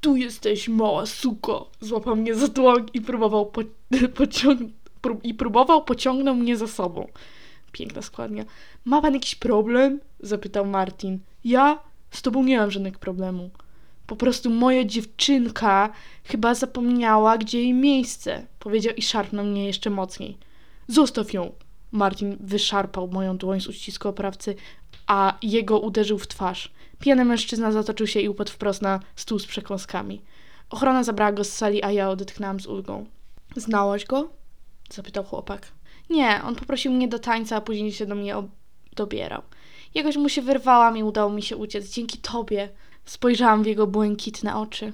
Tu 0.00 0.16
jesteś, 0.16 0.68
mała 0.68 1.06
suko! 1.06 1.70
Złapał 1.80 2.16
mnie 2.16 2.34
za 2.34 2.48
dłoń 2.48 2.86
i 2.94 3.00
próbował, 3.00 3.46
po, 3.46 3.60
pociąg, 4.16 4.60
prób, 5.00 5.24
i 5.24 5.34
próbował 5.34 5.84
pociągnął 5.84 6.34
mnie 6.34 6.56
za 6.56 6.66
sobą. 6.66 7.08
Piękna 7.72 8.02
składnia. 8.02 8.44
Ma 8.84 9.02
pan 9.02 9.14
jakiś 9.14 9.34
problem? 9.34 10.00
Zapytał 10.20 10.66
Martin. 10.66 11.18
Ja? 11.44 11.78
Z 12.10 12.22
tobą 12.22 12.42
nie 12.42 12.58
mam 12.58 12.70
żadnego 12.70 12.98
problemu. 12.98 13.50
Po 14.06 14.16
prostu 14.16 14.50
moja 14.50 14.84
dziewczynka 14.84 15.92
chyba 16.24 16.54
zapomniała, 16.54 17.38
gdzie 17.38 17.62
jej 17.62 17.74
miejsce, 17.74 18.46
powiedział 18.58 18.94
i 18.94 19.02
szarpnął 19.02 19.44
mnie 19.44 19.66
jeszcze 19.66 19.90
mocniej. 19.90 20.38
Zostaw 20.88 21.32
ją! 21.32 21.52
Martin 21.92 22.36
wyszarpał 22.40 23.08
moją 23.08 23.36
dłoń 23.36 23.60
z 23.60 23.68
uścisku 23.68 24.08
oprawcy, 24.08 24.54
a 25.10 25.38
jego 25.42 25.78
uderzył 25.78 26.18
w 26.18 26.26
twarz. 26.26 26.72
Pijany 26.98 27.24
mężczyzna 27.24 27.72
zatoczył 27.72 28.06
się 28.06 28.20
i 28.20 28.28
upadł 28.28 28.50
wprost 28.50 28.82
na 28.82 29.00
stół 29.16 29.38
z 29.38 29.46
przekąskami. 29.46 30.22
Ochrona 30.70 31.04
zabrała 31.04 31.32
go 31.32 31.44
z 31.44 31.52
sali, 31.52 31.82
a 31.82 31.90
ja 31.92 32.10
odetchnęłam 32.10 32.60
z 32.60 32.66
ulgą. 32.66 33.06
Znałaś 33.56 34.04
go? 34.04 34.28
zapytał 34.90 35.24
chłopak. 35.24 35.66
Nie, 36.10 36.40
on 36.44 36.56
poprosił 36.56 36.92
mnie 36.92 37.08
do 37.08 37.18
tańca, 37.18 37.56
a 37.56 37.60
później 37.60 37.92
się 37.92 38.06
do 38.06 38.14
mnie 38.14 38.36
ob- 38.36 38.50
dobierał. 38.96 39.42
Jakoś 39.94 40.16
mu 40.16 40.28
się 40.28 40.42
wyrwałam 40.42 40.96
i 40.96 41.02
udało 41.02 41.30
mi 41.30 41.42
się 41.42 41.56
uciec. 41.56 41.90
Dzięki 41.90 42.18
tobie. 42.18 42.68
Spojrzałam 43.04 43.62
w 43.62 43.66
jego 43.66 43.86
błękitne 43.86 44.56
oczy. 44.56 44.92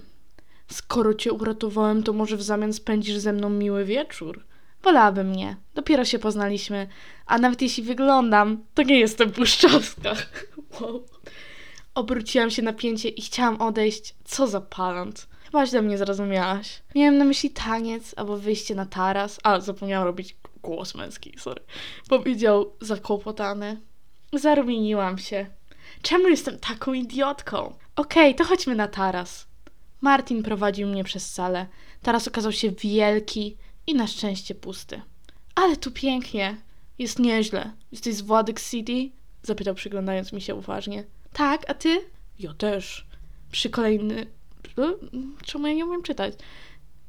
Skoro 0.68 1.14
cię 1.14 1.32
uratowałem, 1.32 2.02
to 2.02 2.12
może 2.12 2.36
w 2.36 2.42
zamian 2.42 2.72
spędzisz 2.72 3.18
ze 3.18 3.32
mną 3.32 3.50
miły 3.50 3.84
wieczór? 3.84 4.44
Wolałabym 4.86 5.32
nie. 5.32 5.56
Dopiero 5.74 6.04
się 6.04 6.18
poznaliśmy, 6.18 6.88
a 7.26 7.38
nawet 7.38 7.62
jeśli 7.62 7.82
wyglądam, 7.82 8.64
to 8.74 8.82
nie 8.82 8.98
jestem 8.98 9.30
puszczowska. 9.30 10.14
Wow. 10.80 11.06
Obróciłam 11.94 12.50
się 12.50 12.62
na 12.62 12.72
pięcie 12.72 13.08
i 13.08 13.22
chciałam 13.22 13.60
odejść. 13.60 14.14
Co 14.24 14.46
za 14.46 14.60
palant. 14.60 15.28
Chyba 15.44 15.66
źle 15.66 15.82
mnie 15.82 15.98
zrozumiałaś. 15.98 16.82
Miałem 16.94 17.18
na 17.18 17.24
myśli 17.24 17.50
taniec 17.50 18.14
albo 18.16 18.36
wyjście 18.36 18.74
na 18.74 18.86
taras. 18.86 19.40
A, 19.42 19.60
zapomniałam 19.60 20.06
robić 20.06 20.36
głos 20.62 20.94
męski, 20.94 21.34
sorry. 21.38 21.62
Powiedział 22.08 22.72
zakłopotany. 22.80 23.80
Zarumieniłam 24.32 25.18
się. 25.18 25.46
Czemu 26.02 26.28
jestem 26.28 26.58
taką 26.58 26.92
idiotką? 26.92 27.74
Okej, 27.96 28.34
to 28.34 28.44
chodźmy 28.44 28.74
na 28.74 28.88
taras. 28.88 29.46
Martin 30.00 30.42
prowadził 30.42 30.88
mnie 30.88 31.04
przez 31.04 31.34
salę. 31.34 31.66
Taras 32.02 32.28
okazał 32.28 32.52
się 32.52 32.70
wielki 32.70 33.56
i 33.86 33.94
na 33.94 34.06
szczęście 34.06 34.54
pusty. 34.54 35.02
Ale 35.54 35.76
tu 35.76 35.90
pięknie. 35.90 36.56
Jest 36.98 37.18
nieźle. 37.18 37.72
Jesteś 37.92 38.14
z 38.14 38.20
Władek 38.20 38.60
City? 38.60 39.10
Zapytał 39.42 39.74
przyglądając 39.74 40.32
mi 40.32 40.40
się 40.40 40.54
uważnie. 40.54 41.04
Tak, 41.32 41.70
a 41.70 41.74
ty? 41.74 42.00
Ja 42.38 42.54
też. 42.54 43.06
Przy 43.52 43.70
kolejny... 43.70 44.26
Czemu 45.44 45.66
ja 45.66 45.74
nie 45.74 45.86
umiem 45.86 46.02
czytać? 46.02 46.34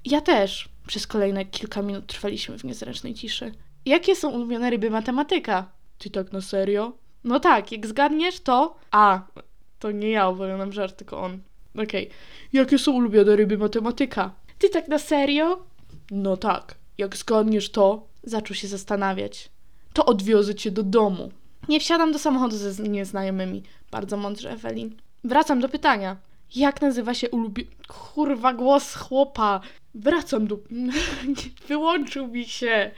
Ja 0.05 0.21
też. 0.21 0.69
Przez 0.87 1.07
kolejne 1.07 1.45
kilka 1.45 1.81
minut 1.81 2.07
trwaliśmy 2.07 2.59
w 2.59 2.63
niezręcznej 2.63 3.13
ciszy. 3.13 3.51
Jakie 3.85 4.15
są 4.15 4.29
ulubione 4.29 4.69
ryby 4.69 4.89
matematyka? 4.89 5.71
Ty 5.97 6.09
tak 6.09 6.31
na 6.31 6.41
serio? 6.41 6.93
No 7.23 7.39
tak, 7.39 7.71
jak 7.71 7.87
zgadniesz 7.87 8.39
to... 8.39 8.77
A, 8.91 9.21
to 9.79 9.91
nie 9.91 10.09
ja 10.09 10.27
opowiadam 10.27 10.73
żart, 10.73 10.97
tylko 10.97 11.21
on. 11.21 11.41
Okej. 11.83 12.09
Jakie 12.53 12.77
są 12.77 12.91
ulubione 12.91 13.35
ryby 13.35 13.57
matematyka? 13.57 14.31
Ty 14.59 14.69
tak 14.69 14.87
na 14.87 14.99
serio? 14.99 15.65
No 16.11 16.37
tak. 16.37 16.75
Jak 16.97 17.17
zgadniesz 17.17 17.69
to... 17.69 18.07
Zaczął 18.23 18.55
się 18.55 18.67
zastanawiać. 18.67 19.49
To 19.93 20.05
odwiozę 20.05 20.55
cię 20.55 20.71
do 20.71 20.83
domu. 20.83 21.31
Nie 21.69 21.79
wsiadam 21.79 22.11
do 22.11 22.19
samochodu 22.19 22.57
ze 22.57 22.83
nieznajomymi. 22.83 23.63
Bardzo 23.91 24.17
mądrze, 24.17 24.51
Ewelin. 24.51 24.95
Wracam 25.23 25.59
do 25.59 25.69
pytania. 25.69 26.17
Jak 26.55 26.81
nazywa 26.81 27.13
się 27.13 27.29
ulubie... 27.29 27.63
Kurwa, 27.87 28.53
głos 28.53 28.95
chłopa. 28.95 29.61
Wracam 29.95 30.47
do... 30.47 30.59
Wyłączył 31.67 32.27
mi 32.27 32.45
się. 32.45 32.91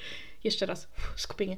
Jeszcze 0.43 0.65
raz. 0.65 0.87
Skupienie. 1.15 1.57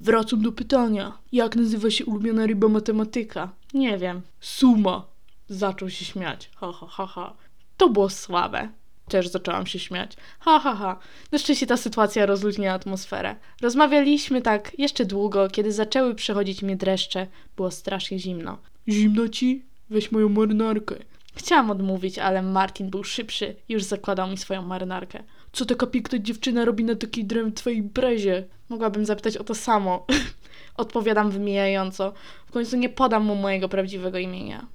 Wracam 0.00 0.42
do 0.42 0.52
pytania. 0.52 1.18
Jak 1.32 1.56
nazywa 1.56 1.90
się 1.90 2.04
ulubiona 2.04 2.46
ryba 2.46 2.68
matematyka? 2.68 3.52
Nie 3.74 3.98
wiem. 3.98 4.22
Suma. 4.40 5.06
Zaczął 5.48 5.90
się 5.90 6.04
śmiać. 6.04 6.50
Ha, 6.56 6.72
ha, 6.72 6.86
ha, 6.90 7.06
ha. 7.06 7.34
To 7.76 7.88
było 7.88 8.10
słabe. 8.10 8.68
Też 9.08 9.28
zaczęłam 9.28 9.66
się 9.66 9.78
śmiać. 9.78 10.16
Ha, 10.40 10.58
ha, 10.58 10.74
ha. 10.74 10.98
Na 11.32 11.38
szczęście 11.38 11.66
ta 11.66 11.76
sytuacja 11.76 12.26
rozluźniła 12.26 12.72
atmosferę. 12.72 13.36
Rozmawialiśmy 13.62 14.42
tak 14.42 14.78
jeszcze 14.78 15.04
długo, 15.04 15.48
kiedy 15.48 15.72
zaczęły 15.72 16.14
przechodzić 16.14 16.62
mnie 16.62 16.76
dreszcze. 16.76 17.26
Było 17.56 17.70
strasznie 17.70 18.18
zimno. 18.18 18.58
Zimno 18.88 19.28
ci? 19.28 19.64
Weź 19.90 20.12
moją 20.12 20.28
marynarkę. 20.28 20.96
Chciałam 21.36 21.70
odmówić, 21.70 22.18
ale 22.18 22.42
Martin 22.42 22.90
był 22.90 23.04
szybszy 23.04 23.56
i 23.68 23.72
już 23.72 23.82
zakładał 23.82 24.30
mi 24.30 24.38
swoją 24.38 24.62
marynarkę. 24.62 25.22
Co 25.52 25.64
taka 25.64 25.86
piękna 25.86 26.18
dziewczyna 26.18 26.64
robi 26.64 26.84
na 26.84 26.94
takiej 26.94 27.24
drętwej 27.24 27.76
imprezie? 27.76 28.44
Mogłabym 28.68 29.06
zapytać 29.06 29.36
o 29.36 29.44
to 29.44 29.54
samo. 29.54 30.06
Odpowiadam 30.76 31.30
wymijająco. 31.30 32.12
W 32.46 32.52
końcu 32.52 32.76
nie 32.76 32.88
podam 32.88 33.24
mu 33.24 33.34
mojego 33.34 33.68
prawdziwego 33.68 34.18
imienia. 34.18 34.66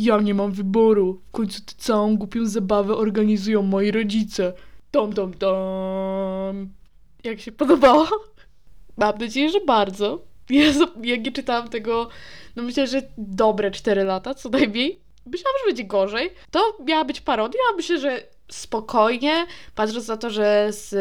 Ja 0.00 0.20
nie 0.20 0.34
mam 0.34 0.52
wyboru. 0.52 1.20
W 1.28 1.32
końcu 1.32 1.60
tę 1.60 1.72
całą 1.78 2.16
głupią 2.16 2.46
zabawę 2.46 2.96
organizują 2.96 3.62
moi 3.62 3.90
rodzice. 3.90 4.52
Tom, 4.90 5.12
tom, 5.12 5.34
tom. 5.34 6.68
Jak 7.24 7.40
się 7.40 7.52
podobało? 7.52 8.06
Mam 8.96 9.18
nadzieję, 9.18 9.50
że 9.50 9.60
bardzo. 9.60 10.22
Jezu, 10.50 10.86
jak 11.02 11.24
nie 11.24 11.32
czytałam 11.32 11.68
tego, 11.68 12.08
no 12.56 12.62
myślę, 12.62 12.86
że 12.86 13.02
dobre 13.18 13.70
4 13.70 14.04
lata, 14.04 14.34
co 14.34 14.48
najmniej. 14.48 15.00
Myślałam, 15.26 15.54
że 15.60 15.66
będzie 15.66 15.84
gorzej. 15.84 16.30
To 16.50 16.76
miała 16.84 17.04
być 17.04 17.20
parodia, 17.20 17.60
a 17.72 17.76
myślę, 17.76 17.98
że 17.98 18.22
spokojnie, 18.50 19.46
patrząc 19.74 20.08
na 20.08 20.16
to, 20.16 20.30
że 20.30 20.68
z 20.70 20.94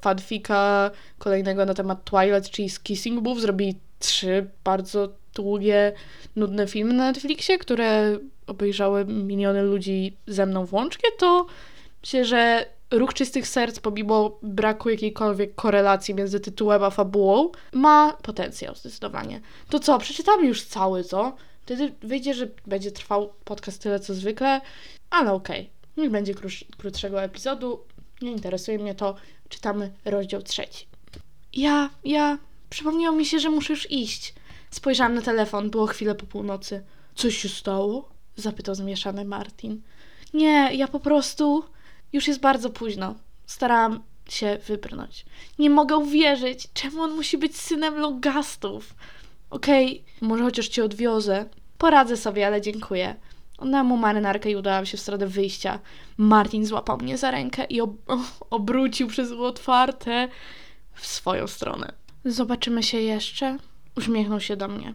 fanfika 0.00 0.90
kolejnego 1.18 1.64
na 1.64 1.74
temat 1.74 2.04
Twilight, 2.04 2.50
czyli 2.50 2.70
z 2.70 2.80
Kissing 2.80 3.20
Booth, 3.20 3.40
zrobili 3.40 3.74
trzy 3.98 4.50
bardzo 4.64 5.08
długie, 5.36 5.92
nudne 6.36 6.66
filmy 6.66 6.94
na 6.94 7.04
Netflixie, 7.04 7.58
które 7.58 8.18
obejrzały 8.46 9.04
miliony 9.04 9.62
ludzi 9.62 10.16
ze 10.26 10.46
mną 10.46 10.64
włącznie, 10.66 11.10
to 11.18 11.46
myślę, 12.02 12.24
że 12.24 12.66
Ruch 12.90 13.14
Czystych 13.14 13.48
Serc, 13.48 13.78
pomimo 13.80 14.38
braku 14.42 14.90
jakiejkolwiek 14.90 15.54
korelacji 15.54 16.14
między 16.14 16.40
tytułem 16.40 16.82
a 16.84 16.90
fabułą, 16.90 17.50
ma 17.72 18.12
potencjał 18.22 18.74
zdecydowanie. 18.74 19.40
To 19.70 19.78
co, 19.78 19.98
przeczytamy 19.98 20.46
już 20.46 20.62
cały, 20.62 21.04
co? 21.04 21.36
Wtedy 21.62 21.92
wyjdzie, 22.02 22.34
że 22.34 22.48
będzie 22.66 22.90
trwał 22.90 23.32
podcast 23.44 23.82
tyle 23.82 24.00
co 24.00 24.14
zwykle, 24.14 24.60
ale 25.10 25.32
okej. 25.32 25.70
Niech 25.96 26.10
będzie 26.10 26.34
krótsz, 26.34 26.64
krótszego 26.78 27.22
epizodu. 27.22 27.80
Nie 28.22 28.32
interesuje 28.32 28.78
mnie 28.78 28.94
to. 28.94 29.14
Czytamy 29.48 29.92
rozdział 30.04 30.42
trzeci. 30.42 30.86
Ja, 31.52 31.90
ja... 32.04 32.38
Przypomniało 32.70 33.16
mi 33.16 33.26
się, 33.26 33.38
że 33.38 33.50
muszę 33.50 33.72
już 33.72 33.90
iść. 33.90 34.34
Spojrzałam 34.76 35.14
na 35.14 35.22
telefon, 35.22 35.70
było 35.70 35.86
chwilę 35.86 36.14
po 36.14 36.26
północy. 36.26 36.84
Coś 37.14 37.36
się 37.38 37.48
stało? 37.48 38.08
Zapytał 38.36 38.74
zmieszany 38.74 39.24
Martin. 39.24 39.82
Nie, 40.34 40.70
ja 40.74 40.88
po 40.88 41.00
prostu... 41.00 41.64
Już 42.12 42.28
jest 42.28 42.40
bardzo 42.40 42.70
późno. 42.70 43.14
Starałam 43.46 44.02
się 44.28 44.58
wybrnąć. 44.66 45.26
Nie 45.58 45.70
mogę 45.70 45.96
uwierzyć, 45.96 46.68
czemu 46.74 47.02
on 47.02 47.14
musi 47.14 47.38
być 47.38 47.56
synem 47.56 47.94
logastów. 47.94 48.94
Okej, 49.50 50.04
może 50.20 50.44
chociaż 50.44 50.68
cię 50.68 50.84
odwiozę. 50.84 51.46
Poradzę 51.78 52.16
sobie, 52.16 52.46
ale 52.46 52.60
dziękuję. 52.60 53.14
Oddałam 53.58 53.86
mu 53.86 53.96
marynarkę 53.96 54.50
i 54.50 54.56
udałam 54.56 54.86
się 54.86 54.96
w 54.96 55.00
stronę 55.00 55.26
wyjścia. 55.26 55.78
Martin 56.16 56.66
złapał 56.66 56.98
mnie 56.98 57.18
za 57.18 57.30
rękę 57.30 57.64
i 57.64 57.80
ob 57.80 57.90
obrócił 58.50 59.08
przez 59.08 59.32
otwarte 59.32 60.28
w 60.94 61.06
swoją 61.06 61.46
stronę. 61.46 61.92
Zobaczymy 62.24 62.82
się 62.82 63.00
jeszcze? 63.00 63.58
Uśmiechnął 63.96 64.40
się 64.40 64.56
do 64.56 64.68
mnie. 64.68 64.94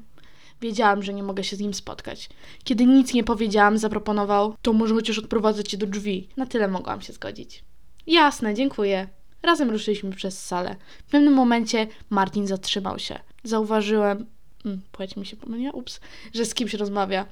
Wiedziałam, 0.61 1.03
że 1.03 1.13
nie 1.13 1.23
mogę 1.23 1.43
się 1.43 1.55
z 1.55 1.59
nim 1.59 1.73
spotkać. 1.73 2.29
Kiedy 2.63 2.85
nic 2.85 3.13
nie 3.13 3.23
powiedziałam, 3.23 3.77
zaproponował: 3.77 4.55
To 4.61 4.73
może 4.73 4.95
chociaż 4.95 5.19
odprowadzę 5.19 5.63
cię 5.63 5.77
do 5.77 5.87
drzwi. 5.87 6.27
Na 6.37 6.45
tyle 6.45 6.67
mogłam 6.67 7.01
się 7.01 7.13
zgodzić. 7.13 7.63
Jasne, 8.07 8.53
dziękuję. 8.53 9.07
Razem 9.43 9.69
ruszyliśmy 9.69 10.11
przez 10.11 10.45
salę. 10.45 10.75
W 11.07 11.11
pewnym 11.11 11.33
momencie 11.33 11.87
Martin 12.09 12.47
zatrzymał 12.47 12.99
się. 12.99 13.19
Zauważyłem, 13.43 14.25
mm, 14.65 14.81
płeć 14.91 15.15
mi 15.15 15.25
się 15.25 15.37
pomyliła, 15.37 15.71
ups, 15.71 15.99
że 16.33 16.45
z 16.45 16.53
kimś 16.53 16.73
rozmawia. 16.73 17.25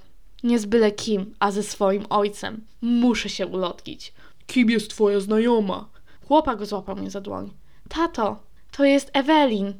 Nie 0.43 0.59
z 0.59 0.65
byle 0.65 0.91
kim, 0.91 1.35
a 1.39 1.51
ze 1.51 1.63
swoim 1.63 2.05
ojcem. 2.09 2.65
Muszę 2.81 3.29
się 3.29 3.47
ulotkić. 3.47 4.13
Kim 4.47 4.69
jest 4.69 4.89
twoja 4.89 5.19
znajoma? 5.19 5.89
Chłopak 6.27 6.65
złapał 6.65 6.95
mnie 6.95 7.09
za 7.09 7.21
dłoń. 7.21 7.51
Tato, 7.89 8.39
to 8.71 8.85
jest 8.85 9.11
Ewelin. 9.13 9.73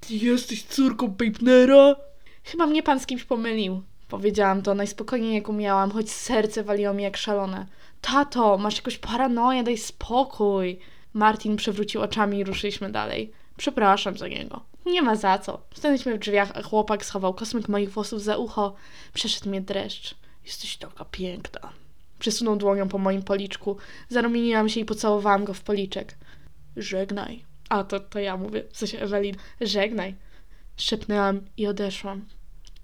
Ty 0.00 0.14
jesteś 0.14 0.62
córką 0.62 1.14
Pejpnera? 1.14 1.96
Chyba 2.44 2.66
mnie 2.66 2.82
pan 2.82 3.00
z 3.00 3.06
kimś 3.06 3.24
pomylił. 3.24 3.82
Powiedziałam 4.08 4.62
to 4.62 4.74
najspokojniej 4.74 5.34
jak 5.34 5.48
umiałam, 5.48 5.90
choć 5.90 6.10
serce 6.10 6.64
waliło 6.64 6.94
mi 6.94 7.02
jak 7.02 7.16
szalone. 7.16 7.66
Tato, 8.00 8.58
masz 8.58 8.76
jakąś 8.76 8.98
paranoję, 8.98 9.62
daj 9.62 9.78
spokój. 9.78 10.78
Martin 11.14 11.56
przewrócił 11.56 12.00
oczami 12.00 12.38
i 12.38 12.44
ruszyliśmy 12.44 12.92
dalej. 12.92 13.32
Przepraszam 13.56 14.18
za 14.18 14.28
niego. 14.28 14.60
Nie 14.86 15.02
ma 15.02 15.16
za 15.16 15.38
co. 15.38 15.60
Stanęliśmy 15.74 16.14
w 16.14 16.18
drzwiach, 16.18 16.50
a 16.54 16.62
chłopak 16.62 17.04
schował 17.04 17.34
kosmyk 17.34 17.68
moich 17.68 17.92
włosów 17.92 18.22
za 18.22 18.36
ucho. 18.36 18.74
Przeszedł 19.14 19.48
mnie 19.48 19.60
dreszcz. 19.60 20.14
Jesteś 20.44 20.76
taka 20.76 21.04
piękna. 21.04 21.72
Przesunął 22.18 22.56
dłonią 22.56 22.88
po 22.88 22.98
moim 22.98 23.22
policzku. 23.22 23.76
Zarumieniłam 24.08 24.68
się 24.68 24.80
i 24.80 24.84
pocałowałam 24.84 25.44
go 25.44 25.54
w 25.54 25.60
policzek. 25.60 26.14
Żegnaj. 26.76 27.44
A, 27.68 27.84
to, 27.84 28.00
to 28.00 28.18
ja 28.18 28.36
mówię, 28.36 28.64
w 28.72 28.76
sensie 28.76 28.98
Ewelin. 28.98 29.36
Żegnaj. 29.60 30.14
Szepnęłam 30.76 31.40
i 31.56 31.66
odeszłam. 31.66 32.24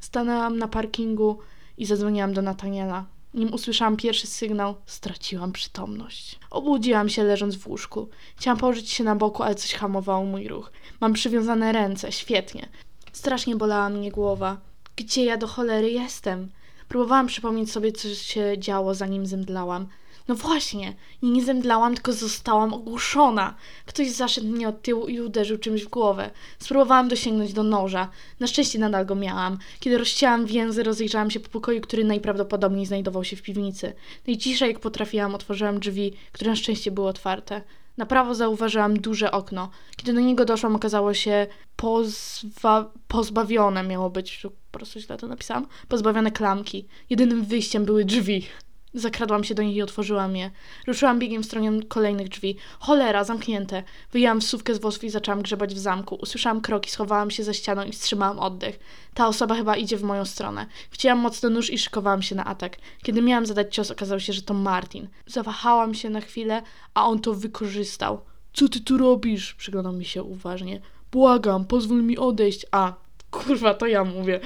Stanęłam 0.01 0.59
na 0.59 0.69
parkingu 0.69 1.39
i 1.79 1.87
zadzwoniłam 1.87 2.33
do 2.33 2.43
Nataniela. 2.43 3.05
Nim 3.35 3.55
usłyszałam 3.55 3.97
pierwszy 3.97 4.27
sygnał, 4.27 4.75
straciłam 4.87 5.53
przytomność. 5.53 6.39
Obudziłam 6.51 7.09
się 7.09 7.25
leżąc 7.25 7.57
w 7.57 7.67
łóżku. 7.67 8.09
Chciałam 8.37 8.59
położyć 8.59 8.91
się 8.91 9.05
na 9.05 9.17
boku, 9.17 9.43
ale 9.43 9.55
coś 9.55 9.75
hamowało 9.75 10.25
mój 10.25 10.49
ruch. 10.49 10.73
Mam 11.01 11.13
przywiązane 11.13 11.73
ręce, 11.73 12.13
świetnie. 12.13 12.69
Strasznie 13.13 13.57
bolała 13.57 13.89
mnie 13.89 14.11
głowa. 14.11 14.61
Gdzie 14.97 15.25
ja 15.25 15.37
do 15.37 15.47
cholery 15.47 15.91
jestem? 15.91 16.51
Próbowałam 16.89 17.27
przypomnieć 17.27 17.73
sobie, 17.73 17.93
co 17.93 18.09
się 18.09 18.59
działo, 18.59 18.95
zanim 18.95 19.27
zemdlałam. 19.27 19.87
No 20.29 20.35
właśnie, 20.35 20.95
i 21.23 21.31
nie 21.31 21.45
zemdlałam, 21.45 21.95
tylko 21.95 22.13
zostałam 22.13 22.75
ogłuszona. 22.75 23.55
Ktoś 23.87 24.11
zaszedł 24.11 24.47
mnie 24.47 24.69
od 24.69 24.83
tyłu 24.83 25.07
i 25.07 25.21
uderzył 25.21 25.59
czymś 25.59 25.85
w 25.85 25.89
głowę. 25.89 26.31
Spróbowałam 26.59 27.09
dosięgnąć 27.09 27.53
do 27.53 27.63
noża. 27.63 28.09
Na 28.41 28.47
szczęście 28.47 28.79
nadal 28.79 29.07
go 29.07 29.15
miałam. 29.15 29.59
Kiedy 29.81 29.99
rozcięłam 29.99 30.47
więzy, 30.47 30.83
rozejrzałam 30.83 31.31
się 31.31 31.41
po 31.41 31.49
pokoju, 31.49 31.81
który 31.81 32.05
najprawdopodobniej 32.05 32.87
znajdował 32.87 33.25
się 33.25 33.37
w 33.37 33.43
piwnicy. 33.43 33.93
Najciszej 34.27 34.69
jak 34.69 34.81
potrafiłam, 34.81 35.35
otworzyłam 35.35 35.81
drzwi, 35.81 36.13
które 36.33 36.51
na 36.51 36.57
szczęście 36.57 36.91
były 36.91 37.09
otwarte. 37.09 37.63
Na 37.97 38.07
prawo 38.07 38.35
zauważyłam 38.35 38.99
duże 39.01 39.33
okno. 39.33 39.71
Kiedy 39.97 40.13
do 40.13 40.21
niego 40.21 40.45
doszłam, 40.45 40.77
okazało 40.77 41.15
się 41.15 41.47
pozwa- 41.77 42.85
pozbawione, 43.09 43.83
miało 43.83 44.11
być, 44.11 44.41
po 44.43 44.79
prostu 44.79 45.01
źle 45.01 45.17
to 45.17 45.27
napisałam, 45.27 45.67
pozbawione 45.89 46.31
klamki. 46.31 46.87
Jedynym 47.11 47.45
wyjściem 47.45 47.85
były 47.85 48.05
drzwi. 48.05 48.47
Zakradłam 48.95 49.45
się 49.45 49.55
do 49.55 49.63
nich 49.63 49.77
i 49.77 49.83
otworzyłam 49.83 50.37
je. 50.37 50.51
Ruszyłam 50.87 51.19
biegiem 51.19 51.43
w 51.43 51.47
stronę 51.47 51.83
kolejnych 51.89 52.29
drzwi. 52.29 52.57
Cholera, 52.79 53.25
zamknięte. 53.25 53.83
Wyjęłam 54.13 54.41
wsówkę 54.41 54.75
z 54.75 54.79
włosów 54.79 55.05
i 55.05 55.11
zaczęłam 55.11 55.43
grzebać 55.43 55.75
w 55.75 55.79
zamku. 55.79 56.15
Usłyszałam 56.15 56.61
kroki, 56.61 56.91
schowałam 56.91 57.31
się 57.31 57.45
za 57.45 57.53
ścianą 57.53 57.85
i 57.85 57.93
wstrzymałam 57.93 58.39
oddech. 58.39 58.79
Ta 59.15 59.29
osoba 59.29 59.55
chyba 59.55 59.77
idzie 59.77 59.97
w 59.97 60.03
moją 60.03 60.25
stronę. 60.25 60.67
Wcięłam 60.91 61.19
mocno 61.19 61.51
nóż 61.51 61.71
i 61.71 61.79
szykowałam 61.79 62.23
się 62.23 62.35
na 62.35 62.45
atak. 62.45 62.77
Kiedy 63.03 63.23
miałam 63.23 63.47
zadać 63.47 63.75
cios, 63.75 63.91
okazało 63.91 64.21
się, 64.21 64.33
że 64.33 64.43
to 64.43 64.55
Martin. 64.55 65.09
Zawahałam 65.27 65.95
się 65.95 66.11
na 66.11 66.21
chwilę, 66.21 66.63
a 66.95 67.07
on 67.07 67.21
to 67.21 67.35
wykorzystał. 67.35 68.21
Co 68.53 68.69
ty 68.69 68.81
tu 68.81 68.99
robisz? 68.99 69.55
Przyglądał 69.55 69.93
mi 69.93 70.05
się 70.05 70.23
uważnie. 70.23 70.81
Błagam, 71.13 71.65
pozwól 71.65 72.03
mi 72.03 72.19
odejść. 72.19 72.67
A, 72.71 72.93
kurwa, 73.31 73.75
to 73.75 73.87
ja 73.87 74.05
mówię. 74.05 74.41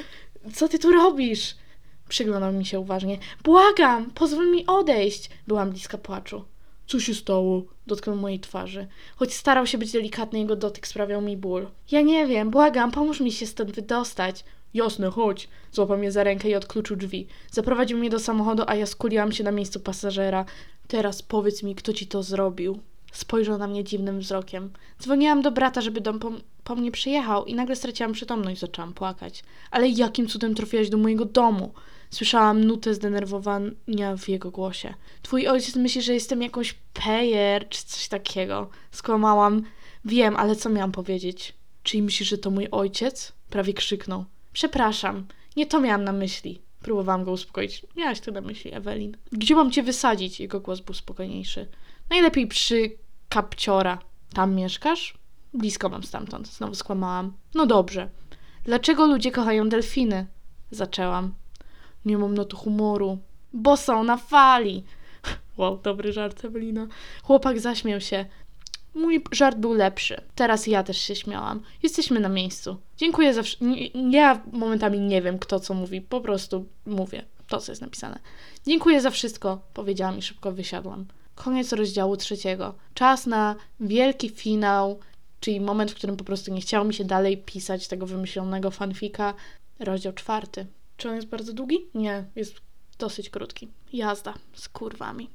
Co 0.54 0.68
ty 0.68 0.78
tu 0.78 0.92
robisz? 0.92 1.54
Przyglądał 2.08 2.52
mi 2.52 2.66
się 2.66 2.80
uważnie. 2.80 3.18
Błagam, 3.44 4.10
pozwól 4.10 4.50
mi 4.50 4.66
odejść. 4.66 5.30
Byłam 5.46 5.70
bliska 5.70 5.98
płaczu. 5.98 6.44
Co 6.86 7.00
się 7.00 7.14
stało? 7.14 7.62
Dotknął 7.86 8.16
mojej 8.16 8.40
twarzy. 8.40 8.86
Choć 9.16 9.34
starał 9.34 9.66
się 9.66 9.78
być 9.78 9.92
delikatny, 9.92 10.38
jego 10.38 10.56
dotyk 10.56 10.86
sprawiał 10.86 11.22
mi 11.22 11.36
ból. 11.36 11.66
Ja 11.90 12.00
nie 12.00 12.26
wiem, 12.26 12.50
błagam, 12.50 12.90
pomóż 12.90 13.20
mi 13.20 13.32
się 13.32 13.46
stąd 13.46 13.70
wydostać. 13.70 14.44
Jasne, 14.74 15.10
chodź. 15.10 15.48
Złapał 15.72 15.98
mnie 15.98 16.12
za 16.12 16.24
rękę 16.24 16.48
i 16.50 16.54
odkluczył 16.54 16.96
drzwi. 16.96 17.26
Zaprowadził 17.50 17.98
mnie 17.98 18.10
do 18.10 18.18
samochodu, 18.18 18.62
a 18.66 18.74
ja 18.74 18.86
skuliłam 18.86 19.32
się 19.32 19.44
na 19.44 19.50
miejscu 19.50 19.80
pasażera. 19.80 20.44
Teraz 20.88 21.22
powiedz 21.22 21.62
mi, 21.62 21.74
kto 21.74 21.92
ci 21.92 22.06
to 22.06 22.22
zrobił. 22.22 22.78
Spojrzał 23.12 23.58
na 23.58 23.66
mnie 23.66 23.84
dziwnym 23.84 24.20
wzrokiem. 24.20 24.70
Dzwoniłam 25.02 25.42
do 25.42 25.50
brata, 25.50 25.80
żeby 25.80 26.00
dom 26.00 26.18
po, 26.18 26.32
po 26.64 26.76
mnie 26.76 26.90
przyjechał 26.90 27.44
i 27.44 27.54
nagle 27.54 27.76
straciłam 27.76 28.12
przytomność, 28.12 28.60
zaczęłam 28.60 28.94
płakać. 28.94 29.44
Ale 29.70 29.88
jakim 29.88 30.26
cudem 30.26 30.54
trafiłaś 30.54 30.90
do 30.90 30.98
mojego 30.98 31.24
domu? 31.24 31.72
Słyszałam 32.10 32.64
nutę 32.64 32.94
zdenerwowania 32.94 34.16
w 34.18 34.28
jego 34.28 34.50
głosie. 34.50 34.94
Twój 35.22 35.48
ojciec 35.48 35.76
myśli, 35.76 36.02
że 36.02 36.14
jestem 36.14 36.42
jakąś 36.42 36.72
pejer 36.72 37.68
czy 37.68 37.84
coś 37.84 38.08
takiego. 38.08 38.70
Skłamałam. 38.90 39.62
Wiem, 40.04 40.36
ale 40.36 40.56
co 40.56 40.70
miałam 40.70 40.92
powiedzieć? 40.92 41.54
Czyli 41.82 42.02
myślisz, 42.02 42.28
że 42.28 42.38
to 42.38 42.50
mój 42.50 42.68
ojciec? 42.70 43.32
Prawie 43.50 43.74
krzyknął. 43.74 44.24
Przepraszam, 44.52 45.26
nie 45.56 45.66
to 45.66 45.80
miałam 45.80 46.04
na 46.04 46.12
myśli. 46.12 46.62
Próbowałam 46.82 47.24
go 47.24 47.32
uspokoić. 47.32 47.86
Miałaś 47.96 48.20
to 48.20 48.32
na 48.32 48.40
myśli, 48.40 48.74
Ewelin. 48.74 49.16
Gdzie 49.32 49.54
mam 49.54 49.70
cię 49.70 49.82
wysadzić? 49.82 50.40
Jego 50.40 50.60
głos 50.60 50.80
był 50.80 50.94
spokojniejszy. 50.94 51.68
Najlepiej 52.10 52.46
przy 52.46 52.90
kapciora. 53.28 53.98
Tam 54.34 54.54
mieszkasz? 54.54 55.18
Blisko 55.54 55.88
mam 55.88 56.02
stamtąd. 56.02 56.48
Znowu 56.48 56.74
skłamałam. 56.74 57.32
No 57.54 57.66
dobrze. 57.66 58.10
Dlaczego 58.64 59.06
ludzie 59.06 59.30
kochają 59.30 59.68
delfiny? 59.68 60.26
Zaczęłam. 60.70 61.34
Nie 62.04 62.18
mam 62.18 62.34
na 62.34 62.44
to 62.44 62.56
humoru. 62.56 63.18
Bo 63.52 63.76
są 63.76 64.04
na 64.04 64.16
fali. 64.16 64.84
Wow, 65.56 65.78
dobry 65.82 66.12
żart, 66.12 66.44
Ewelina. 66.44 66.86
Chłopak 67.22 67.60
zaśmiał 67.60 68.00
się. 68.00 68.26
Mój 68.94 69.24
żart 69.32 69.58
był 69.58 69.72
lepszy. 69.72 70.20
Teraz 70.34 70.66
ja 70.66 70.82
też 70.82 70.98
się 70.98 71.16
śmiałam. 71.16 71.60
Jesteśmy 71.82 72.20
na 72.20 72.28
miejscu. 72.28 72.76
Dziękuję 72.96 73.34
za. 73.34 73.42
Ja 74.10 74.42
momentami 74.52 75.00
nie 75.00 75.22
wiem, 75.22 75.38
kto 75.38 75.60
co 75.60 75.74
mówi. 75.74 76.00
Po 76.00 76.20
prostu 76.20 76.66
mówię 76.86 77.24
to, 77.48 77.60
co 77.60 77.72
jest 77.72 77.82
napisane. 77.82 78.18
Dziękuję 78.66 79.00
za 79.00 79.10
wszystko, 79.10 79.60
powiedziałam 79.74 80.18
i 80.18 80.22
szybko 80.22 80.52
wysiadłam. 80.52 81.06
Koniec 81.34 81.72
rozdziału 81.72 82.16
trzeciego. 82.16 82.74
Czas 82.94 83.26
na 83.26 83.56
wielki 83.80 84.28
finał, 84.28 84.98
czyli 85.40 85.60
moment, 85.60 85.90
w 85.90 85.94
którym 85.94 86.16
po 86.16 86.24
prostu 86.24 86.54
nie 86.54 86.60
chciało 86.60 86.84
mi 86.84 86.94
się 86.94 87.04
dalej 87.04 87.38
pisać 87.38 87.88
tego 87.88 88.06
wymyślonego 88.06 88.70
fanfika. 88.70 89.34
Rozdział 89.78 90.12
czwarty. 90.12 90.66
Czy 90.98 91.08
on 91.08 91.16
jest 91.16 91.28
bardzo 91.28 91.52
długi? 91.52 91.86
Nie, 91.94 92.24
jest 92.36 92.54
dosyć 92.98 93.30
krótki. 93.30 93.68
Jazda 93.92 94.34
z 94.54 94.68
kurwami. 94.68 95.30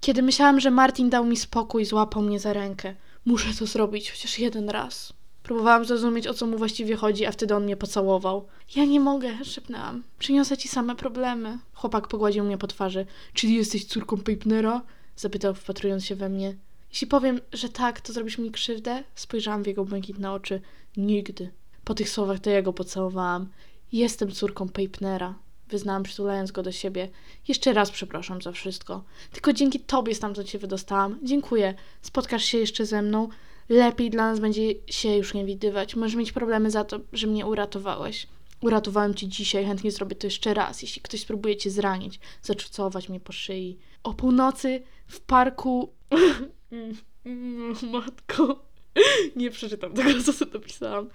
Kiedy 0.00 0.22
myślałam, 0.22 0.60
że 0.60 0.70
Martin 0.70 1.10
dał 1.10 1.24
mi 1.24 1.36
spokój, 1.36 1.84
złapał 1.84 2.22
mnie 2.22 2.40
za 2.40 2.52
rękę. 2.52 2.94
Muszę 3.24 3.54
to 3.58 3.66
zrobić 3.66 4.10
chociaż 4.10 4.38
jeden 4.38 4.70
raz. 4.70 5.12
Próbowałam 5.42 5.84
zrozumieć, 5.84 6.26
o 6.26 6.34
co 6.34 6.46
mu 6.46 6.58
właściwie 6.58 6.96
chodzi, 6.96 7.26
a 7.26 7.32
wtedy 7.32 7.54
on 7.54 7.64
mnie 7.64 7.76
pocałował. 7.76 8.46
Ja 8.76 8.84
nie 8.84 9.00
mogę, 9.00 9.44
szepnęłam. 9.44 10.02
Przyniosę 10.18 10.56
ci 10.56 10.68
same 10.68 10.96
problemy. 10.96 11.58
Chłopak 11.74 12.08
pogładził 12.08 12.44
mnie 12.44 12.58
po 12.58 12.66
twarzy. 12.66 13.06
Czyli 13.32 13.54
jesteś 13.54 13.84
córką 13.84 14.16
Pejpnera? 14.16 14.82
Zapytał, 15.16 15.54
wpatrując 15.54 16.04
się 16.04 16.14
we 16.14 16.28
mnie. 16.28 16.56
Jeśli 16.90 17.06
powiem, 17.06 17.40
że 17.52 17.68
tak, 17.68 18.00
to 18.00 18.12
zrobisz 18.12 18.38
mi 18.38 18.50
krzywdę? 18.50 19.04
Spojrzałam 19.14 19.62
w 19.62 19.66
jego 19.66 19.84
błękitne 19.84 20.32
oczy. 20.32 20.60
Nigdy. 20.96 21.52
Po 21.84 21.94
tych 21.94 22.10
słowach 22.10 22.40
to 22.40 22.50
ja 22.50 22.62
go 22.62 22.72
pocałowałam. 22.72 23.48
Jestem 23.92 24.32
córką 24.32 24.68
Pejpnera. 24.68 25.34
Wyznałam, 25.68 26.02
przytulając 26.02 26.52
go 26.52 26.62
do 26.62 26.72
siebie. 26.72 27.08
Jeszcze 27.48 27.72
raz 27.72 27.90
przepraszam 27.90 28.42
za 28.42 28.52
wszystko. 28.52 29.04
Tylko 29.32 29.52
dzięki 29.52 29.80
tobie 29.80 30.14
stamtąd 30.14 30.48
się 30.48 30.58
wydostałam. 30.58 31.18
Dziękuję. 31.22 31.74
Spotkasz 32.02 32.44
się 32.44 32.58
jeszcze 32.58 32.86
ze 32.86 33.02
mną. 33.02 33.28
Lepiej 33.68 34.10
dla 34.10 34.30
nas 34.30 34.40
będzie 34.40 34.74
się 34.86 35.16
już 35.16 35.34
nie 35.34 35.44
widywać. 35.44 35.96
Możesz 35.96 36.16
mieć 36.16 36.32
problemy 36.32 36.70
za 36.70 36.84
to, 36.84 37.00
że 37.12 37.26
mnie 37.26 37.46
uratowałeś. 37.46 38.26
Uratowałem 38.60 39.14
cię 39.14 39.28
dzisiaj, 39.28 39.64
chętnie 39.64 39.90
zrobię 39.90 40.16
to 40.16 40.26
jeszcze 40.26 40.54
raz. 40.54 40.82
Jeśli 40.82 41.02
ktoś 41.02 41.20
spróbuje 41.20 41.56
cię 41.56 41.70
zranić, 41.70 42.20
zaczucować 42.42 43.08
mnie 43.08 43.20
po 43.20 43.32
szyi. 43.32 43.78
O 44.02 44.14
północy 44.14 44.82
w 45.06 45.20
parku. 45.20 45.92
Matko. 47.92 48.66
Nie 49.36 49.50
przeczytam 49.50 49.92
tego, 49.92 50.22
co 50.22 50.32
sobie 50.32 50.52
napisałam. 50.52 51.08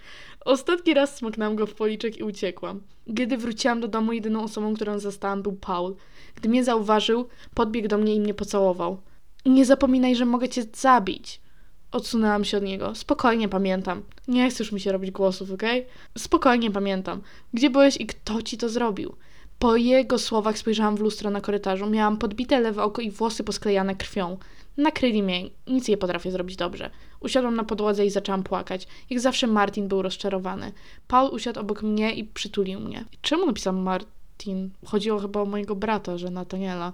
Ostatni 0.45 0.93
raz 0.93 1.17
smoknęłam 1.17 1.55
go 1.55 1.65
w 1.65 1.73
policzek 1.73 2.17
i 2.17 2.23
uciekłam. 2.23 2.82
Kiedy 3.17 3.38
wróciłam 3.38 3.82
do 3.82 3.88
domu, 3.88 4.13
jedyną 4.13 4.43
osobą, 4.43 4.73
którą 4.73 4.99
zastałam, 4.99 5.41
był 5.41 5.53
Paul. 5.53 5.95
Gdy 6.36 6.49
mnie 6.49 6.63
zauważył, 6.63 7.27
podbiegł 7.53 7.88
do 7.88 7.97
mnie 7.97 8.15
i 8.15 8.19
mnie 8.19 8.34
pocałował. 8.34 9.01
Nie 9.45 9.65
zapominaj, 9.65 10.15
że 10.15 10.25
mogę 10.25 10.49
cię 10.49 10.63
zabić. 10.73 11.41
Odsunęłam 11.91 12.45
się 12.45 12.57
od 12.57 12.63
niego. 12.63 12.95
Spokojnie 12.95 13.49
pamiętam. 13.49 14.01
Nie 14.27 14.49
chcesz 14.49 14.71
mi 14.71 14.79
się 14.79 14.91
robić 14.91 15.11
głosów, 15.11 15.51
okej? 15.51 15.86
Spokojnie 16.17 16.71
pamiętam. 16.71 17.21
Gdzie 17.53 17.69
byłeś 17.69 17.97
i 18.01 18.05
kto 18.05 18.41
ci 18.41 18.57
to 18.57 18.69
zrobił? 18.69 19.15
Po 19.59 19.75
jego 19.75 20.19
słowach 20.19 20.57
spojrzałam 20.57 20.95
w 20.95 20.99
lustro 20.99 21.29
na 21.29 21.41
korytarzu. 21.41 21.89
Miałam 21.89 22.17
podbite 22.17 22.59
lewe 22.59 22.84
oko 22.84 23.01
i 23.01 23.11
włosy 23.11 23.43
posklejane 23.43 23.95
krwią. 23.95 24.38
Nakryli 24.78 25.24
mnie. 25.24 25.49
Nic 25.67 25.88
nie 25.88 25.97
potrafię 25.97 26.32
zrobić 26.32 26.55
dobrze. 26.55 26.89
Usiadłam 27.19 27.55
na 27.55 27.63
podłodze 27.63 28.05
i 28.05 28.09
zaczęłam 28.09 28.43
płakać. 28.43 28.88
Jak 29.09 29.19
zawsze 29.19 29.47
Martin 29.47 29.88
był 29.88 30.01
rozczarowany. 30.01 30.72
Paul 31.07 31.34
usiadł 31.34 31.59
obok 31.59 31.84
mnie 31.84 32.13
i 32.13 32.24
przytulił 32.24 32.80
mnie. 32.80 33.05
Czemu 33.22 33.45
napisałam 33.45 33.82
Martin? 33.82 34.69
Chodziło 34.86 35.19
chyba 35.19 35.41
o 35.41 35.45
mojego 35.45 35.76
brata, 35.76 36.17
że 36.17 36.30
Nataniela. 36.30 36.93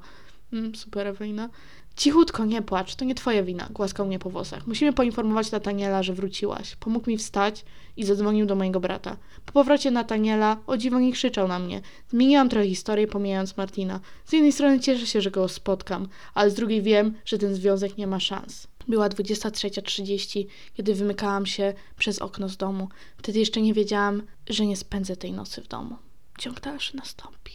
Mm, 0.54 0.76
super, 0.76 1.08
Ewelina. 1.08 1.50
Cichutko, 1.98 2.46
nie 2.46 2.62
płacz, 2.62 2.96
to 2.96 3.06
nie 3.06 3.16
twoja 3.16 3.44
wina. 3.44 3.68
Głaskał 3.72 4.06
mnie 4.06 4.20
po 4.20 4.30
włosach. 4.30 4.68
Musimy 4.68 4.94
poinformować 4.94 5.52
Nataniela, 5.52 6.04
że 6.04 6.14
wróciłaś. 6.14 6.76
Pomógł 6.76 7.10
mi 7.10 7.18
wstać 7.18 7.66
i 7.98 8.06
zadzwonił 8.06 8.46
do 8.46 8.56
mojego 8.56 8.80
brata. 8.80 9.18
Po 9.46 9.52
powrocie 9.52 9.92
Nataniela 9.92 10.58
o 10.68 10.78
dziwo 10.78 11.00
nie 11.00 11.12
krzyczał 11.12 11.48
na 11.48 11.60
mnie. 11.60 11.82
Zmieniłam 12.10 12.50
trochę 12.50 12.68
historię, 12.68 13.08
pomijając 13.08 13.58
Martina. 13.58 14.00
Z 14.26 14.34
jednej 14.34 14.52
strony 14.52 14.80
cieszę 14.80 15.08
się, 15.08 15.22
że 15.22 15.32
go 15.32 15.48
spotkam, 15.48 16.08
ale 16.34 16.52
z 16.52 16.54
drugiej 16.54 16.82
wiem, 16.82 17.14
że 17.26 17.38
ten 17.38 17.56
związek 17.56 17.98
nie 17.98 18.08
ma 18.08 18.20
szans. 18.20 18.68
Była 18.88 19.10
23.30, 19.10 20.46
kiedy 20.74 20.96
wymykałam 20.96 21.46
się 21.46 21.74
przez 21.98 22.20
okno 22.20 22.50
z 22.50 22.58
domu. 22.58 22.90
Wtedy 23.18 23.40
jeszcze 23.40 23.62
nie 23.62 23.74
wiedziałam, 23.74 24.24
że 24.50 24.66
nie 24.66 24.78
spędzę 24.78 25.16
tej 25.16 25.32
nocy 25.32 25.62
w 25.62 25.68
domu. 25.68 25.96
Ciąg 26.40 26.60
dalszy 26.60 26.98
nastąpi. 26.98 27.54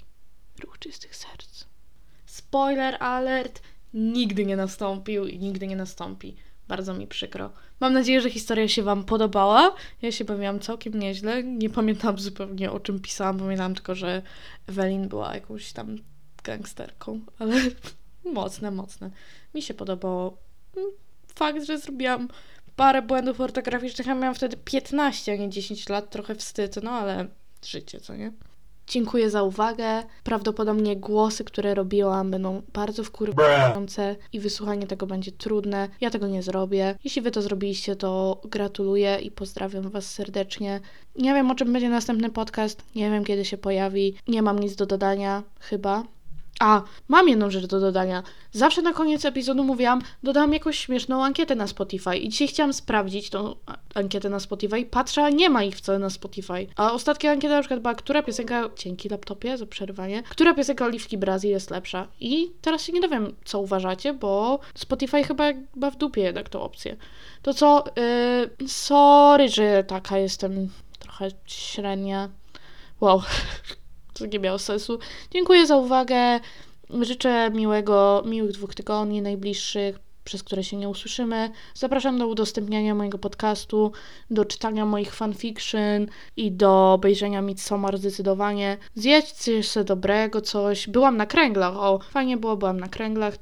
Ruch 0.65 0.79
czystych 0.79 1.17
serc. 1.17 1.65
Spoiler 2.27 2.97
alert! 3.03 3.63
Nigdy 3.95 4.47
nie 4.47 4.57
nastąpił 4.57 5.27
i 5.27 5.39
nigdy 5.39 5.67
nie 5.67 5.77
nastąpi. 5.77 6.37
Bardzo 6.69 6.95
mi 6.95 7.07
przykro. 7.07 7.51
Mam 7.81 7.93
nadzieję, 7.93 8.21
że 8.21 8.31
historia 8.31 8.69
się 8.69 8.83
Wam 8.83 9.05
podobała. 9.05 9.75
Ja 10.03 10.13
się 10.13 10.25
bawiłam 10.25 10.61
całkiem 10.61 10.99
nieźle. 10.99 11.43
Nie 11.43 11.71
pamiętam 11.71 12.19
zupełnie 12.19 12.73
o 12.73 12.81
czym 12.81 13.01
pisałam. 13.01 13.39
Pamiętam 13.39 13.75
tylko, 13.75 13.95
że 13.95 14.23
Ewelin 14.67 15.09
była 15.09 15.35
jakąś 15.35 15.73
tam 15.73 15.97
gangsterką, 16.45 17.21
ale 17.39 17.55
mocne, 18.35 18.71
mocne. 18.71 19.11
Mi 19.55 19.63
się 19.63 19.75
podobało. 19.75 20.37
Fakt, 21.35 21.65
że 21.65 21.79
zrobiłam 21.79 22.29
parę 22.77 23.03
błędów 23.03 23.41
ortograficznych, 23.41 24.07
ja 24.07 24.15
miałam 24.15 24.35
wtedy 24.35 24.57
15, 24.57 25.33
a 25.33 25.37
nie 25.37 25.51
10 25.51 25.89
lat, 25.89 26.11
trochę 26.11 26.35
wstyd, 26.35 26.77
no 26.83 26.91
ale 26.91 27.27
życie, 27.65 28.01
co 28.01 28.17
nie? 28.17 28.33
Dziękuję 28.87 29.31
za 29.31 29.43
uwagę. 29.43 30.03
Prawdopodobnie 30.25 30.97
głosy, 30.97 31.45
które 31.45 31.75
robiłam, 31.75 32.31
będą 32.31 32.63
bardzo 32.73 33.05
wkurwiające 33.05 34.17
i 34.33 34.41
wysłuchanie 34.41 34.87
tego 34.87 35.07
będzie 35.07 35.33
trudne. 35.33 35.89
Ja 36.01 36.11
tego 36.11 36.29
nie 36.29 36.43
zrobię. 36.43 36.99
Jeśli 37.05 37.23
wy 37.23 37.31
to 37.31 37.43
zrobiliście, 37.43 37.97
to 37.97 38.41
gratuluję 38.45 39.19
i 39.23 39.31
pozdrawiam 39.31 39.91
was 39.91 40.11
serdecznie. 40.11 40.81
Nie 41.17 41.35
wiem, 41.35 41.51
o 41.51 41.55
czym 41.55 41.73
będzie 41.73 41.89
następny 41.89 42.31
podcast. 42.31 42.83
Nie 42.95 43.11
wiem, 43.11 43.25
kiedy 43.25 43.45
się 43.45 43.59
pojawi. 43.59 44.15
Nie 44.29 44.43
mam 44.43 44.59
nic 44.59 44.77
do 44.77 44.87
dodania, 44.87 45.43
chyba. 45.61 46.05
A, 46.61 46.83
mam 47.09 47.29
jedną 47.29 47.51
rzecz 47.51 47.67
do 47.67 47.81
dodania. 47.81 48.23
Zawsze 48.53 48.83
na 48.83 48.93
koniec 48.93 49.25
epizodu 49.25 49.65
mówiłam, 49.65 50.03
dodałam 50.23 50.53
jakąś 50.53 50.79
śmieszną 50.79 51.25
ankietę 51.25 51.55
na 51.55 51.67
Spotify 51.67 52.17
i 52.17 52.29
dzisiaj 52.29 52.49
chciałam 52.49 52.73
sprawdzić 52.73 53.31
tą 53.31 53.57
ankietę 53.95 54.29
na 54.29 54.41
Spotify. 54.41 54.85
Patrzę, 54.85 55.25
a 55.25 55.31
nie 55.31 55.51
ma 55.51 55.65
ich 55.65 55.77
wcale 55.77 55.99
na 55.99 56.11
Spotify. 56.11 56.67
A 56.77 56.93
ostatnia 56.93 57.31
ankieta 57.31 57.55
na 57.55 57.61
przykład 57.61 57.81
była, 57.81 57.95
która 57.95 58.23
piosenka, 58.23 58.71
dzięki 58.77 59.09
laptopie 59.09 59.59
za 59.59 59.67
przerwanie, 59.67 60.23
która 60.23 60.55
piosenka 60.55 60.85
Oliwki 60.87 61.19
Brazil 61.19 61.51
jest 61.51 61.71
lepsza. 61.71 62.09
I 62.21 62.53
teraz 62.61 62.83
się 62.83 62.93
nie 62.93 63.01
dowiem, 63.01 63.35
co 63.45 63.61
uważacie, 63.61 64.15
bo 64.15 64.59
Spotify 64.75 65.25
chyba 65.25 65.45
ma 65.77 65.91
w 65.91 65.97
dupie 65.97 66.21
jednak 66.21 66.49
tą 66.49 66.61
opcję. 66.61 66.97
To 67.43 67.55
co, 67.55 67.85
yy, 68.61 68.69
sorry, 68.69 69.49
że 69.49 69.85
taka 69.85 70.19
jestem 70.19 70.69
trochę 70.99 71.29
średnia. 71.47 72.29
Wow, 73.01 73.23
to 74.23 74.27
nie 74.33 74.39
miało 74.39 74.59
sensu. 74.59 74.99
Dziękuję 75.31 75.67
za 75.67 75.77
uwagę. 75.77 76.41
Życzę 77.01 77.51
miłego, 77.51 78.23
miłych 78.27 78.53
dwóch 78.53 78.75
tygodni 78.75 79.23
najbliższych, 79.23 79.99
przez 80.25 80.43
które 80.43 80.65
się 80.65 80.77
nie 80.77 80.89
usłyszymy. 80.89 81.51
Zapraszam 81.75 82.19
do 82.19 82.27
udostępniania 82.27 82.95
mojego 82.95 83.19
podcastu, 83.19 83.93
do 84.31 84.45
czytania 84.45 84.87
moich 84.87 85.15
fanfiction 85.15 86.07
i 86.37 86.53
do 86.53 86.93
obejrzenia 86.93 87.43
Midsommar 87.43 87.99
zdecydowanie. 87.99 88.79
Zjedźcie 88.95 89.63
sobie 89.63 89.85
dobrego 89.85 90.41
coś. 90.41 90.89
Byłam 90.89 91.17
na 91.17 91.27
kręglach, 91.27 91.77
o, 91.77 91.99
fajnie 92.11 92.37
było, 92.37 92.57
byłam 92.57 92.81
na 92.81 92.89
kręglach. 92.89 93.35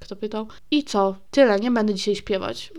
Kto 0.00 0.16
pytał? 0.16 0.46
I 0.70 0.84
co? 0.84 1.16
Tyle, 1.30 1.60
nie 1.60 1.70
będę 1.70 1.94
dzisiaj 1.94 2.16
śpiewać. 2.16 2.72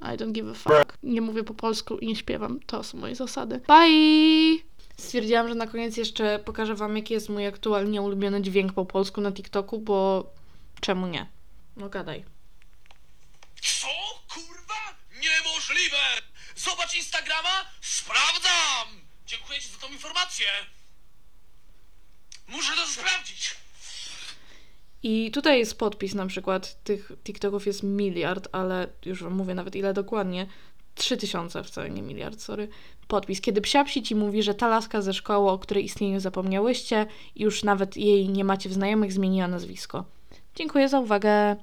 I 0.00 0.16
don't 0.16 0.32
give 0.32 0.46
a 0.50 0.54
fuck. 0.54 0.98
Nie 1.02 1.20
mówię 1.20 1.44
po 1.44 1.54
polsku 1.54 1.98
i 1.98 2.06
nie 2.06 2.16
śpiewam. 2.16 2.60
To 2.66 2.82
są 2.82 2.98
moje 2.98 3.14
zasady. 3.14 3.60
Bye! 3.68 4.73
Stwierdziłam, 4.96 5.48
że 5.48 5.54
na 5.54 5.66
koniec 5.66 5.96
jeszcze 5.96 6.38
pokażę 6.38 6.74
Wam, 6.74 6.96
jaki 6.96 7.14
jest 7.14 7.28
mój 7.28 7.46
aktualnie 7.46 8.02
ulubiony 8.02 8.42
dźwięk 8.42 8.72
po 8.72 8.84
polsku 8.86 9.20
na 9.20 9.32
TikToku, 9.32 9.78
bo 9.78 10.30
czemu 10.80 11.06
nie? 11.06 11.26
No 11.76 11.88
gadaj. 11.88 12.24
Co? 13.62 13.88
Kurwa? 14.34 14.94
Niemożliwe! 15.22 15.98
Zobacz 16.56 16.94
Instagrama? 16.94 17.64
Sprawdzam! 17.80 19.00
Dziękuję 19.26 19.60
Ci 19.60 19.68
za 19.68 19.78
tą 19.78 19.92
informację. 19.92 20.46
Muszę 22.48 22.76
to 22.76 22.86
sprawdzić. 22.86 23.56
I 25.02 25.30
tutaj 25.30 25.58
jest 25.58 25.78
podpis 25.78 26.14
na 26.14 26.26
przykład. 26.26 26.82
Tych 26.84 27.12
TikToków 27.24 27.66
jest 27.66 27.82
miliard, 27.82 28.48
ale 28.52 28.88
już 29.04 29.22
wam 29.22 29.34
mówię 29.34 29.54
nawet 29.54 29.76
ile 29.76 29.94
dokładnie. 29.94 30.46
Trzy 30.94 31.16
tysiące, 31.16 31.64
wcale 31.64 31.90
nie 31.90 32.02
miliard, 32.02 32.40
sorry. 32.40 32.68
Podpis. 33.08 33.40
Kiedy 33.40 33.60
psiapsi 33.60 34.02
ci 34.02 34.14
mówi, 34.14 34.42
że 34.42 34.54
ta 34.54 34.68
laska 34.68 35.02
ze 35.02 35.14
szkoły, 35.14 35.50
o 35.50 35.58
której 35.58 35.84
istnieniu 35.84 36.20
zapomniałyście, 36.20 37.06
już 37.36 37.64
nawet 37.64 37.96
jej 37.96 38.28
nie 38.28 38.44
macie 38.44 38.68
w 38.68 38.72
znajomych, 38.72 39.12
zmieniła 39.12 39.48
nazwisko. 39.48 40.04
Dziękuję 40.54 40.88
za 40.88 41.00
uwagę. 41.00 41.56